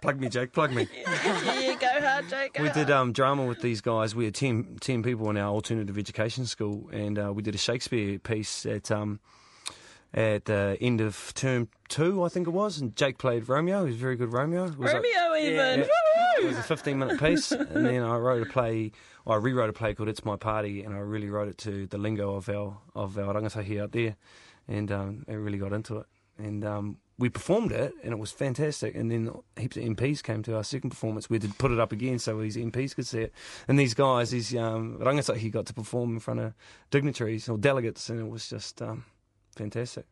Plug 0.00 0.20
me, 0.20 0.28
Jake. 0.28 0.52
Plug 0.52 0.72
me. 0.72 0.88
yeah, 0.94 1.76
go 1.80 2.00
hard, 2.06 2.28
Jake. 2.28 2.54
Go 2.54 2.62
We 2.62 2.68
hard. 2.68 2.86
did 2.86 2.90
um, 2.90 3.12
drama 3.12 3.46
with 3.46 3.60
these 3.62 3.80
guys. 3.80 4.14
We 4.14 4.24
had 4.26 4.34
10, 4.34 4.78
10 4.80 5.02
people 5.02 5.30
in 5.30 5.36
our 5.36 5.48
alternative 5.52 5.96
education 5.96 6.44
school, 6.46 6.88
and 6.92 7.18
uh, 7.18 7.32
we 7.32 7.42
did 7.42 7.54
a 7.54 7.58
Shakespeare 7.58 8.18
piece 8.18 8.66
at 8.66 8.90
um, 8.90 9.20
at 10.14 10.44
the 10.44 10.76
end 10.80 11.00
of 11.00 11.32
term 11.34 11.68
two, 11.88 12.22
I 12.22 12.28
think 12.28 12.46
it 12.46 12.50
was. 12.50 12.78
And 12.78 12.94
Jake 12.96 13.18
played 13.18 13.48
Romeo. 13.48 13.80
He 13.84 13.92
was 13.92 13.96
a 13.96 13.98
very 13.98 14.16
good 14.16 14.32
Romeo. 14.32 14.64
It 14.64 14.78
was 14.78 14.92
like- 14.92 15.02
Romeo 15.02 15.36
even. 15.36 15.80
Yeah. 15.80 15.86
It 16.38 16.46
was 16.46 16.58
a 16.58 16.62
15 16.62 16.98
minute 16.98 17.20
piece, 17.20 17.52
and 17.52 17.86
then 17.86 18.02
I 18.02 18.16
wrote 18.16 18.46
a 18.46 18.50
play. 18.50 18.92
Or 19.24 19.36
I 19.36 19.38
rewrote 19.38 19.70
a 19.70 19.72
play 19.72 19.94
called 19.94 20.08
"It's 20.08 20.24
My 20.24 20.34
Party," 20.36 20.82
and 20.82 20.94
I 20.94 20.98
really 20.98 21.30
wrote 21.30 21.46
it 21.48 21.56
to 21.58 21.86
the 21.86 21.98
lingo 21.98 22.34
of 22.34 22.48
our 22.48 22.78
of 22.96 23.16
our 23.16 23.32
rangatahi 23.32 23.80
out 23.80 23.92
there, 23.92 24.16
and 24.66 24.90
um, 24.90 25.24
I 25.28 25.34
really 25.34 25.58
got 25.58 25.72
into 25.72 25.98
it. 25.98 26.06
And 26.38 26.64
um, 26.64 26.96
we 27.18 27.28
performed 27.28 27.70
it, 27.70 27.92
and 28.02 28.12
it 28.12 28.18
was 28.18 28.32
fantastic. 28.32 28.96
And 28.96 29.12
then 29.12 29.30
heaps 29.56 29.76
of 29.76 29.84
MPs 29.84 30.22
came 30.24 30.42
to 30.42 30.56
our 30.56 30.64
second 30.64 30.90
performance. 30.90 31.30
We 31.30 31.36
had 31.36 31.42
to 31.42 31.54
put 31.56 31.70
it 31.70 31.78
up 31.78 31.92
again 31.92 32.18
so 32.18 32.40
these 32.40 32.56
MPs 32.56 32.96
could 32.96 33.06
see 33.06 33.20
it. 33.20 33.32
And 33.68 33.78
these 33.78 33.94
guys, 33.94 34.30
these 34.32 34.52
um, 34.56 34.98
rangatahi, 35.00 35.52
got 35.52 35.66
to 35.66 35.74
perform 35.74 36.14
in 36.14 36.18
front 36.18 36.40
of 36.40 36.54
dignitaries 36.90 37.48
or 37.48 37.56
delegates, 37.58 38.08
and 38.10 38.18
it 38.18 38.28
was 38.28 38.48
just 38.48 38.82
um, 38.82 39.04
fantastic. 39.56 40.06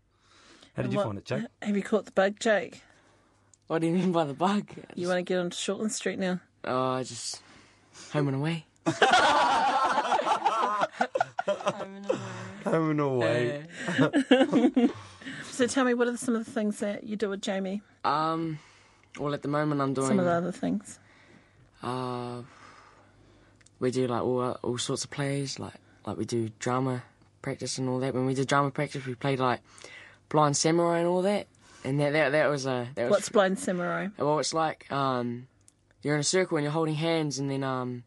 How 0.74 0.83
did 0.83 0.92
you 0.92 0.98
what- 0.98 1.07
find 1.07 1.18
it, 1.18 1.24
Jake? 1.24 1.44
Have 1.62 1.76
you 1.76 1.83
caught 1.83 2.07
the 2.07 2.12
bug, 2.12 2.38
Jake? 2.40 2.83
What 3.66 3.81
do 3.81 3.87
you 3.87 3.92
mean 3.92 4.12
by 4.12 4.24
the 4.24 4.35
bug? 4.35 4.68
You 4.96 5.07
want 5.07 5.18
to 5.18 5.22
get 5.22 5.38
onto 5.38 5.57
Shortland 5.57 5.92
Street 5.92 6.18
now? 6.18 6.40
Oh, 6.64 6.92
I 6.92 7.03
just 7.05 7.40
home 8.12 8.29
and 8.29 8.37
away. 8.37 8.66
Home 11.46 11.96
and 11.96 12.11
away. 12.11 12.18
Home 12.64 12.90
and 12.90 13.00
away. 13.00 13.64
Uh. 13.88 14.88
so 15.50 15.66
tell 15.66 15.85
me, 15.85 15.94
what 15.94 16.09
are 16.09 16.16
some 16.16 16.35
of 16.37 16.44
the 16.44 16.50
things 16.50 16.79
that 16.81 17.05
you 17.05 17.16
do 17.16 17.29
with 17.31 17.42
Jamie? 17.42 17.83
Um, 18.05 18.59
well, 19.18 19.35
at 19.35 19.42
the 19.42 19.48
moment 19.48 19.81
I'm 19.81 19.94
doing. 19.94 20.09
Some 20.09 20.18
of 20.18 20.24
the 20.24 20.33
other 20.33 20.53
things. 20.53 20.98
Uh, 21.83 22.42
we 23.79 23.90
do 23.90 24.07
like 24.07 24.22
all 24.22 24.59
all 24.62 24.79
sorts 24.79 25.05
of 25.05 25.11
plays, 25.11 25.59
like 25.59 25.74
like 26.07 26.16
we 26.16 26.24
do 26.24 26.50
drama 26.59 27.03
practice 27.42 27.79
and 27.79 27.88
all 27.88 27.98
that. 28.00 28.14
When 28.14 28.26
we 28.26 28.35
did 28.35 28.48
drama 28.48 28.70
practice, 28.70 29.07
we 29.07 29.14
played 29.14 29.40
like 29.40 29.61
Blind 30.29 30.57
Samurai 30.57 30.98
and 30.98 31.09
all 31.09 31.22
that. 31.22 31.46
And 31.85 31.98
that 32.00 32.12
that, 32.12 32.31
that 32.33 32.48
was 32.48 32.66
a 32.66 32.88
that 32.94 33.05
was 33.05 33.11
What's 33.11 33.29
Blind 33.31 33.59
Samurai? 33.59 34.09
well, 34.18 34.38
it's 34.38 34.53
like 34.53 34.90
um, 34.92 35.48
you're 36.03 36.14
in 36.14 36.20
a 36.20 36.24
circle 36.24 36.57
and 36.57 36.64
you're 36.64 36.72
holding 36.72 36.94
hands, 36.94 37.38
and 37.38 37.50
then 37.50 37.64
um, 37.64 38.05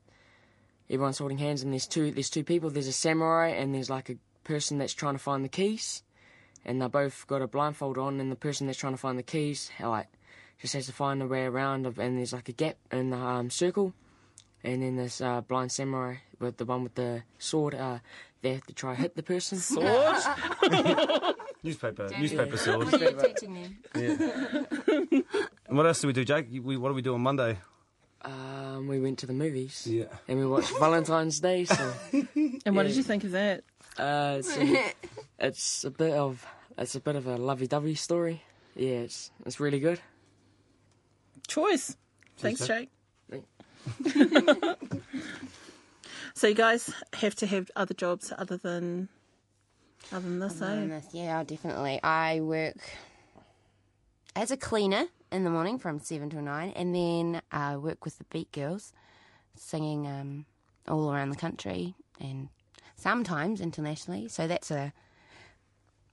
everyone's 0.89 1.17
holding 1.17 1.39
hands, 1.39 1.63
and 1.63 1.74
there's 1.74 1.88
two 1.88 2.12
there's 2.12 2.30
two 2.30 2.43
people. 2.43 2.69
There's 2.69 2.88
a 2.88 2.93
samurai 2.93 3.50
and 3.50 3.74
there's 3.74 3.89
like 3.89 4.10
a 4.10 4.17
person 4.43 4.78
that's 4.78 4.93
trying 4.93 5.15
to 5.15 5.19
find 5.19 5.43
the 5.43 5.50
keys, 5.50 6.04
and 6.63 6.82
they 6.82 6.88
both 6.88 7.26
got 7.28 7.41
a 7.41 7.48
blindfold 7.48 7.98
on, 7.98 8.19
and 8.19 8.32
the 8.32 8.36
person 8.36 8.67
that's 8.67 8.80
trying 8.80 8.93
to 8.93 8.98
find 8.98 9.17
the 9.17 9.24
keys, 9.24 9.72
like 9.80 10.08
just 10.62 10.74
has 10.74 10.86
to 10.86 10.93
find 10.93 11.22
a 11.22 11.28
way 11.28 11.43
around, 11.43 11.86
of, 11.86 12.00
and 12.00 12.17
there's 12.17 12.34
like 12.34 12.50
a 12.50 12.54
gap 12.54 12.78
in 12.91 13.10
the 13.10 13.17
um, 13.17 13.50
circle, 13.50 13.93
and 14.63 14.84
then 14.84 14.96
this 14.96 15.19
uh, 15.19 15.41
blind 15.41 15.72
samurai 15.72 16.15
with 16.39 16.58
the 16.58 16.65
one 16.65 16.84
with 16.84 16.96
the 16.96 17.24
sword, 17.39 17.76
uh, 17.76 18.00
they 18.43 18.53
have 18.53 18.65
to 18.67 18.73
try 18.73 18.93
hit 18.93 19.15
the 19.15 19.23
person. 19.23 19.58
Sword? 19.58 20.15
Newspaper, 21.63 22.10
newspaper 22.19 22.51
What 22.51 22.60
sales. 22.60 22.93
are 22.93 22.97
you 22.99 23.17
teaching 23.21 23.53
them? 23.53 23.77
And 25.67 25.77
what 25.77 25.86
else 25.88 26.01
do 26.01 26.08
we 26.08 26.13
do, 26.13 26.25
Jake? 26.25 26.47
We, 26.62 26.75
what 26.77 26.89
do 26.89 26.93
we 26.93 27.01
do 27.01 27.13
on 27.15 27.21
Monday? 27.21 27.58
Um, 28.21 28.88
we 28.88 28.99
went 28.99 29.19
to 29.19 29.25
the 29.25 29.34
movies. 29.34 29.88
Yeah. 29.89 30.06
And 30.27 30.39
we 30.39 30.45
watched 30.45 30.71
Valentine's 30.79 31.39
Day, 31.39 31.63
so 31.65 31.93
And 32.65 32.75
what 32.75 32.86
did 32.86 32.95
you 32.97 33.03
think 33.03 33.23
of 33.23 33.32
that? 33.32 33.63
uh, 33.97 34.36
it's, 34.39 34.58
a, 34.58 34.93
it's 35.39 35.84
a 35.86 35.91
bit 35.91 36.13
of 36.13 36.45
it's 36.77 36.95
a 36.95 36.99
bit 36.99 37.15
of 37.15 37.27
a 37.27 37.38
lovey-dovey 37.38 37.95
story. 37.95 38.43
Yeah, 38.75 39.01
it's 39.08 39.32
it's 39.45 39.60
really 39.60 39.79
good. 39.79 39.99
Choice. 41.47 41.95
Thanks. 42.38 42.65
Jake. 42.67 42.89
Thank- 43.29 43.45
so 46.34 46.48
you 46.48 46.56
guys 46.56 46.93
have 47.13 47.36
to 47.36 47.46
have 47.48 47.69
other 47.76 47.93
jobs 47.93 48.34
other 48.38 48.58
than 48.58 49.10
other 50.12 50.28
than 50.28 50.39
this, 50.39 50.62
Other 50.62 50.76
than 50.76 50.91
eh? 50.91 51.00
this, 51.00 51.13
yeah, 51.13 51.43
definitely. 51.43 52.02
I 52.04 52.41
work 52.41 52.76
as 54.36 54.52
a 54.52 54.58
cleaner 54.58 55.06
in 55.32 55.43
the 55.43 55.50
morning 55.50 55.80
from 55.80 56.00
seven 56.00 56.30
till 56.30 56.41
nine, 56.41 56.74
and 56.76 56.93
then 56.93 57.41
I 57.52 57.78
work 57.78 58.04
with 58.04 58.17
the 58.17 58.26
Beat 58.26 58.52
Girls, 58.52 58.91
singing 59.56 60.06
um, 60.08 60.46
all 60.88 61.12
around 61.12 61.30
the 61.30 61.38
country 61.38 61.96
and 62.19 62.50
sometimes 62.96 63.62
internationally. 63.62 64.28
So 64.28 64.48
that's 64.48 64.72
a 64.72 64.93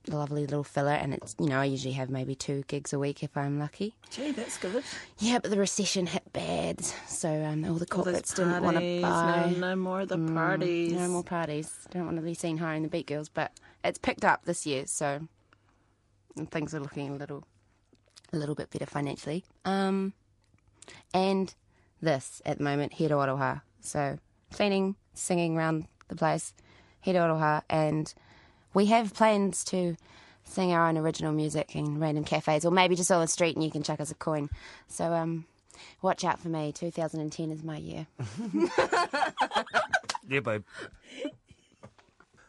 lovely 0.07 0.41
little 0.41 0.63
filler, 0.63 0.91
and 0.93 1.13
it's 1.13 1.35
you 1.39 1.47
know 1.47 1.59
I 1.59 1.65
usually 1.65 1.93
have 1.93 2.09
maybe 2.09 2.35
two 2.35 2.63
gigs 2.67 2.93
a 2.93 2.99
week 2.99 3.23
if 3.23 3.35
I'm 3.37 3.59
lucky. 3.59 3.93
Gee, 4.09 4.31
that's 4.31 4.57
good. 4.57 4.83
Yeah, 5.19 5.39
but 5.39 5.51
the 5.51 5.57
recession 5.57 6.07
hit 6.07 6.31
bad, 6.33 6.81
so 7.07 7.29
um, 7.43 7.65
all 7.65 7.75
the 7.75 7.87
All 7.93 8.03
corporates 8.03 8.35
didn't 8.35 8.63
want 8.63 8.77
to 8.77 9.01
buy. 9.01 9.51
No, 9.53 9.69
no 9.69 9.75
more 9.75 10.01
of 10.01 10.09
the 10.09 10.17
Mm, 10.17 10.33
parties. 10.33 10.91
No 10.93 11.07
more 11.07 11.23
parties. 11.23 11.87
Don't 11.91 12.05
want 12.05 12.17
to 12.17 12.23
be 12.23 12.33
seen 12.33 12.57
hiring 12.57 12.83
the 12.83 12.89
beat 12.89 13.07
girls, 13.07 13.29
but 13.29 13.51
it's 13.83 13.99
picked 13.99 14.25
up 14.25 14.45
this 14.45 14.65
year, 14.65 14.85
so 14.87 15.27
things 16.49 16.73
are 16.73 16.79
looking 16.79 17.09
a 17.09 17.15
little, 17.15 17.43
a 18.33 18.37
little 18.37 18.55
bit 18.55 18.69
better 18.69 18.85
financially. 18.85 19.43
Um, 19.65 20.13
and 21.13 21.53
this 22.01 22.41
at 22.45 22.57
the 22.57 22.63
moment, 22.63 22.93
He 22.93 23.07
Reo 23.07 23.19
Aroha. 23.19 23.61
So 23.81 24.17
cleaning, 24.51 24.95
singing 25.13 25.57
around 25.57 25.87
the 26.07 26.15
place, 26.15 26.53
He 27.01 27.11
Reo 27.11 27.27
Aroha, 27.27 27.61
and 27.69 28.13
we 28.73 28.87
have 28.87 29.13
plans 29.13 29.63
to 29.65 29.95
sing 30.43 30.71
our 30.73 30.87
own 30.87 30.97
original 30.97 31.31
music 31.31 31.75
in 31.75 31.99
random 31.99 32.23
cafes, 32.23 32.65
or 32.65 32.71
maybe 32.71 32.95
just 32.95 33.11
on 33.11 33.21
the 33.21 33.27
street, 33.27 33.55
and 33.55 33.63
you 33.63 33.71
can 33.71 33.83
chuck 33.83 33.99
us 33.99 34.11
a 34.11 34.15
coin. 34.15 34.49
So 34.87 35.13
um, 35.13 35.45
watch 36.01 36.23
out 36.23 36.39
for 36.39 36.49
me. 36.49 36.71
2010 36.71 37.51
is 37.51 37.63
my 37.63 37.77
year. 37.77 38.07
Yeah, 40.27 40.39
babe. 40.39 40.63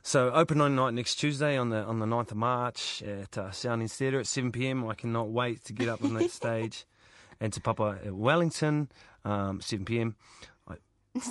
So 0.04 0.30
open 0.30 0.58
night 0.58 0.70
night 0.72 0.94
next 0.94 1.16
Tuesday 1.16 1.56
on 1.56 1.70
the 1.70 1.78
on 1.78 1.98
the 1.98 2.06
9th 2.06 2.30
of 2.30 2.36
March 2.36 3.02
at 3.02 3.36
uh, 3.36 3.50
Sounding 3.50 3.88
Theatre 3.88 4.20
at 4.20 4.26
7 4.28 4.52
p.m. 4.52 4.86
I 4.86 4.94
cannot 4.94 5.30
wait 5.30 5.64
to 5.64 5.72
get 5.72 5.88
up 5.88 6.04
on 6.04 6.14
that 6.14 6.30
stage 6.40 6.84
and 7.40 7.52
Te 7.52 7.60
Papa 7.60 7.98
at 8.04 8.12
Wellington, 8.14 8.88
um, 9.24 9.60
7 9.60 9.84
p.m. 9.84 10.14
I, 10.68 10.74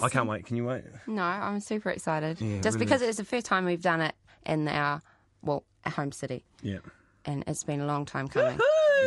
I 0.03 0.09
can't 0.09 0.27
wait. 0.27 0.45
Can 0.45 0.57
you 0.57 0.65
wait? 0.65 0.83
No, 1.07 1.21
I'm 1.23 1.61
super 1.61 1.89
excited. 1.89 2.41
Yeah, 2.41 2.59
Just 2.61 2.75
really 2.75 2.85
because 2.85 3.01
is. 3.01 3.09
it's 3.09 3.17
the 3.17 3.23
first 3.25 3.45
time 3.45 3.65
we've 3.65 3.81
done 3.81 4.01
it 4.01 4.15
in 4.45 4.67
our, 4.67 5.01
well, 5.41 5.63
our 5.85 5.91
home 5.91 6.11
city. 6.11 6.43
Yeah. 6.61 6.79
And 7.25 7.43
it's 7.47 7.63
been 7.63 7.81
a 7.81 7.85
long 7.85 8.05
time 8.05 8.27
coming. 8.27 8.59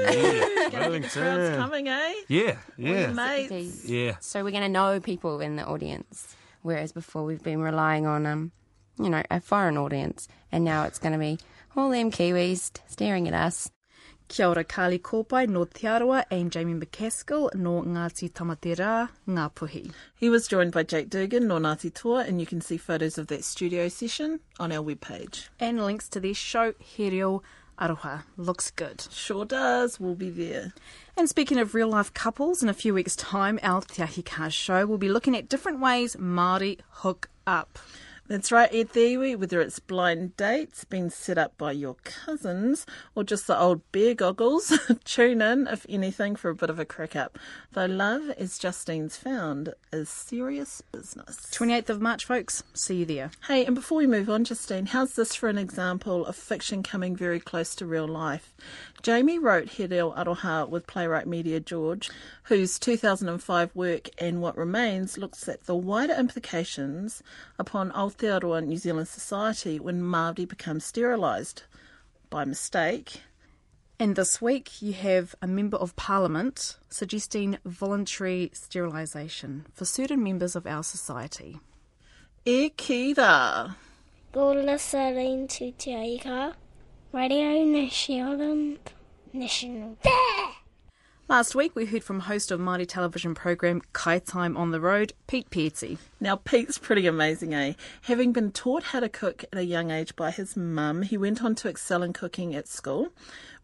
yeah. 0.05 0.69
Crowd's 0.71 0.75
Wellington. 0.75 1.57
coming, 1.57 1.89
eh? 1.89 2.15
Yeah, 2.29 2.57
yeah, 2.77 3.13
Mates. 3.13 3.89
yeah. 3.89 4.17
So 4.21 4.45
we're 4.45 4.51
going 4.51 4.63
to 4.63 4.69
know 4.69 5.01
people 5.01 5.41
in 5.41 5.57
the 5.57 5.65
audience, 5.65 6.35
whereas 6.63 6.93
before 6.93 7.25
we've 7.25 7.43
been 7.43 7.61
relying 7.61 8.07
on, 8.07 8.27
um, 8.27 8.53
you 8.99 9.11
know, 9.11 9.23
a 9.31 9.41
foreign 9.41 9.77
audience. 9.77 10.29
And 10.53 10.65
now 10.65 10.85
it's 10.85 10.99
going 10.99 11.13
to 11.13 11.19
be 11.19 11.39
all 11.77 11.91
them 11.91 12.11
Kiwis 12.11 12.71
staring 12.87 13.27
at 13.29 13.35
us. 13.35 13.71
Kia 14.35 14.49
ora 14.49 14.65
Kali 14.65 14.99
Kopae 14.99 15.49
no 15.49 15.65
Te 15.65 15.87
and 15.87 16.51
Jamie 16.51 16.75
McCaskill 16.75 17.55
no 17.55 17.83
Ngāti 17.83 18.29
Tamatera 18.33 19.09
Ngāpuhi. 19.29 19.93
He 20.17 20.29
was 20.29 20.49
joined 20.49 20.73
by 20.73 20.83
Jake 20.83 21.09
Dugan, 21.09 21.47
no 21.47 21.61
Ngāti 21.61 21.95
Toa, 21.95 22.25
and 22.25 22.41
you 22.41 22.47
can 22.47 22.61
see 22.61 22.77
photos 22.77 23.17
of 23.17 23.29
that 23.29 23.45
studio 23.45 23.87
session 23.87 24.41
on 24.59 24.73
our 24.73 24.83
webpage. 24.83 25.51
And 25.61 25.87
links 25.87 26.09
to 26.09 26.19
their 26.19 26.35
show 26.35 26.75
He 26.81 27.11
Reo 27.11 27.45
Aroha. 27.79 28.25
Looks 28.37 28.73
good. 28.73 29.07
Sure 29.13 29.45
does. 29.45 30.01
We'll 30.01 30.17
be 30.17 30.31
there. 30.31 30.73
And 31.17 31.29
speaking 31.29 31.59
of 31.59 31.73
real 31.73 31.89
life 31.89 32.13
couples, 32.13 32.61
in 32.61 32.69
a 32.69 32.75
few 32.75 32.93
weeks' 32.93 33.15
time, 33.15 33.61
our 33.63 33.83
Te 33.83 34.03
Ahi 34.03 34.49
show 34.49 34.85
will 34.85 34.99
be 34.99 35.09
looking 35.09 35.37
at 35.37 35.49
different 35.49 35.79
ways 35.79 36.17
Māori 36.17 36.81
hook 36.91 37.31
up. 37.47 37.79
That's 38.27 38.51
right, 38.51 38.73
Ed 38.73 38.89
Thewi, 38.89 39.37
whether 39.37 39.61
it's 39.61 39.79
blind 39.79 40.35
dates 40.39 40.85
being 40.85 41.11
set 41.11 41.37
up 41.37 41.59
by 41.59 41.73
your 41.73 41.97
cousins 42.05 42.87
or 43.15 43.23
just 43.23 43.47
the 43.47 43.59
old 43.59 43.83
bear 43.93 44.15
goggles, 44.15 44.73
tune 45.05 45.43
in, 45.43 45.67
if 45.67 45.85
anything, 45.91 46.35
for 46.35 46.49
a 46.49 46.55
bit 46.55 46.71
of 46.71 46.79
a 46.79 46.87
crack 46.87 47.15
up. 47.15 47.39
Though 47.73 47.85
love, 47.85 48.31
as 48.39 48.59
Justine's 48.59 49.19
found, 49.19 49.75
is 49.93 50.09
serious 50.09 50.83
business. 50.91 51.37
28th 51.53 51.91
of 51.91 52.01
March, 52.01 52.25
folks. 52.25 52.65
See 52.73 52.97
you 52.97 53.05
there. 53.05 53.31
Hey, 53.47 53.67
and 53.67 53.75
before 53.75 53.99
we 53.99 54.07
move 54.07 54.31
on, 54.31 54.45
Justine, 54.45 54.87
how's 54.87 55.17
this 55.17 55.35
for 55.35 55.51
an 55.51 55.59
example 55.59 56.25
of 56.25 56.35
fiction 56.35 56.83
coming 56.83 57.15
very 57.15 57.41
close 57.41 57.75
to 57.75 57.85
real 57.85 58.09
life? 58.09 58.55
Jamie 59.03 59.39
wrote 59.39 59.69
He 59.69 59.85
Reo 59.85 60.15
Aroha 60.15 60.67
with 60.67 60.87
playwright 60.87 61.27
Miria 61.27 61.63
George, 61.63 62.11
whose 62.45 62.79
2005 62.79 63.71
work 63.75 64.09
And 64.17 64.41
What 64.41 64.57
Remains 64.57 65.19
looks 65.19 65.47
at 65.47 65.65
the 65.65 65.77
wider 65.77 66.15
implications 66.15 67.23
upon 67.59 67.93
Aotearoa 68.17 68.65
New 68.65 68.77
Zealand 68.77 69.09
society 69.09 69.79
when 69.81 70.01
Māori 70.01 70.47
become 70.47 70.81
sterilised 70.81 71.65
by 72.31 72.45
mistake. 72.45 73.23
And 73.99 74.17
this 74.17 74.41
week, 74.41 74.83
you 74.83 74.93
have 74.93 75.35
a 75.41 75.47
Member 75.47 75.77
of 75.77 75.95
Parliament 75.97 76.79
suggesting 76.89 77.59
voluntary 77.65 78.51
sterilisation 78.53 79.67
for 79.73 79.85
certain 79.85 80.23
members 80.23 80.57
of 80.57 80.67
our 80.67 80.83
society. 80.83 81.61
E 82.45 82.71
kira. 82.71 83.75
You're 84.35 84.63
listening 84.63 85.49
to 85.49 85.73
Te 85.73 85.95
Ahi 85.95 86.19
Kaa 86.19 86.53
Radio 87.13 87.65
New 87.65 87.89
Zealand 87.91 88.79
National. 89.33 89.97
Last 91.27 91.55
week, 91.55 91.75
we 91.75 91.87
heard 91.87 92.05
from 92.05 92.21
host 92.21 92.51
of 92.51 92.61
Māori 92.61 92.87
television 92.87 93.35
program 93.35 93.81
Kai 93.95 94.19
Time 94.19 94.59
on 94.59 94.73
the 94.73 94.81
Road, 94.81 95.15
Pete 95.27 95.49
Peeti. 95.49 95.97
Now, 96.21 96.37
Pete's 96.37 96.77
pretty 96.77 97.07
amazing, 97.07 97.55
eh? 97.55 97.73
Having 98.03 98.35
been 98.35 98.53
taught 98.53 98.83
how 98.83 99.01
to 99.01 99.09
cook 99.09 99.43
at 99.51 99.59
a 99.59 99.65
young 99.65 99.91
age 99.91 100.17
by 100.17 100.31
his 100.31 100.55
mum, 100.55 101.01
he 101.01 101.17
went 101.17 101.43
on 101.43 101.55
to 101.55 101.69
excel 101.69 102.03
in 102.03 102.13
cooking 102.13 102.55
at 102.55 102.69
school, 102.69 103.09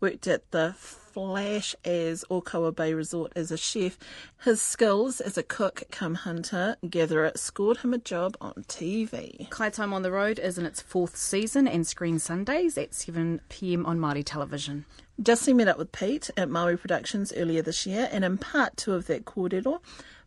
worked 0.01 0.27
at 0.27 0.51
the 0.53 0.75
Flash 1.13 1.75
as 1.85 2.25
Okawa 2.31 2.75
Bay 2.75 2.95
Resort 2.95 3.33
as 3.37 3.51
a 3.51 3.59
chef. 3.59 3.99
His 4.43 4.63
skills 4.63 5.21
as 5.21 5.37
a 5.37 5.43
cook 5.43 5.83
come 5.91 6.15
hunter 6.15 6.77
gatherer 6.89 7.33
scored 7.35 7.79
him 7.79 7.93
a 7.93 7.99
job 7.99 8.37
on 8.41 8.55
TV. 8.69 9.51
Kai 9.51 9.69
Time 9.69 9.93
on 9.93 10.03
the 10.03 10.13
Road 10.13 10.39
is 10.39 10.57
in 10.57 10.65
its 10.65 10.81
fourth 10.81 11.17
season 11.17 11.69
and 11.69 11.87
screens 11.87 12.23
Sundays 12.23 12.79
at 12.79 12.93
7pm 12.93 13.87
on 13.87 13.99
Māori 13.99 14.23
television. 14.25 14.87
Justin 15.23 15.59
met 15.59 15.69
up 15.69 15.77
with 15.77 15.93
Pete 15.93 16.31
at 16.37 16.49
Maui 16.49 16.79
Productions 16.79 17.31
earlier 17.37 17.61
this 17.61 17.85
year, 17.85 18.09
and 18.11 18.25
in 18.25 18.39
part 18.39 18.79
two 18.79 18.95
of 18.95 19.07
that 19.09 19.27
kōrero, 19.27 19.81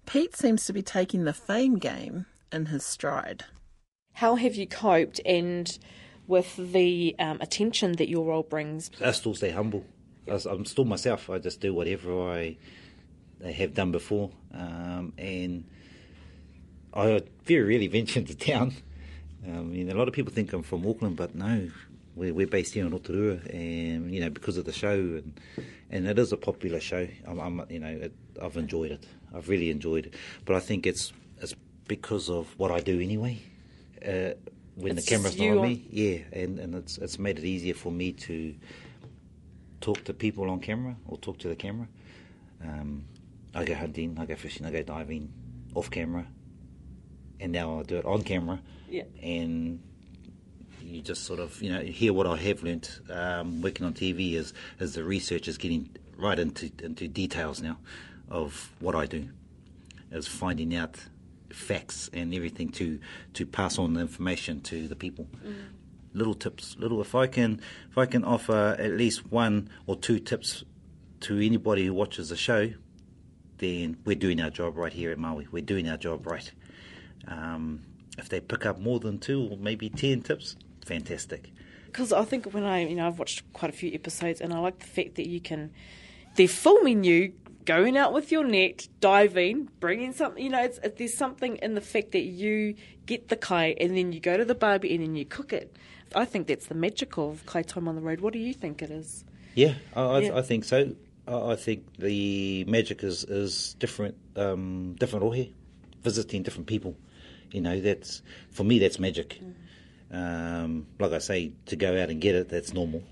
Pete 0.06 0.36
seems 0.36 0.66
to 0.66 0.74
be 0.74 0.84
taking 0.84 1.24
the 1.24 1.34
fame 1.34 1.80
game 1.80 2.28
in 2.52 2.68
his 2.68 2.86
stride. 2.86 3.46
How 4.14 4.36
have 4.36 4.56
you 4.56 4.68
coped 4.68 5.20
and 5.26 5.80
with 6.28 6.56
the 6.58 7.16
um, 7.18 7.42
attention 7.42 7.94
that 7.94 8.08
your 8.08 8.26
role 8.26 8.44
brings? 8.44 8.92
I 9.04 9.12
still 9.14 9.34
stay 9.34 9.50
humble. 9.50 9.84
I'm 10.28 10.66
still 10.66 10.86
myself. 10.86 11.28
I 11.28 11.40
just 11.40 11.60
do 11.60 11.74
whatever 11.74 12.30
I, 12.32 12.58
I 13.44 13.50
have 13.52 13.74
done 13.74 13.92
before, 13.92 14.30
um, 14.54 15.14
and 15.18 15.64
I 16.94 17.24
very 17.46 17.64
rarely 17.64 17.88
venture 17.98 18.20
into 18.20 18.36
town. 18.36 18.76
Um, 19.48 19.74
you 19.74 19.86
know, 19.86 19.96
a 19.96 19.98
lot 19.98 20.08
of 20.08 20.14
people 20.14 20.32
think 20.32 20.54
I'm 20.54 20.62
from 20.62 20.88
Auckland, 20.88 21.16
but 21.16 21.34
no, 21.34 21.70
we're, 22.16 22.34
we're 22.34 22.48
based 22.48 22.74
here 22.74 22.86
in 22.86 22.92
Rotorua, 22.92 23.40
and 23.50 24.14
you 24.14 24.20
know, 24.22 24.30
because 24.30 24.58
of 24.58 24.66
the 24.66 24.74
show, 24.74 24.94
and 24.94 25.40
and 25.90 26.08
it 26.08 26.18
is 26.20 26.32
a 26.32 26.38
popular 26.38 26.80
show. 26.80 27.08
I'm, 27.28 27.40
I'm 27.40 27.66
you 27.70 27.80
know, 27.80 27.88
it, 27.88 28.14
I've 28.42 28.58
enjoyed 28.58 28.92
it. 28.92 29.06
I've 29.34 29.50
really 29.50 29.70
enjoyed 29.70 30.08
it, 30.08 30.14
but 30.46 30.56
I 30.56 30.60
think 30.60 30.86
it's 30.86 31.14
it's 31.42 31.56
because 31.88 32.30
of 32.30 32.48
what 32.58 32.72
I 32.72 32.80
do 32.80 33.00
anyway. 33.00 33.40
Uh, 34.06 34.34
when 34.76 34.98
It's 34.98 35.06
the 35.06 35.16
camera's 35.16 35.38
not 35.38 35.50
on 35.50 35.58
on- 35.60 35.68
me, 35.68 35.86
yeah, 35.90 36.18
and 36.32 36.60
and 36.60 36.76
it's 36.76 36.98
it's 36.98 37.20
made 37.20 37.38
it 37.40 37.46
easier 37.46 37.74
for 37.74 37.92
me 37.92 38.12
to 38.14 38.56
talk 39.82 40.04
to 40.06 40.14
people 40.14 40.50
on 40.50 40.60
camera 40.60 40.96
or 41.08 41.18
talk 41.18 41.38
to 41.40 41.48
the 41.48 41.56
camera. 41.56 41.88
Um, 42.64 43.06
I 43.54 43.66
go 43.66 43.76
hunting, 43.76 44.18
I 44.20 44.26
go 44.26 44.36
fishing, 44.36 44.66
I 44.66 44.72
go 44.72 44.82
diving 44.82 45.32
off 45.76 45.92
camera, 45.92 46.26
and 47.40 47.52
now 47.52 47.80
I 47.80 47.84
do 47.84 47.98
it 47.98 48.06
on 48.06 48.24
camera. 48.24 48.60
Yeah. 48.90 49.04
And 49.22 49.80
you 50.94 51.02
just 51.02 51.24
sort 51.24 51.40
of, 51.40 51.62
you 51.62 51.72
know, 51.72 51.82
hear 51.82 52.14
what 52.14 52.28
I 52.28 52.38
have 52.38 52.64
learnt 52.64 53.00
um, 53.10 53.62
working 53.62 53.86
on 53.86 53.94
TV 53.94 54.34
is, 54.34 54.54
is 54.80 54.94
the 54.94 55.04
research 55.04 55.48
is 55.48 55.58
getting 55.58 55.90
right 56.18 56.38
into 56.38 56.72
into 56.84 57.08
details 57.08 57.62
now 57.62 57.78
of 58.30 58.72
what 58.80 58.96
I 58.96 59.06
do, 59.06 59.30
is 60.12 60.28
finding 60.28 60.76
out 60.76 60.96
facts 61.52 62.10
and 62.14 62.34
everything 62.34 62.70
to 62.70 63.00
to 63.34 63.46
pass 63.46 63.78
on 63.78 63.94
the 63.94 64.02
information 64.02 64.62
to 64.62 64.88
the 64.88 64.96
people. 64.96 65.28
little 66.14 66.34
tips, 66.34 66.76
little. 66.78 67.02
If 67.02 67.16
I 67.16 67.28
can, 67.28 67.60
if 67.90 67.98
I 67.98 68.06
can 68.06 68.24
offer 68.24 68.76
at 68.80 68.92
least 68.92 69.32
one 69.32 69.70
or 69.88 69.96
two 69.96 70.20
tips 70.20 70.64
to 71.22 71.40
anybody 71.40 71.86
who 71.86 71.94
watches 71.94 72.30
the 72.30 72.36
show, 72.36 72.72
then 73.58 73.98
we're 74.06 74.16
doing 74.16 74.40
our 74.42 74.50
job 74.50 74.78
right 74.78 74.94
here 74.94 75.12
at 75.12 75.18
Maui. 75.18 75.48
We're 75.52 75.64
doing 75.64 75.90
our 75.90 75.98
job 75.98 76.28
right. 76.28 76.52
Um, 77.28 77.84
if 78.18 78.30
they 78.30 78.40
pick 78.40 78.66
up 78.66 78.80
more 78.80 79.00
than 79.00 79.18
two 79.20 79.48
or 79.50 79.58
maybe 79.58 79.90
ten 79.90 80.22
tips, 80.22 80.56
fantastic. 80.84 81.52
Because 81.86 82.12
I 82.12 82.24
think 82.24 82.48
when 82.54 82.64
I, 82.64 82.88
you 82.88 82.96
know, 82.96 83.08
I've 83.08 83.20
watched 83.20 83.52
quite 83.54 83.70
a 83.70 83.76
few 83.76 83.92
episodes, 83.94 84.42
and 84.42 84.54
I 84.54 84.60
like 84.60 84.80
the 84.80 84.88
fact 84.88 85.16
that 85.16 85.28
you 85.28 85.40
can, 85.40 85.72
they're 86.36 86.48
filming 86.48 87.04
you 87.04 87.34
going 87.66 87.98
out 87.98 88.14
with 88.14 88.32
your 88.32 88.44
net, 88.44 88.88
diving, 89.00 89.70
bringing 89.80 90.14
something. 90.14 90.44
You 90.44 90.50
know, 90.50 90.64
it's, 90.64 90.80
it, 90.80 90.98
there's 90.98 91.16
something 91.16 91.58
in 91.58 91.76
the 91.76 91.82
fact 91.82 92.12
that 92.12 92.24
you 92.24 92.76
get 93.06 93.30
the 93.30 93.36
kai 93.36 93.76
and 93.80 93.96
then 93.96 94.12
you 94.12 94.20
go 94.20 94.38
to 94.38 94.46
the 94.46 94.56
barbie 94.56 94.94
and 94.94 95.04
then 95.04 95.16
you 95.16 95.26
cook 95.26 95.54
it. 95.54 95.76
I 96.16 96.26
think 96.26 96.48
that's 96.48 96.68
the 96.68 96.76
magic 96.76 97.18
of 97.18 97.46
kai 97.46 97.64
time 97.64 97.88
on 97.88 97.96
the 97.96 98.02
road. 98.02 98.22
What 98.22 98.34
do 98.34 98.40
you 98.40 98.54
think 98.54 98.82
it 98.82 98.90
is? 98.90 99.24
Yeah, 99.56 99.76
I, 99.96 100.20
Yeah. 100.20 100.38
I 100.38 100.42
think 100.42 100.64
so. 100.64 100.96
I, 101.28 101.56
think 101.56 101.86
the 101.98 102.66
magic 102.66 103.02
is 103.02 103.24
is 103.24 103.76
different, 103.80 104.16
um, 104.36 104.96
different 105.00 105.24
rohe, 105.24 105.52
visiting 106.02 106.44
different 106.44 106.68
people. 106.68 106.98
You 107.52 107.62
know, 107.62 107.80
that's 107.80 108.22
for 108.52 108.64
me. 108.66 108.78
That's 108.80 109.00
magic. 109.00 109.40
Um, 110.14 110.86
like 111.00 111.12
I 111.12 111.18
say, 111.18 111.54
to 111.66 111.76
go 111.76 112.02
out 112.02 112.10
and 112.10 112.22
get 112.22 112.36
it, 112.36 112.50
that's 112.50 112.74
normal 112.74 113.04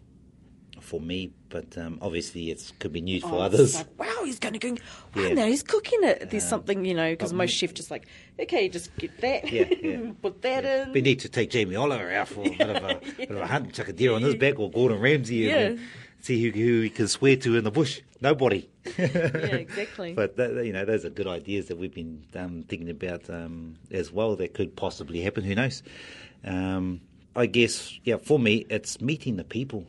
for 0.79 0.99
me. 1.01 1.33
But 1.49 1.77
um, 1.77 1.97
obviously, 2.01 2.49
it 2.51 2.71
could 2.79 2.93
be 2.93 3.01
news 3.01 3.23
for 3.23 3.33
Oh, 3.33 3.43
it's 3.43 3.53
others. 3.55 3.75
Like, 3.75 3.99
wow, 3.99 4.23
he's 4.23 4.39
going 4.39 4.53
to 4.53 4.59
go. 4.59 4.71
Wow, 5.15 5.23
Yeah. 5.23 5.33
now 5.33 5.45
he's 5.47 5.63
cooking 5.63 5.99
it. 6.03 6.29
There's 6.29 6.47
something, 6.47 6.85
you 6.85 6.93
know, 6.93 7.11
because 7.11 7.33
most 7.33 7.51
chefs 7.51 7.73
just 7.73 7.91
like, 7.91 8.05
okay, 8.39 8.69
just 8.69 8.95
get 8.97 9.19
that, 9.21 9.51
Yeah, 9.51 9.65
yeah. 9.81 10.11
put 10.21 10.41
that 10.43 10.63
in. 10.63 10.93
We 10.93 11.01
need 11.01 11.19
to 11.21 11.29
take 11.29 11.49
Jamie 11.49 11.75
Oliver 11.75 12.11
out 12.11 12.27
for 12.29 12.41
a 12.45 12.49
bit 12.49 12.61
of 12.69 12.83
a, 12.83 13.01
bit 13.17 13.29
of 13.31 13.37
a 13.37 13.47
hunt, 13.47 13.73
chuck 13.73 13.89
a 13.89 13.93
deer 13.93 14.13
on 14.13 14.21
his 14.21 14.35
back, 14.35 14.59
or 14.59 14.69
Gordon 14.71 14.99
Ramsay, 15.01 15.35
Yeah. 15.37 15.57
and 15.57 15.79
see 16.19 16.41
who, 16.41 16.51
who 16.51 16.81
he 16.81 16.89
can 16.89 17.07
swear 17.07 17.35
to 17.37 17.57
in 17.57 17.63
the 17.63 17.71
bush. 17.71 17.99
Nobody. 18.21 18.69
yeah, 18.97 19.05
exactly. 19.05 20.13
But 20.13 20.37
that, 20.37 20.63
you 20.65 20.71
know, 20.71 20.85
those 20.85 21.03
are 21.05 21.09
good 21.09 21.27
ideas 21.27 21.67
that 21.67 21.77
we've 21.77 21.93
been 21.93 22.23
um, 22.35 22.63
thinking 22.63 22.89
about 22.89 23.29
um, 23.29 23.75
as 23.91 24.11
well. 24.11 24.35
That 24.35 24.53
could 24.53 24.75
possibly 24.75 25.21
happen. 25.21 25.43
Who 25.43 25.55
knows? 25.55 25.81
Um, 26.43 27.01
I 27.35 27.45
guess, 27.45 27.99
yeah. 28.03 28.17
For 28.17 28.39
me, 28.39 28.65
it's 28.69 28.99
meeting 28.99 29.37
the 29.37 29.43
people 29.43 29.85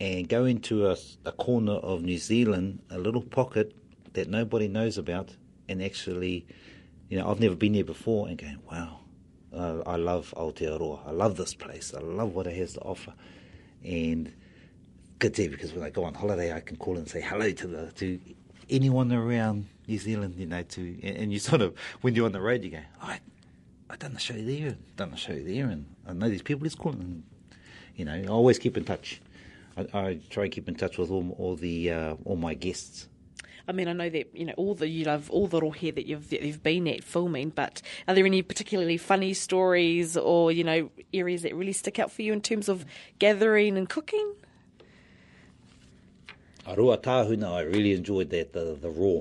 and 0.00 0.28
going 0.28 0.60
to 0.60 0.88
a, 0.88 0.96
a 1.24 1.32
corner 1.32 1.74
of 1.74 2.02
New 2.02 2.18
Zealand, 2.18 2.80
a 2.90 2.98
little 2.98 3.22
pocket 3.22 3.74
that 4.14 4.28
nobody 4.28 4.68
knows 4.68 4.98
about, 4.98 5.34
and 5.68 5.82
actually, 5.82 6.46
you 7.08 7.18
know, 7.18 7.30
I've 7.30 7.40
never 7.40 7.54
been 7.54 7.72
there 7.72 7.84
before, 7.84 8.28
and 8.28 8.36
going, 8.36 8.58
wow, 8.70 9.00
uh, 9.54 9.82
I 9.86 9.96
love 9.96 10.34
Aotearoa. 10.36 11.06
I 11.06 11.10
love 11.12 11.36
this 11.36 11.54
place. 11.54 11.94
I 11.94 12.00
love 12.00 12.34
what 12.34 12.46
it 12.46 12.56
has 12.56 12.74
to 12.74 12.80
offer, 12.80 13.14
and 13.84 14.32
good 15.18 15.34
there 15.34 15.48
because 15.48 15.72
when 15.72 15.84
I 15.84 15.90
go 15.90 16.04
on 16.04 16.14
holiday, 16.14 16.52
I 16.52 16.60
can 16.60 16.76
call 16.76 16.96
and 16.96 17.08
say 17.08 17.20
hello 17.20 17.50
to 17.52 17.66
the 17.66 17.92
to 17.92 18.18
anyone 18.68 19.12
around 19.12 19.66
New 19.86 19.98
Zealand, 19.98 20.34
you 20.36 20.46
know. 20.46 20.62
To 20.62 20.98
and, 21.02 21.32
you 21.32 21.38
sort 21.38 21.62
of 21.62 21.74
when 22.00 22.14
you're 22.14 22.26
on 22.26 22.32
the 22.32 22.40
road, 22.40 22.64
you 22.64 22.70
go, 22.70 22.80
I 23.00 23.20
I 23.90 23.96
done 23.96 24.14
the 24.14 24.20
show 24.20 24.34
there, 24.34 24.76
done 24.96 25.10
the 25.10 25.16
show 25.16 25.38
there, 25.38 25.66
and 25.66 25.86
I 26.06 26.12
know 26.12 26.28
these 26.28 26.42
people. 26.42 26.66
It's 26.66 26.74
cool, 26.74 26.92
them. 26.92 27.24
You 27.96 28.06
know, 28.06 28.14
I 28.14 28.26
always 28.26 28.58
keep 28.58 28.76
in 28.76 28.84
touch. 28.84 29.20
I, 29.76 29.82
I 29.92 30.18
try 30.30 30.44
and 30.44 30.52
keep 30.52 30.68
in 30.68 30.74
touch 30.74 30.98
with 30.98 31.10
all 31.10 31.34
all 31.38 31.56
the 31.56 31.90
uh, 31.90 32.14
all 32.24 32.36
my 32.36 32.54
guests. 32.54 33.08
I 33.66 33.72
mean, 33.72 33.88
I 33.88 33.92
know 33.92 34.10
that 34.10 34.34
you 34.34 34.44
know 34.44 34.52
all 34.56 34.74
the 34.74 34.88
you 34.88 35.04
love 35.04 35.30
all 35.30 35.46
the 35.46 35.60
rohe 35.60 35.94
that 35.94 36.06
you've 36.06 36.30
that 36.30 36.42
you've 36.42 36.62
been 36.62 36.86
at 36.88 37.04
filming, 37.04 37.50
but 37.50 37.82
are 38.08 38.14
there 38.14 38.26
any 38.26 38.42
particularly 38.42 38.96
funny 38.96 39.34
stories 39.34 40.16
or 40.16 40.52
you 40.52 40.64
know 40.64 40.90
areas 41.12 41.42
that 41.42 41.54
really 41.54 41.72
stick 41.72 41.98
out 41.98 42.10
for 42.10 42.22
you 42.22 42.32
in 42.32 42.40
terms 42.40 42.68
of 42.68 42.84
gathering 43.18 43.76
and 43.76 43.88
cooking? 43.88 44.34
Arua 46.66 47.02
Tahuna, 47.02 47.52
I 47.52 47.62
really 47.62 47.92
enjoyed 47.92 48.30
that 48.30 48.52
the 48.52 48.76
the 48.80 48.90
raw. 48.90 49.20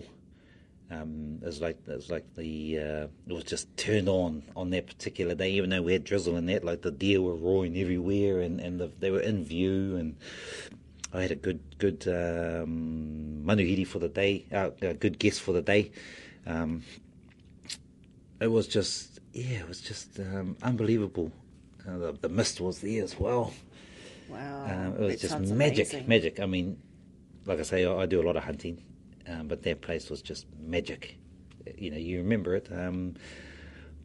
Um, 1.02 1.40
it 1.42 1.46
was 1.46 1.62
like 1.62 1.78
it 1.88 1.96
was 1.96 2.10
like 2.10 2.26
the 2.36 2.78
uh, 2.80 3.08
it 3.28 3.34
was 3.34 3.44
just 3.44 3.76
turned 3.78 4.10
on 4.10 4.44
on 4.56 4.70
that 4.72 4.88
particular 4.88 5.36
day. 5.36 5.52
Even 5.52 5.70
though 5.70 5.82
we 5.82 5.94
had 5.94 6.04
drizzle 6.04 6.36
and 6.36 6.48
that, 6.50 6.64
like 6.64 6.82
the 6.82 6.92
deer 6.92 7.22
were 7.22 7.36
roaring 7.36 7.78
everywhere, 7.78 8.42
and 8.42 8.60
and 8.60 8.80
the, 8.80 8.92
they 9.00 9.12
were 9.12 9.22
in 9.22 9.44
view, 9.46 9.96
and 9.96 10.16
I 11.14 11.22
had 11.22 11.32
a 11.32 11.36
good 11.36 11.60
good 11.78 12.08
um, 12.08 13.42
manuhiri 13.46 13.86
for 13.88 14.00
the 14.00 14.10
day, 14.10 14.46
uh, 14.52 14.72
a 14.82 14.94
good 14.94 15.20
guest 15.20 15.42
for 15.42 15.52
the 15.54 15.62
day. 15.62 15.92
Um, 16.46 16.84
it 18.40 18.48
was 18.48 18.68
just 18.68 19.20
yeah, 19.34 19.60
it 19.60 19.68
was 19.68 19.82
just 19.82 20.20
um, 20.20 20.58
unbelievable. 20.62 21.32
Uh, 21.88 21.98
the, 21.98 22.12
the 22.22 22.30
mist 22.30 22.62
was 22.62 22.80
there 22.80 23.04
as 23.04 23.20
well. 23.20 23.54
Wow, 24.30 24.64
Um, 24.66 24.94
it 24.96 25.00
was 25.00 25.22
that 25.22 25.22
just 25.22 25.40
magic, 25.54 25.90
amazing. 25.94 26.08
magic. 26.08 26.40
I 26.40 26.46
mean, 26.46 26.78
like 27.46 27.60
I 27.60 27.64
say, 27.64 27.86
I, 27.86 27.94
I 28.04 28.06
do 28.06 28.22
a 28.22 28.26
lot 28.26 28.36
of 28.38 28.44
hunting, 28.44 28.82
um, 29.28 29.48
but 29.48 29.64
that 29.64 29.82
place 29.82 30.10
was 30.10 30.22
just 30.22 30.46
magic. 30.60 31.18
You 31.78 31.92
know, 31.92 31.98
you 31.98 32.18
remember 32.18 32.56
it. 32.56 32.68
Um, 32.72 33.16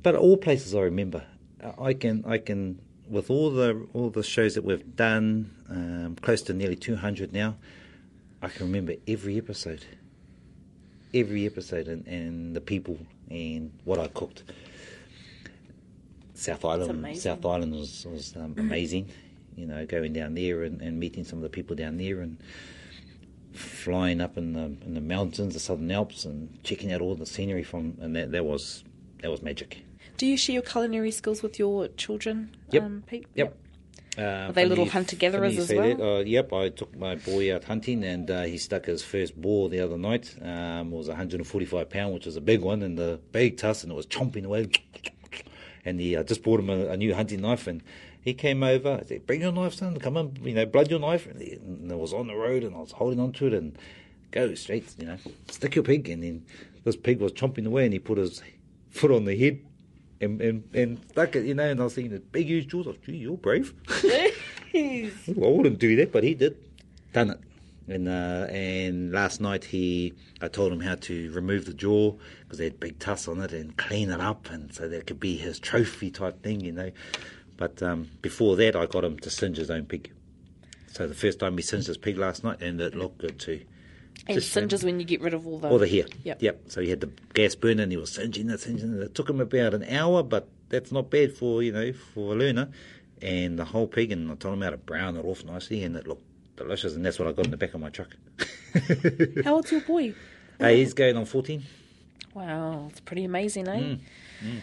but 0.03 0.14
all 0.14 0.37
places 0.37 0.75
I 0.75 0.81
remember, 0.81 1.25
I 1.79 1.93
can, 1.93 2.25
I 2.27 2.39
can, 2.39 2.81
with 3.09 3.31
all 3.31 3.51
the 3.51 3.87
all 3.93 4.11
the 4.11 4.23
shows 4.23 4.55
that 4.55 4.64
we've 4.64 4.97
done, 4.97 5.51
um, 5.69 6.16
close 6.21 6.43
to 6.43 6.55
nearly 6.55 6.77
two 6.77 6.97
hundred 6.97 7.33
now, 7.33 7.57
I 8.43 8.49
can 8.49 8.66
remember 8.66 8.95
every 9.07 9.37
episode, 9.39 9.85
every 11.12 11.47
episode, 11.47 11.89
and, 11.89 12.07
and 12.07 12.55
the 12.55 12.61
people 12.61 12.99
and 13.31 13.73
what 13.85 13.99
I 13.99 14.07
cooked. 14.09 14.45
South 16.35 16.64
Island. 16.64 17.19
South 17.19 17.45
Island 17.45 17.73
was, 17.75 18.07
was 18.09 18.37
um, 18.37 18.55
amazing. 18.57 19.11
You 19.57 19.66
know, 19.66 19.85
going 19.85 20.12
down 20.12 20.35
there 20.35 20.62
and, 20.62 20.81
and 20.81 21.01
meeting 21.01 21.25
some 21.25 21.41
of 21.41 21.43
the 21.43 21.49
people 21.49 21.75
down 21.75 21.97
there 21.97 22.21
and 22.21 22.39
flying 23.59 24.20
up 24.20 24.36
in 24.38 24.52
the 24.54 24.64
in 24.86 24.94
the 24.94 25.00
mountains, 25.00 25.54
the 25.54 25.61
Southern 25.61 25.90
Alps, 25.90 26.24
and 26.24 26.59
checking 26.64 26.92
out 26.92 27.00
all 27.00 27.14
the 27.14 27.26
scenery 27.26 27.62
from 27.64 27.96
and 28.00 28.14
that 28.16 28.32
that 28.32 28.44
was 28.44 28.84
that 29.22 29.30
was 29.30 29.42
magic. 29.42 29.78
Do 30.16 30.26
you 30.26 30.36
share 30.36 30.54
your 30.54 30.62
culinary 30.62 31.11
skills 31.12 31.42
with 31.42 31.59
your 31.59 31.88
children, 31.88 32.56
Yep. 32.70 32.82
um, 32.82 33.04
Pete? 33.06 33.26
Yep. 33.34 33.56
Uh, 34.16 34.22
Are 34.22 34.52
they 34.52 34.64
little 34.64 34.84
funny- 34.84 34.90
hunter-gatherers 34.90 35.59
as 35.59 35.72
well? 35.72 35.96
that. 35.96 36.02
Uh, 36.02 36.18
yep, 36.24 36.52
I 36.52 36.70
took 36.70 36.96
my 36.96 37.14
boy 37.14 37.54
out 37.54 37.62
hunting 37.64 38.02
and 38.02 38.28
uh, 38.28 38.42
he 38.42 38.59
stuck 38.59 38.86
his 38.86 39.00
first 39.04 39.40
boar 39.40 39.68
the 39.68 39.78
other 39.78 39.96
night. 39.96 40.34
Um, 40.42 40.92
it 40.92 40.96
was 40.96 41.06
145 41.06 41.88
pound, 41.88 42.14
which 42.14 42.26
was 42.26 42.34
a 42.34 42.40
big 42.40 42.61
one, 42.62 42.82
and 42.82 42.98
the 42.98 43.20
big 43.30 43.59
tusk, 43.59 43.84
and 43.84 43.92
it 43.92 43.94
was 43.94 44.06
chomping 44.06 44.44
away. 44.44 44.70
And 45.84 46.00
he 46.00 46.16
uh, 46.16 46.24
just 46.24 46.42
bought 46.42 46.59
him 46.61 46.68
a, 46.68 46.88
a 46.88 46.96
new 46.96 47.14
hunting 47.14 47.40
knife, 47.40 47.66
and 47.68 47.80
he 48.29 48.35
came 48.35 48.62
over. 48.62 49.01
I 49.03 49.07
said, 49.07 49.26
"Bring 49.26 49.41
your 49.41 49.53
knife, 49.53 49.74
son. 49.74 49.97
Come 49.99 50.16
on, 50.16 50.39
you 50.43 50.55
know, 50.55 50.66
blood 50.66 50.91
your 50.91 51.01
knife." 51.01 51.26
And, 51.26 51.41
he, 51.41 51.53
and 51.55 51.91
it 51.91 51.99
was 51.99 52.12
on 52.12 52.29
the 52.29 52.37
road, 52.37 52.62
and 52.62 52.74
I 52.76 52.79
was 52.79 52.93
holding 52.93 53.20
on 53.20 53.33
to 53.33 53.47
it, 53.47 53.55
and 53.55 53.76
go 54.31 54.55
straight, 54.55 54.95
you 54.99 55.07
know, 55.07 55.18
stick 55.51 55.74
your 55.74 55.85
pig. 55.85 56.09
And 56.09 56.22
then 56.22 56.45
this 56.85 56.97
pig 56.97 57.20
was 57.20 57.33
chomping 57.33 57.66
away, 57.66 57.85
and 57.85 57.93
he 57.93 57.99
put 57.99 58.18
his 58.18 58.43
foot 58.91 59.11
on 59.11 59.24
the 59.24 59.37
head. 59.37 59.61
And, 60.20 60.41
and, 60.41 60.68
and 60.74 60.99
stuck 61.11 61.37
it, 61.37 61.45
you 61.45 61.55
know, 61.55 61.62
and 61.62 61.81
I 61.81 61.85
was 61.85 61.95
thinking, 61.95 62.12
the 62.12 62.18
big 62.18 62.49
huge 62.49 62.66
jaws, 62.66 62.89
I 62.89 62.91
was, 62.91 62.99
gee, 63.07 63.18
you're 63.18 63.37
brave. 63.37 63.72
Well, 64.74 65.51
I 65.51 65.57
wouldn't 65.57 65.79
do 65.79 65.95
that, 65.97 66.11
but 66.12 66.24
he 66.24 66.35
did. 66.35 66.57
Done 67.12 67.31
it. 67.31 67.41
And 67.89 68.07
uh, 68.07 68.47
and 68.51 69.12
last 69.12 69.41
night 69.41 69.64
he, 69.64 70.12
I 70.43 70.49
told 70.49 70.72
him 70.72 70.81
how 70.81 70.97
to 70.97 71.31
remove 71.31 71.64
the 71.64 71.72
jaw 71.72 72.14
because 72.41 72.59
they 72.59 72.64
had 72.64 72.79
big 72.79 72.99
tusks 72.99 73.29
on 73.29 73.41
it 73.41 73.53
and 73.53 73.76
clean 73.79 74.11
it 74.11 74.20
up, 74.20 74.51
and 74.51 74.72
so 74.74 74.89
that 74.89 75.07
could 75.07 75.18
be 75.18 75.37
his 75.37 75.59
trophy 75.59 76.11
type 76.11 76.43
thing, 76.43 76.61
you 76.61 76.72
know. 76.72 76.91
But 77.59 77.82
um, 77.82 78.09
before 78.22 78.56
that, 78.56 78.74
I 78.74 78.86
got 78.86 79.04
him 79.04 79.18
to 79.18 79.28
singe 79.30 79.59
his 79.59 79.70
own 79.70 79.84
pig. 79.84 80.11
So 80.92 81.06
the 81.06 81.14
first 81.14 81.38
time 81.40 81.56
he 81.59 81.62
singed 81.62 81.88
his 81.88 81.98
pig 81.98 82.16
last 82.16 82.42
night, 82.42 82.62
and 82.62 82.80
it 82.80 82.94
looked 82.94 83.18
good 83.18 83.38
too. 83.38 83.61
And 84.26 84.36
Just 84.36 84.52
singes 84.52 84.84
when 84.84 84.98
you 85.00 85.06
get 85.06 85.20
rid 85.20 85.34
of 85.34 85.46
all 85.46 85.59
the 85.59 85.68
All 85.68 85.78
the 85.78 85.86
hair. 85.88 86.04
Yep. 86.24 86.42
Yep. 86.42 86.61
So 86.68 86.80
he 86.80 86.90
had 86.90 87.00
the 87.00 87.11
gas 87.34 87.54
burner 87.54 87.82
and 87.82 87.92
he 87.92 87.98
was 87.98 88.11
singeing 88.11 88.50
it, 88.50 88.61
singeing 88.61 88.94
it. 88.96 89.02
It 89.02 89.14
took 89.14 89.28
him 89.28 89.40
about 89.40 89.74
an 89.74 89.84
hour, 89.84 90.22
but 90.22 90.48
that's 90.68 90.90
not 90.92 91.11
bad 91.11 91.32
for, 91.36 91.62
you 91.62 91.72
know, 91.72 91.92
for 91.92 92.34
a 92.34 92.36
learner. 92.36 92.68
And 93.22 93.59
the 93.59 93.64
whole 93.64 93.86
pig, 93.86 94.12
and 94.12 94.30
I 94.30 94.34
told 94.34 94.54
him 94.54 94.62
how 94.62 94.70
to 94.70 94.76
brown 94.76 95.16
it 95.16 95.24
off 95.24 95.44
nicely, 95.44 95.82
and 95.82 95.96
it 95.96 96.06
looked 96.06 96.24
delicious. 96.56 96.94
And 96.94 97.04
that's 97.04 97.18
what 97.18 97.26
I 97.28 97.32
got 97.32 97.46
in 97.46 97.50
the 97.50 97.56
back 97.56 97.74
of 97.74 97.80
my 97.80 97.90
truck. 97.90 98.09
How 99.44 99.54
old's 99.54 99.72
your 99.72 99.80
boy? 99.80 100.14
Uh, 100.61 100.68
he's 100.68 100.94
going 100.94 101.16
on 101.16 101.24
14. 101.24 101.62
Wow, 102.34 102.86
it's 102.90 103.00
pretty 103.00 103.24
amazing, 103.24 103.66
eh? 103.68 103.96
Mm, 104.44 104.61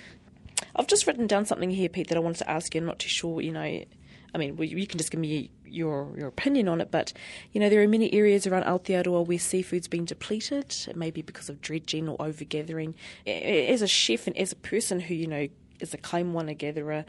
I've 0.75 0.87
just 0.87 1.07
written 1.07 1.27
down 1.27 1.45
something 1.45 1.71
here, 1.71 1.89
Pete, 1.89 2.07
that 2.09 2.17
I 2.17 2.21
wanted 2.21 2.39
to 2.39 2.49
ask 2.49 2.73
you. 2.73 2.81
I'm 2.81 2.87
not 2.87 2.99
too 2.99 3.09
sure, 3.09 3.41
you 3.41 3.51
know. 3.51 3.61
I 3.61 4.37
mean, 4.37 4.57
well, 4.57 4.67
you 4.67 4.85
can 4.87 4.97
just 4.97 5.11
give 5.11 5.19
me 5.19 5.49
your 5.65 6.13
your 6.17 6.27
opinion 6.27 6.67
on 6.67 6.81
it, 6.81 6.91
but 6.91 7.13
you 7.53 7.59
know, 7.59 7.69
there 7.69 7.81
are 7.81 7.87
many 7.87 8.13
areas 8.13 8.45
around 8.45 8.63
Aotearoa 8.63 9.25
where 9.25 9.39
seafood's 9.39 9.87
been 9.87 10.05
depleted, 10.05 10.75
maybe 10.95 11.21
because 11.21 11.49
of 11.49 11.61
dredging 11.61 12.09
or 12.09 12.17
overgathering. 12.17 12.93
As 13.25 13.81
a 13.81 13.87
chef 13.87 14.27
and 14.27 14.37
as 14.37 14.51
a 14.51 14.57
person 14.57 14.99
who 14.99 15.13
you 15.13 15.27
know 15.27 15.47
is 15.79 15.93
a 15.93 15.97
kaimoana 15.97 16.57
gatherer, 16.57 17.05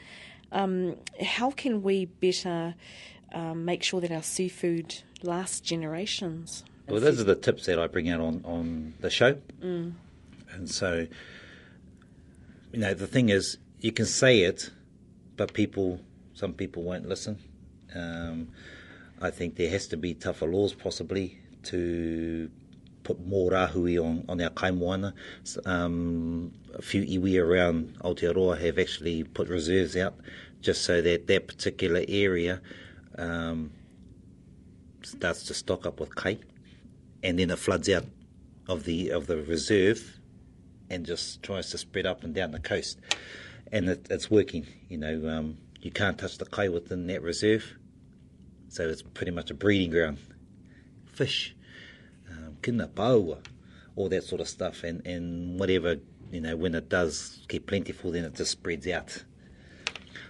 um, 0.53 0.97
how 1.21 1.51
can 1.51 1.83
we 1.83 2.07
better 2.07 2.75
um, 3.33 3.65
make 3.65 3.83
sure 3.83 4.01
that 4.01 4.13
our 4.13 4.23
seafood 4.23 5.03
lasts 5.23 5.61
generations? 5.61 6.65
Well, 6.89 7.01
those 7.01 7.21
are 7.21 7.25
the 7.25 7.35
tips 7.35 7.67
that 7.67 7.79
I 7.79 7.89
bring 7.89 8.09
out 8.09 8.21
on, 8.21 8.43
on 8.45 8.95
the 9.01 9.11
show. 9.11 9.35
Mm. 9.61 9.95
And 10.53 10.71
so, 10.71 11.07
you 12.73 12.81
know, 12.81 12.95
the 12.95 13.07
thing 13.07 13.29
is, 13.29 13.59
you 13.81 13.93
can 13.93 14.07
say 14.07 14.41
it, 14.41 14.71
but 15.37 15.53
people 15.53 16.01
Some 16.37 16.53
people 16.53 16.83
won't 16.83 17.09
listen. 17.09 17.39
Um, 17.95 18.49
I 19.23 19.31
think 19.31 19.57
there 19.57 19.71
has 19.71 19.89
to 19.89 19.97
be 19.97 20.12
tougher 20.12 20.47
laws, 20.47 20.75
possibly, 20.75 21.41
to 21.64 22.51
put 23.05 23.27
more 23.27 23.53
rahui 23.53 23.99
on, 23.99 24.23
on 24.29 24.43
our 24.43 24.51
kaimoana. 24.51 25.14
Um, 25.64 26.53
a 26.75 26.83
few 26.83 27.03
iwi 27.05 27.43
around 27.43 27.97
Aotearoa 28.05 28.61
have 28.61 28.79
actually 28.79 29.25
put 29.25 29.49
reserves 29.49 29.97
out 29.97 30.14
just 30.61 30.85
so 30.85 31.01
that 31.01 31.27
that 31.27 31.49
particular 31.49 32.05
area 32.07 32.61
um, 33.17 33.73
starts 35.03 35.45
to 35.45 35.55
stock 35.55 35.87
up 35.87 36.01
with 36.01 36.14
kai, 36.17 36.37
and 37.23 37.39
then 37.39 37.51
it 37.51 37.59
floods 37.59 37.89
out 37.89 38.05
of 38.69 38.85
the 38.85 39.09
of 39.09 39.27
the 39.27 39.39
reserve 39.39 40.16
and 40.91 41.05
just 41.05 41.43
tries 41.43 41.70
to 41.70 41.78
spread 41.78 42.07
up 42.07 42.24
and 42.24 42.34
down 42.34 42.53
the 42.53 42.61
coast, 42.61 43.01
and 43.72 43.89
it, 43.89 44.07
it's 44.11 44.30
working. 44.30 44.66
You 44.89 44.99
know, 44.99 45.28
um, 45.28 45.59
you 45.80 45.91
can't 45.91 46.18
touch 46.18 46.39
the 46.39 46.47
kai 46.47 46.68
within 46.68 47.07
that 47.09 47.22
reserve, 47.22 47.76
so 48.68 48.89
it's 48.89 49.03
pretty 49.03 49.32
much 49.32 49.51
a 49.51 49.55
breeding 49.55 49.91
ground. 49.91 50.18
Fish, 51.07 51.55
um, 52.30 52.57
kina 52.62 52.89
paua, 52.89 53.45
all 53.95 54.09
that 54.09 54.24
sort 54.24 54.41
of 54.41 54.49
stuff, 54.49 54.84
and 54.84 55.07
and 55.07 55.59
whatever 55.59 55.97
you 56.30 56.41
know 56.41 56.57
when 56.57 56.74
it 56.74 56.89
does 56.89 57.45
get 57.49 57.66
plentiful, 57.66 58.12
then 58.12 58.24
it 58.24 58.34
just 58.34 58.53
spreads 58.53 58.87
out. 58.87 59.24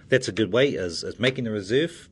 That's 0.09 0.27
a 0.27 0.31
good 0.31 0.53
way 0.53 0.69
is, 0.69 1.03
is 1.03 1.19
making 1.19 1.47
a 1.47 1.51
reserve 1.51 2.07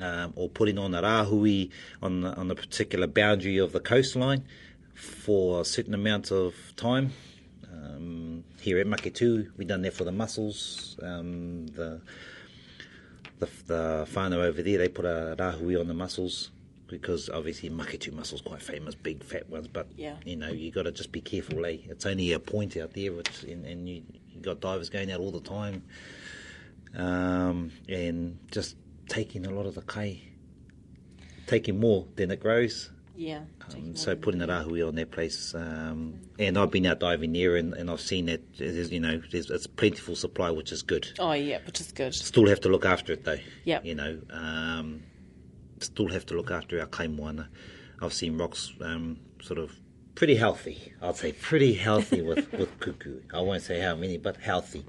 um, 0.00 0.32
or 0.36 0.48
putting 0.48 0.78
on 0.78 0.94
a 0.94 1.02
rahui 1.02 1.70
on 2.02 2.22
the, 2.22 2.34
on 2.34 2.48
the 2.48 2.54
particular 2.54 3.06
boundary 3.06 3.58
of 3.58 3.72
the 3.72 3.80
coastline 3.80 4.44
for 4.94 5.60
a 5.60 5.64
certain 5.64 5.94
amount 5.94 6.30
of 6.30 6.54
time. 6.76 7.12
Here 8.66 8.80
at 8.80 8.86
Maketu, 8.88 9.46
we've 9.56 9.68
done 9.68 9.82
that 9.82 9.92
for 9.92 10.02
the 10.02 10.10
mussels. 10.10 10.98
Um, 11.00 11.68
the, 11.68 12.00
the 13.38 13.48
the 13.68 14.08
whānau 14.10 14.38
over 14.38 14.60
there, 14.60 14.76
they 14.76 14.88
put 14.88 15.04
a 15.04 15.36
rahui 15.38 15.78
on 15.78 15.86
the 15.86 15.94
mussels 15.94 16.50
because 16.88 17.30
obviously 17.30 17.70
Maketu 17.70 18.12
mussels 18.12 18.40
quite 18.40 18.60
famous, 18.60 18.96
big 18.96 19.22
fat 19.22 19.48
ones. 19.48 19.68
But 19.68 19.86
Yeah. 19.96 20.16
you 20.24 20.34
know, 20.34 20.48
you 20.48 20.72
got 20.72 20.82
to 20.82 20.90
just 20.90 21.12
be 21.12 21.20
careful. 21.20 21.64
Eh? 21.64 21.76
It's 21.88 22.06
only 22.06 22.32
a 22.32 22.40
point 22.40 22.76
out 22.76 22.92
there, 22.92 23.12
which 23.12 23.44
and, 23.44 23.64
and 23.64 23.88
you 23.88 24.02
you 24.34 24.40
got 24.40 24.58
divers 24.60 24.90
going 24.90 25.12
out 25.12 25.20
all 25.20 25.30
the 25.30 25.48
time, 25.48 25.84
um, 26.96 27.70
and 27.88 28.36
just 28.50 28.74
taking 29.08 29.46
a 29.46 29.50
lot 29.50 29.66
of 29.66 29.76
the 29.76 29.82
kai, 29.82 30.20
taking 31.46 31.78
more 31.78 32.08
than 32.16 32.32
it 32.32 32.40
grows. 32.40 32.90
Yeah. 33.16 33.40
Um, 33.74 33.96
so 33.96 34.14
putting 34.14 34.40
the 34.40 34.46
rahui 34.46 34.86
on 34.86 34.94
their 34.94 35.06
place, 35.06 35.54
um, 35.54 36.20
and 36.38 36.58
I've 36.58 36.70
been 36.70 36.86
out 36.86 37.00
diving 37.00 37.32
there, 37.32 37.56
and, 37.56 37.74
and 37.74 37.90
I've 37.90 38.00
seen 38.00 38.26
that 38.26 38.40
there's 38.58 38.92
you 38.92 39.00
know 39.00 39.20
there's 39.32 39.50
it's 39.50 39.66
plentiful 39.66 40.14
supply, 40.16 40.50
which 40.50 40.72
is 40.72 40.82
good. 40.82 41.08
Oh 41.18 41.32
yeah, 41.32 41.58
which 41.66 41.80
is 41.80 41.92
good. 41.92 42.14
Still 42.14 42.46
have 42.48 42.60
to 42.60 42.68
look 42.68 42.84
after 42.84 43.12
it 43.12 43.24
though. 43.24 43.38
Yeah. 43.64 43.80
You 43.82 43.94
know, 43.94 44.18
um, 44.30 45.02
still 45.80 46.08
have 46.08 46.26
to 46.26 46.34
look 46.34 46.50
after 46.50 46.80
our 46.80 46.86
kaimoana. 46.86 47.48
I've 48.02 48.12
seen 48.12 48.36
rocks 48.38 48.72
um, 48.82 49.18
sort 49.40 49.58
of 49.58 49.72
pretty 50.14 50.36
healthy. 50.36 50.92
I'd 51.00 51.16
say 51.16 51.32
pretty 51.32 51.74
healthy 51.74 52.22
with 52.22 52.52
with 52.58 52.78
kuku. 52.80 53.22
I 53.32 53.40
won't 53.40 53.62
say 53.62 53.80
how 53.80 53.96
many, 53.96 54.18
but 54.18 54.36
healthy. 54.36 54.84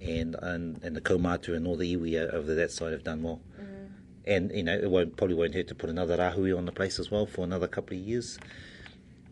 And 0.00 0.36
and 0.40 0.82
and 0.82 0.96
the 0.96 1.00
komatu 1.00 1.54
and 1.54 1.66
all 1.66 1.76
the 1.76 1.96
iwi 1.96 2.32
over 2.32 2.54
that 2.54 2.70
side 2.70 2.92
have 2.92 3.04
done 3.04 3.22
well. 3.22 3.40
And 4.28 4.52
you 4.52 4.62
know, 4.62 4.74
it 4.74 4.90
won't 4.90 5.16
probably 5.16 5.34
won't 5.34 5.54
hurt 5.54 5.68
to 5.68 5.74
put 5.74 5.90
another 5.90 6.18
rahui 6.18 6.56
on 6.56 6.66
the 6.66 6.72
place 6.72 6.98
as 6.98 7.10
well 7.10 7.26
for 7.26 7.44
another 7.44 7.66
couple 7.66 7.96
of 7.96 8.02
years. 8.02 8.38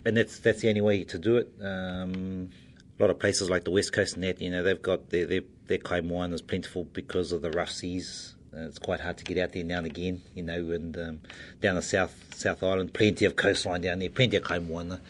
And 0.04 0.16
that's 0.16 0.38
that's 0.38 0.62
the 0.62 0.68
only 0.70 0.80
way 0.80 1.04
to 1.04 1.18
do 1.18 1.36
it. 1.36 1.52
Um, 1.60 2.50
a 2.98 3.02
lot 3.02 3.10
of 3.10 3.18
places 3.18 3.50
like 3.50 3.64
the 3.64 3.70
west 3.70 3.92
coast 3.92 4.14
and 4.14 4.24
that, 4.24 4.40
you 4.40 4.50
know, 4.50 4.62
they've 4.62 4.80
got 4.80 5.10
their 5.10 5.26
their, 5.26 5.42
their 5.66 5.78
kaimoana 5.78 6.32
is 6.32 6.42
plentiful 6.42 6.84
because 6.84 7.32
of 7.32 7.42
the 7.42 7.50
rough 7.50 7.70
seas. 7.70 8.34
Uh, 8.56 8.60
it's 8.60 8.78
quite 8.78 9.00
hard 9.00 9.18
to 9.18 9.24
get 9.24 9.36
out 9.36 9.52
there 9.52 9.64
now 9.64 9.78
and 9.78 9.86
again, 9.86 10.22
you 10.34 10.42
know, 10.42 10.70
and 10.70 10.96
um, 10.96 11.20
down 11.60 11.74
the 11.74 11.82
south 11.82 12.14
South 12.34 12.62
Island, 12.62 12.94
plenty 12.94 13.26
of 13.26 13.36
coastline 13.36 13.82
down 13.82 13.98
there, 13.98 14.08
plenty 14.08 14.36
of 14.38 14.44
kaimoana. 14.44 15.00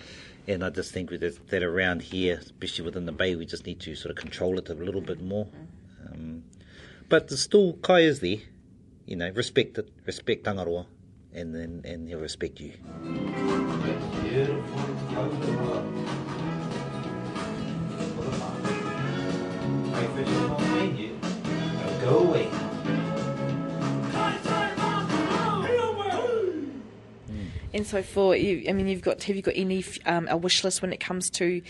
And 0.49 0.65
I 0.65 0.71
just 0.71 0.93
think 0.93 1.11
that, 1.11 1.49
that 1.49 1.63
around 1.63 2.03
here, 2.03 2.39
especially 2.41 2.85
within 2.85 3.07
the 3.07 3.13
bay, 3.13 3.35
we 3.35 3.47
just 3.47 3.67
need 3.67 3.81
to 3.81 3.95
sort 3.95 4.11
of 4.11 4.17
control 4.17 4.59
it 4.59 4.69
a 4.69 4.75
little 4.75 5.01
bit 5.01 5.21
more. 5.21 5.49
Um, 6.07 6.45
but 7.09 7.29
there's 7.29 7.43
still 7.43 7.75
kai 7.75 8.01
is 8.01 8.21
there, 8.21 8.39
you 9.07 9.17
know, 9.17 9.31
respect 9.31 9.79
it, 9.79 9.89
respect 10.05 10.45
Tangaroa, 10.45 10.87
and 11.33 11.55
then 11.55 11.83
and 11.85 12.09
he'll 12.09 12.19
respect 12.19 12.61
you. 12.61 12.73
Go 22.03 22.19
away. 22.19 22.49
And 27.75 27.87
so 27.87 28.03
for 28.03 28.35
you, 28.35 28.65
I 28.69 28.73
mean, 28.73 28.87
you've 28.87 29.03
got 29.03 29.23
have 29.25 29.37
you 29.37 29.43
got 29.43 29.55
any 29.57 29.85
um, 30.07 30.29
a 30.29 30.37
wish 30.37 30.65
list 30.65 30.83
when 30.83 30.93
it 30.93 31.01
comes 31.01 31.29
to 31.31 31.63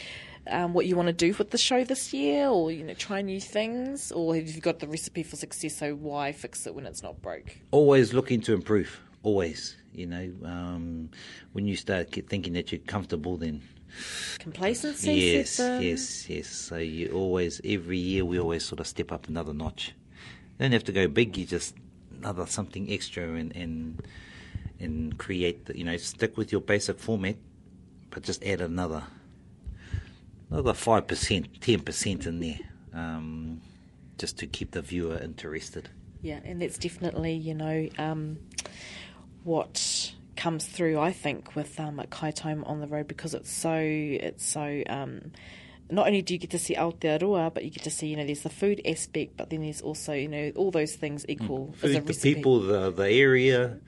um, 0.49 0.73
what 0.75 0.87
you 0.87 0.97
want 0.97 1.07
to 1.09 1.13
do 1.13 1.35
with 1.39 1.51
the 1.51 1.59
show 1.59 1.85
this 1.85 2.13
year, 2.13 2.49
or 2.49 2.71
you 2.71 2.85
know, 2.85 2.95
try 2.95 3.21
new 3.23 3.41
things, 3.41 4.13
or 4.13 4.35
have 4.35 4.49
you 4.49 4.61
got 4.61 4.79
the 4.79 4.89
recipe 4.89 5.23
for 5.23 5.37
success? 5.37 5.77
So 5.77 5.95
why 5.95 6.33
fix 6.33 6.67
it 6.67 6.75
when 6.75 6.87
it's 6.87 7.03
not 7.03 7.21
broke? 7.23 7.59
always 7.71 8.13
looking 8.13 8.41
to 8.43 8.55
improve. 8.55 9.01
Always, 9.23 9.77
you 9.93 10.07
know, 10.07 10.31
um, 10.45 11.11
when 11.53 11.67
you 11.67 11.75
start 11.77 12.13
thinking 12.29 12.53
that 12.53 12.71
you're 12.71 12.81
comfortable, 12.81 13.37
then 13.37 13.61
Complacency. 14.39 15.13
yes, 15.15 15.59
yes, 15.59 16.29
yes. 16.29 16.49
So 16.49 16.77
you 16.77 17.11
always, 17.13 17.61
every 17.65 17.99
year, 17.99 18.25
we 18.25 18.39
always 18.39 18.65
sort 18.65 18.81
of 18.81 18.87
step 18.87 19.11
up 19.11 19.29
another 19.29 19.53
notch. 19.53 19.95
You 20.59 20.65
don't 20.65 20.73
have 20.73 20.85
to 20.85 20.93
go 20.93 21.09
big. 21.09 21.37
You 21.37 21.45
just 21.47 21.75
another 22.19 22.47
something 22.47 22.91
extra 22.91 23.25
and 23.35 23.55
and 23.57 24.03
and 24.79 25.19
create. 25.19 25.67
The, 25.67 25.77
you 25.79 25.85
know, 25.85 25.97
stick 25.97 26.37
with 26.37 26.53
your 26.53 26.61
basic 26.61 26.99
format, 27.01 27.37
but 28.11 28.23
just 28.23 28.45
add 28.45 28.61
another 28.61 29.03
another 30.51 30.75
five 30.75 31.07
percent, 31.07 31.61
ten 31.61 31.81
percent 31.81 32.27
in 32.27 32.41
there, 32.41 32.59
um, 32.95 33.61
just 34.19 34.39
to 34.39 34.47
keep 34.47 34.71
the 34.73 34.83
viewer 34.83 35.19
interested. 35.19 35.89
Yeah, 36.23 36.41
and 36.45 36.61
that's 36.63 36.79
definitely 36.79 37.35
you 37.35 37.55
know 37.55 37.89
um, 37.99 38.39
what 39.45 40.13
comes 40.37 40.67
through. 40.67 40.99
I 40.99 41.13
think 41.13 41.55
with 41.55 41.79
um, 41.81 42.01
at 42.01 42.11
Kai 42.11 42.31
Time 42.31 42.65
on 42.65 42.81
the 42.81 42.87
road 42.87 43.09
because 43.09 43.35
it's 43.35 43.51
so 43.51 43.77
it's 43.79 44.45
so. 44.45 44.83
Um, 44.89 45.33
not 45.89 46.09
only 46.09 46.21
do 46.21 46.35
you 46.35 46.39
get 46.39 46.51
to 46.51 46.59
see 46.59 46.75
Aotearoa, 46.75 47.55
but 47.55 47.65
you 47.65 47.71
get 47.71 47.85
to 47.85 47.91
see, 47.91 48.09
you 48.09 48.17
know, 48.17 48.27
there's 48.27 48.43
the 48.43 48.51
food 48.51 48.81
aspect, 48.85 49.37
but 49.37 49.51
then 49.51 49.61
there's 49.63 49.81
also, 49.81 50.13
you 50.15 50.27
know, 50.27 50.51
all 50.57 50.73
those 50.73 50.97
things 50.97 51.25
equal 51.29 51.77
as 51.81 51.95
a 51.95 52.01
food, 52.01 52.07
the 52.09 52.35
people, 52.35 52.59
the 52.59 52.91
the 52.91 53.09
area. 53.09 53.79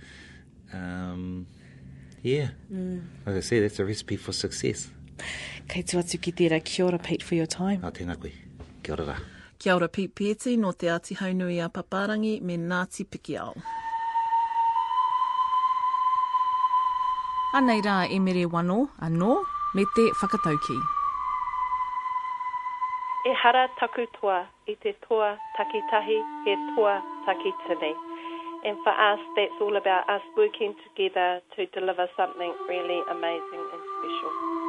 Um, 0.73 1.49
yeah, 2.23 2.51
Mm. 2.73 3.03
like 3.27 3.37
I 3.37 3.41
said, 3.41 3.65
that's 3.65 3.81
a 3.81 3.85
recipe 3.85 4.17
for 4.17 4.33
success. 4.33 4.89
Kei 5.69 5.83
tu 5.85 5.99
atu 6.01 6.17
ki 6.17 6.33
tērā, 6.33 6.63
kia 6.65 6.87
ora 6.87 6.97
Pete 6.97 7.25
for 7.29 7.37
your 7.37 7.47
time. 7.47 7.83
Nā 7.83 7.91
tēnā 7.93 8.15
koe. 8.17 8.31
Kia 8.83 8.95
ora 8.95 9.05
rā. 9.11 9.17
Kia 9.61 9.75
ora 9.77 9.89
Pete 9.93 10.15
Pieti 10.17 10.55
no 10.57 10.71
te 10.73 10.89
Ati 10.89 11.17
Haunui 11.19 11.59
a 11.61 11.69
Paparangi 11.69 12.41
me 12.41 12.57
Ngāti 12.57 13.05
Pikiao. 13.05 13.53
Anei 17.61 17.83
rā 17.85 17.99
e 18.09 18.19
mere 18.19 18.47
wano, 18.49 18.79
anō, 19.05 19.35
me 19.75 19.85
te 19.97 20.07
whakatauki. 20.23 20.79
E 23.29 23.35
hara 23.43 23.69
taku 23.79 24.07
toa 24.17 24.47
i 24.73 24.77
te 24.83 24.95
toa 25.05 25.35
takitahi 25.59 26.19
he 26.47 26.57
toa 26.73 26.97
takitini. 27.29 27.93
And 28.65 28.81
for 28.83 28.97
us, 28.97 29.21
that's 29.37 29.61
all 29.61 29.77
about 29.77 30.09
us 30.09 30.23
working 30.35 30.75
together 30.89 31.43
to 31.57 31.67
deliver 31.79 32.09
something 32.17 32.55
really 32.69 33.03
amazing 33.11 33.65
and 33.75 33.83
special. 34.01 34.68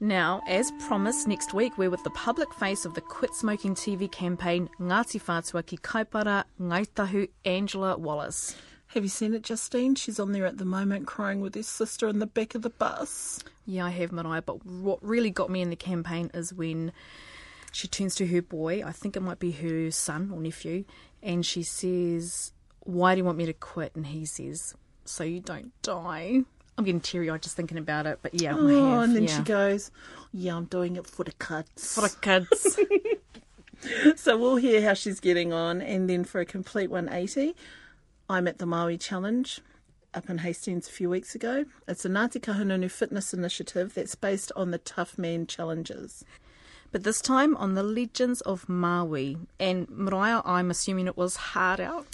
Now, 0.00 0.42
as 0.48 0.72
promised, 0.86 1.28
next 1.28 1.54
week 1.54 1.78
we're 1.78 1.90
with 1.90 2.02
the 2.02 2.10
public 2.10 2.52
face 2.54 2.84
of 2.84 2.94
the 2.94 3.00
Quit 3.00 3.32
Smoking 3.32 3.74
TV 3.74 4.10
campaign, 4.10 4.68
Ngāti 4.80 5.22
Whātua 5.22 5.64
ki 5.64 5.76
Kaipara 5.78 6.44
Ngaitahu, 6.60 7.28
Angela 7.44 7.96
Wallace. 7.96 8.56
Have 8.88 9.04
you 9.04 9.08
seen 9.08 9.34
it, 9.34 9.42
Justine? 9.42 9.94
She's 9.94 10.18
on 10.18 10.32
there 10.32 10.46
at 10.46 10.58
the 10.58 10.64
moment 10.64 11.06
crying 11.06 11.40
with 11.40 11.54
her 11.54 11.62
sister 11.62 12.08
in 12.08 12.18
the 12.18 12.26
back 12.26 12.54
of 12.54 12.62
the 12.62 12.70
bus. 12.70 13.40
Yeah, 13.66 13.86
I 13.86 13.90
have, 13.90 14.12
Mariah, 14.12 14.42
but 14.42 14.66
what 14.66 15.02
really 15.02 15.30
got 15.30 15.48
me 15.50 15.62
in 15.62 15.70
the 15.70 15.76
campaign 15.76 16.30
is 16.34 16.52
when 16.52 16.92
she 17.72 17.86
turns 17.88 18.14
to 18.16 18.26
her 18.26 18.42
boy, 18.42 18.82
I 18.84 18.92
think 18.92 19.16
it 19.16 19.22
might 19.22 19.38
be 19.38 19.52
her 19.52 19.90
son 19.90 20.30
or 20.32 20.40
nephew, 20.40 20.84
and 21.22 21.46
she 21.46 21.62
says, 21.62 22.52
Why 22.80 23.14
do 23.14 23.18
you 23.18 23.24
want 23.24 23.38
me 23.38 23.46
to 23.46 23.52
quit? 23.52 23.94
And 23.94 24.06
he 24.06 24.26
says, 24.26 24.74
So 25.04 25.22
you 25.24 25.40
don't 25.40 25.72
die. 25.82 26.42
I'm 26.76 26.84
getting 26.84 27.00
teary 27.00 27.30
eyed 27.30 27.42
just 27.42 27.56
thinking 27.56 27.78
about 27.78 28.06
it, 28.06 28.18
but 28.22 28.40
yeah, 28.40 28.54
Oh, 28.56 28.66
have. 28.66 29.02
and 29.04 29.14
then 29.16 29.24
yeah. 29.24 29.36
she 29.36 29.42
goes, 29.42 29.90
Yeah, 30.32 30.56
I'm 30.56 30.64
doing 30.64 30.96
it 30.96 31.06
for 31.06 31.24
the 31.24 31.32
cuts. 31.32 31.94
For 31.94 32.00
the 32.02 32.16
kids. 32.20 32.78
So 34.16 34.38
we'll 34.38 34.56
hear 34.56 34.80
how 34.80 34.94
she's 34.94 35.20
getting 35.20 35.52
on. 35.52 35.82
And 35.82 36.08
then 36.08 36.24
for 36.24 36.40
a 36.40 36.46
complete 36.46 36.90
180, 36.90 37.54
I'm 38.30 38.48
at 38.48 38.56
the 38.56 38.64
Maui 38.64 38.96
Challenge 38.96 39.60
up 40.14 40.30
in 40.30 40.38
Hastings 40.38 40.88
a 40.88 40.90
few 40.90 41.10
weeks 41.10 41.34
ago. 41.34 41.66
It's 41.86 42.04
a 42.06 42.08
Ngāti 42.08 42.40
Kahungunu 42.40 42.90
fitness 42.90 43.34
initiative 43.34 43.92
that's 43.92 44.14
based 44.14 44.50
on 44.56 44.70
the 44.70 44.78
Tough 44.78 45.18
Man 45.18 45.46
Challenges. 45.46 46.24
but 46.92 47.02
this 47.04 47.20
time 47.20 47.56
on 47.56 47.74
the 47.74 47.82
legends 47.82 48.40
of 48.42 48.68
Maui. 48.70 49.36
And 49.60 49.86
Mariah, 49.90 50.40
I'm 50.46 50.70
assuming 50.70 51.06
it 51.06 51.16
was 51.18 51.36
hard 51.36 51.80
out. 51.80 52.06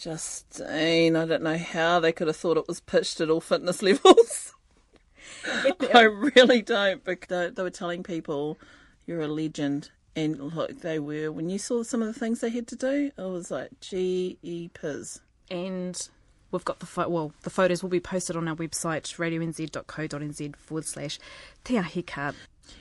Justine, 0.00 1.14
I 1.14 1.26
don't 1.26 1.42
know 1.42 1.58
how 1.58 2.00
they 2.00 2.10
could 2.10 2.26
have 2.26 2.36
thought 2.36 2.56
it 2.56 2.66
was 2.66 2.80
pitched 2.80 3.20
at 3.20 3.28
all 3.28 3.42
fitness 3.42 3.82
levels. 3.82 4.54
I 5.94 6.02
really 6.02 6.62
don't. 6.62 7.04
Because 7.04 7.52
they 7.54 7.62
were 7.62 7.68
telling 7.68 8.02
people 8.02 8.58
you're 9.06 9.20
a 9.20 9.28
legend, 9.28 9.90
and 10.16 10.38
look, 10.54 10.80
they 10.80 10.98
were. 10.98 11.30
When 11.30 11.50
you 11.50 11.58
saw 11.58 11.82
some 11.82 12.00
of 12.00 12.08
the 12.08 12.18
things 12.18 12.40
they 12.40 12.48
had 12.48 12.66
to 12.68 12.76
do, 12.76 13.10
it 13.14 13.22
was 13.22 13.50
like, 13.50 13.78
gee, 13.80 14.38
piz. 14.72 15.20
And 15.50 16.08
we've 16.52 16.64
got 16.64 16.80
the 16.80 16.86
pho- 16.86 17.08
well, 17.08 17.32
the 17.42 17.50
photos 17.50 17.82
will 17.82 17.90
be 17.90 18.00
posted 18.00 18.36
on 18.36 18.48
our 18.48 18.56
website 18.56 19.04
radionz.co.nz 19.16 20.56
forward 20.56 20.84
slash 20.84 21.18
te 21.64 21.76
ahi 21.78 22.02
ka. 22.02 22.32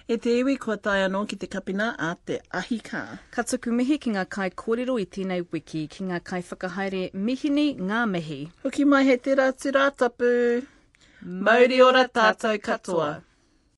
E 0.07 0.17
te 0.17 0.35
iwi 0.41 0.57
kua 0.59 0.77
tai 0.77 0.99
anō 1.07 1.27
ki 1.29 1.35
te 1.35 1.47
kapina 1.47 1.95
a 1.97 2.15
te 2.25 2.39
ahi 2.53 2.79
ka. 2.79 3.03
Tuku 3.35 3.71
mihi 3.73 3.97
ki 3.99 4.11
ngā 4.17 4.25
kai 4.29 4.49
kōrero 4.49 4.99
i 5.01 5.05
tēnei 5.05 5.45
wiki 5.51 5.87
ki 5.87 6.03
ngā 6.09 6.23
kai 6.23 6.41
whakahaere 6.41 7.11
mihini 7.13 7.75
ngā 7.77 8.03
mihi. 8.09 8.41
Hoki 8.63 8.85
mai 8.85 9.03
he 9.03 9.17
te 9.17 9.35
rātu 9.35 9.73
rātapu. 9.73 10.65
Mauri 11.21 11.81
ora 11.81 12.07
tātou 12.07 12.61
katoa. 12.61 13.09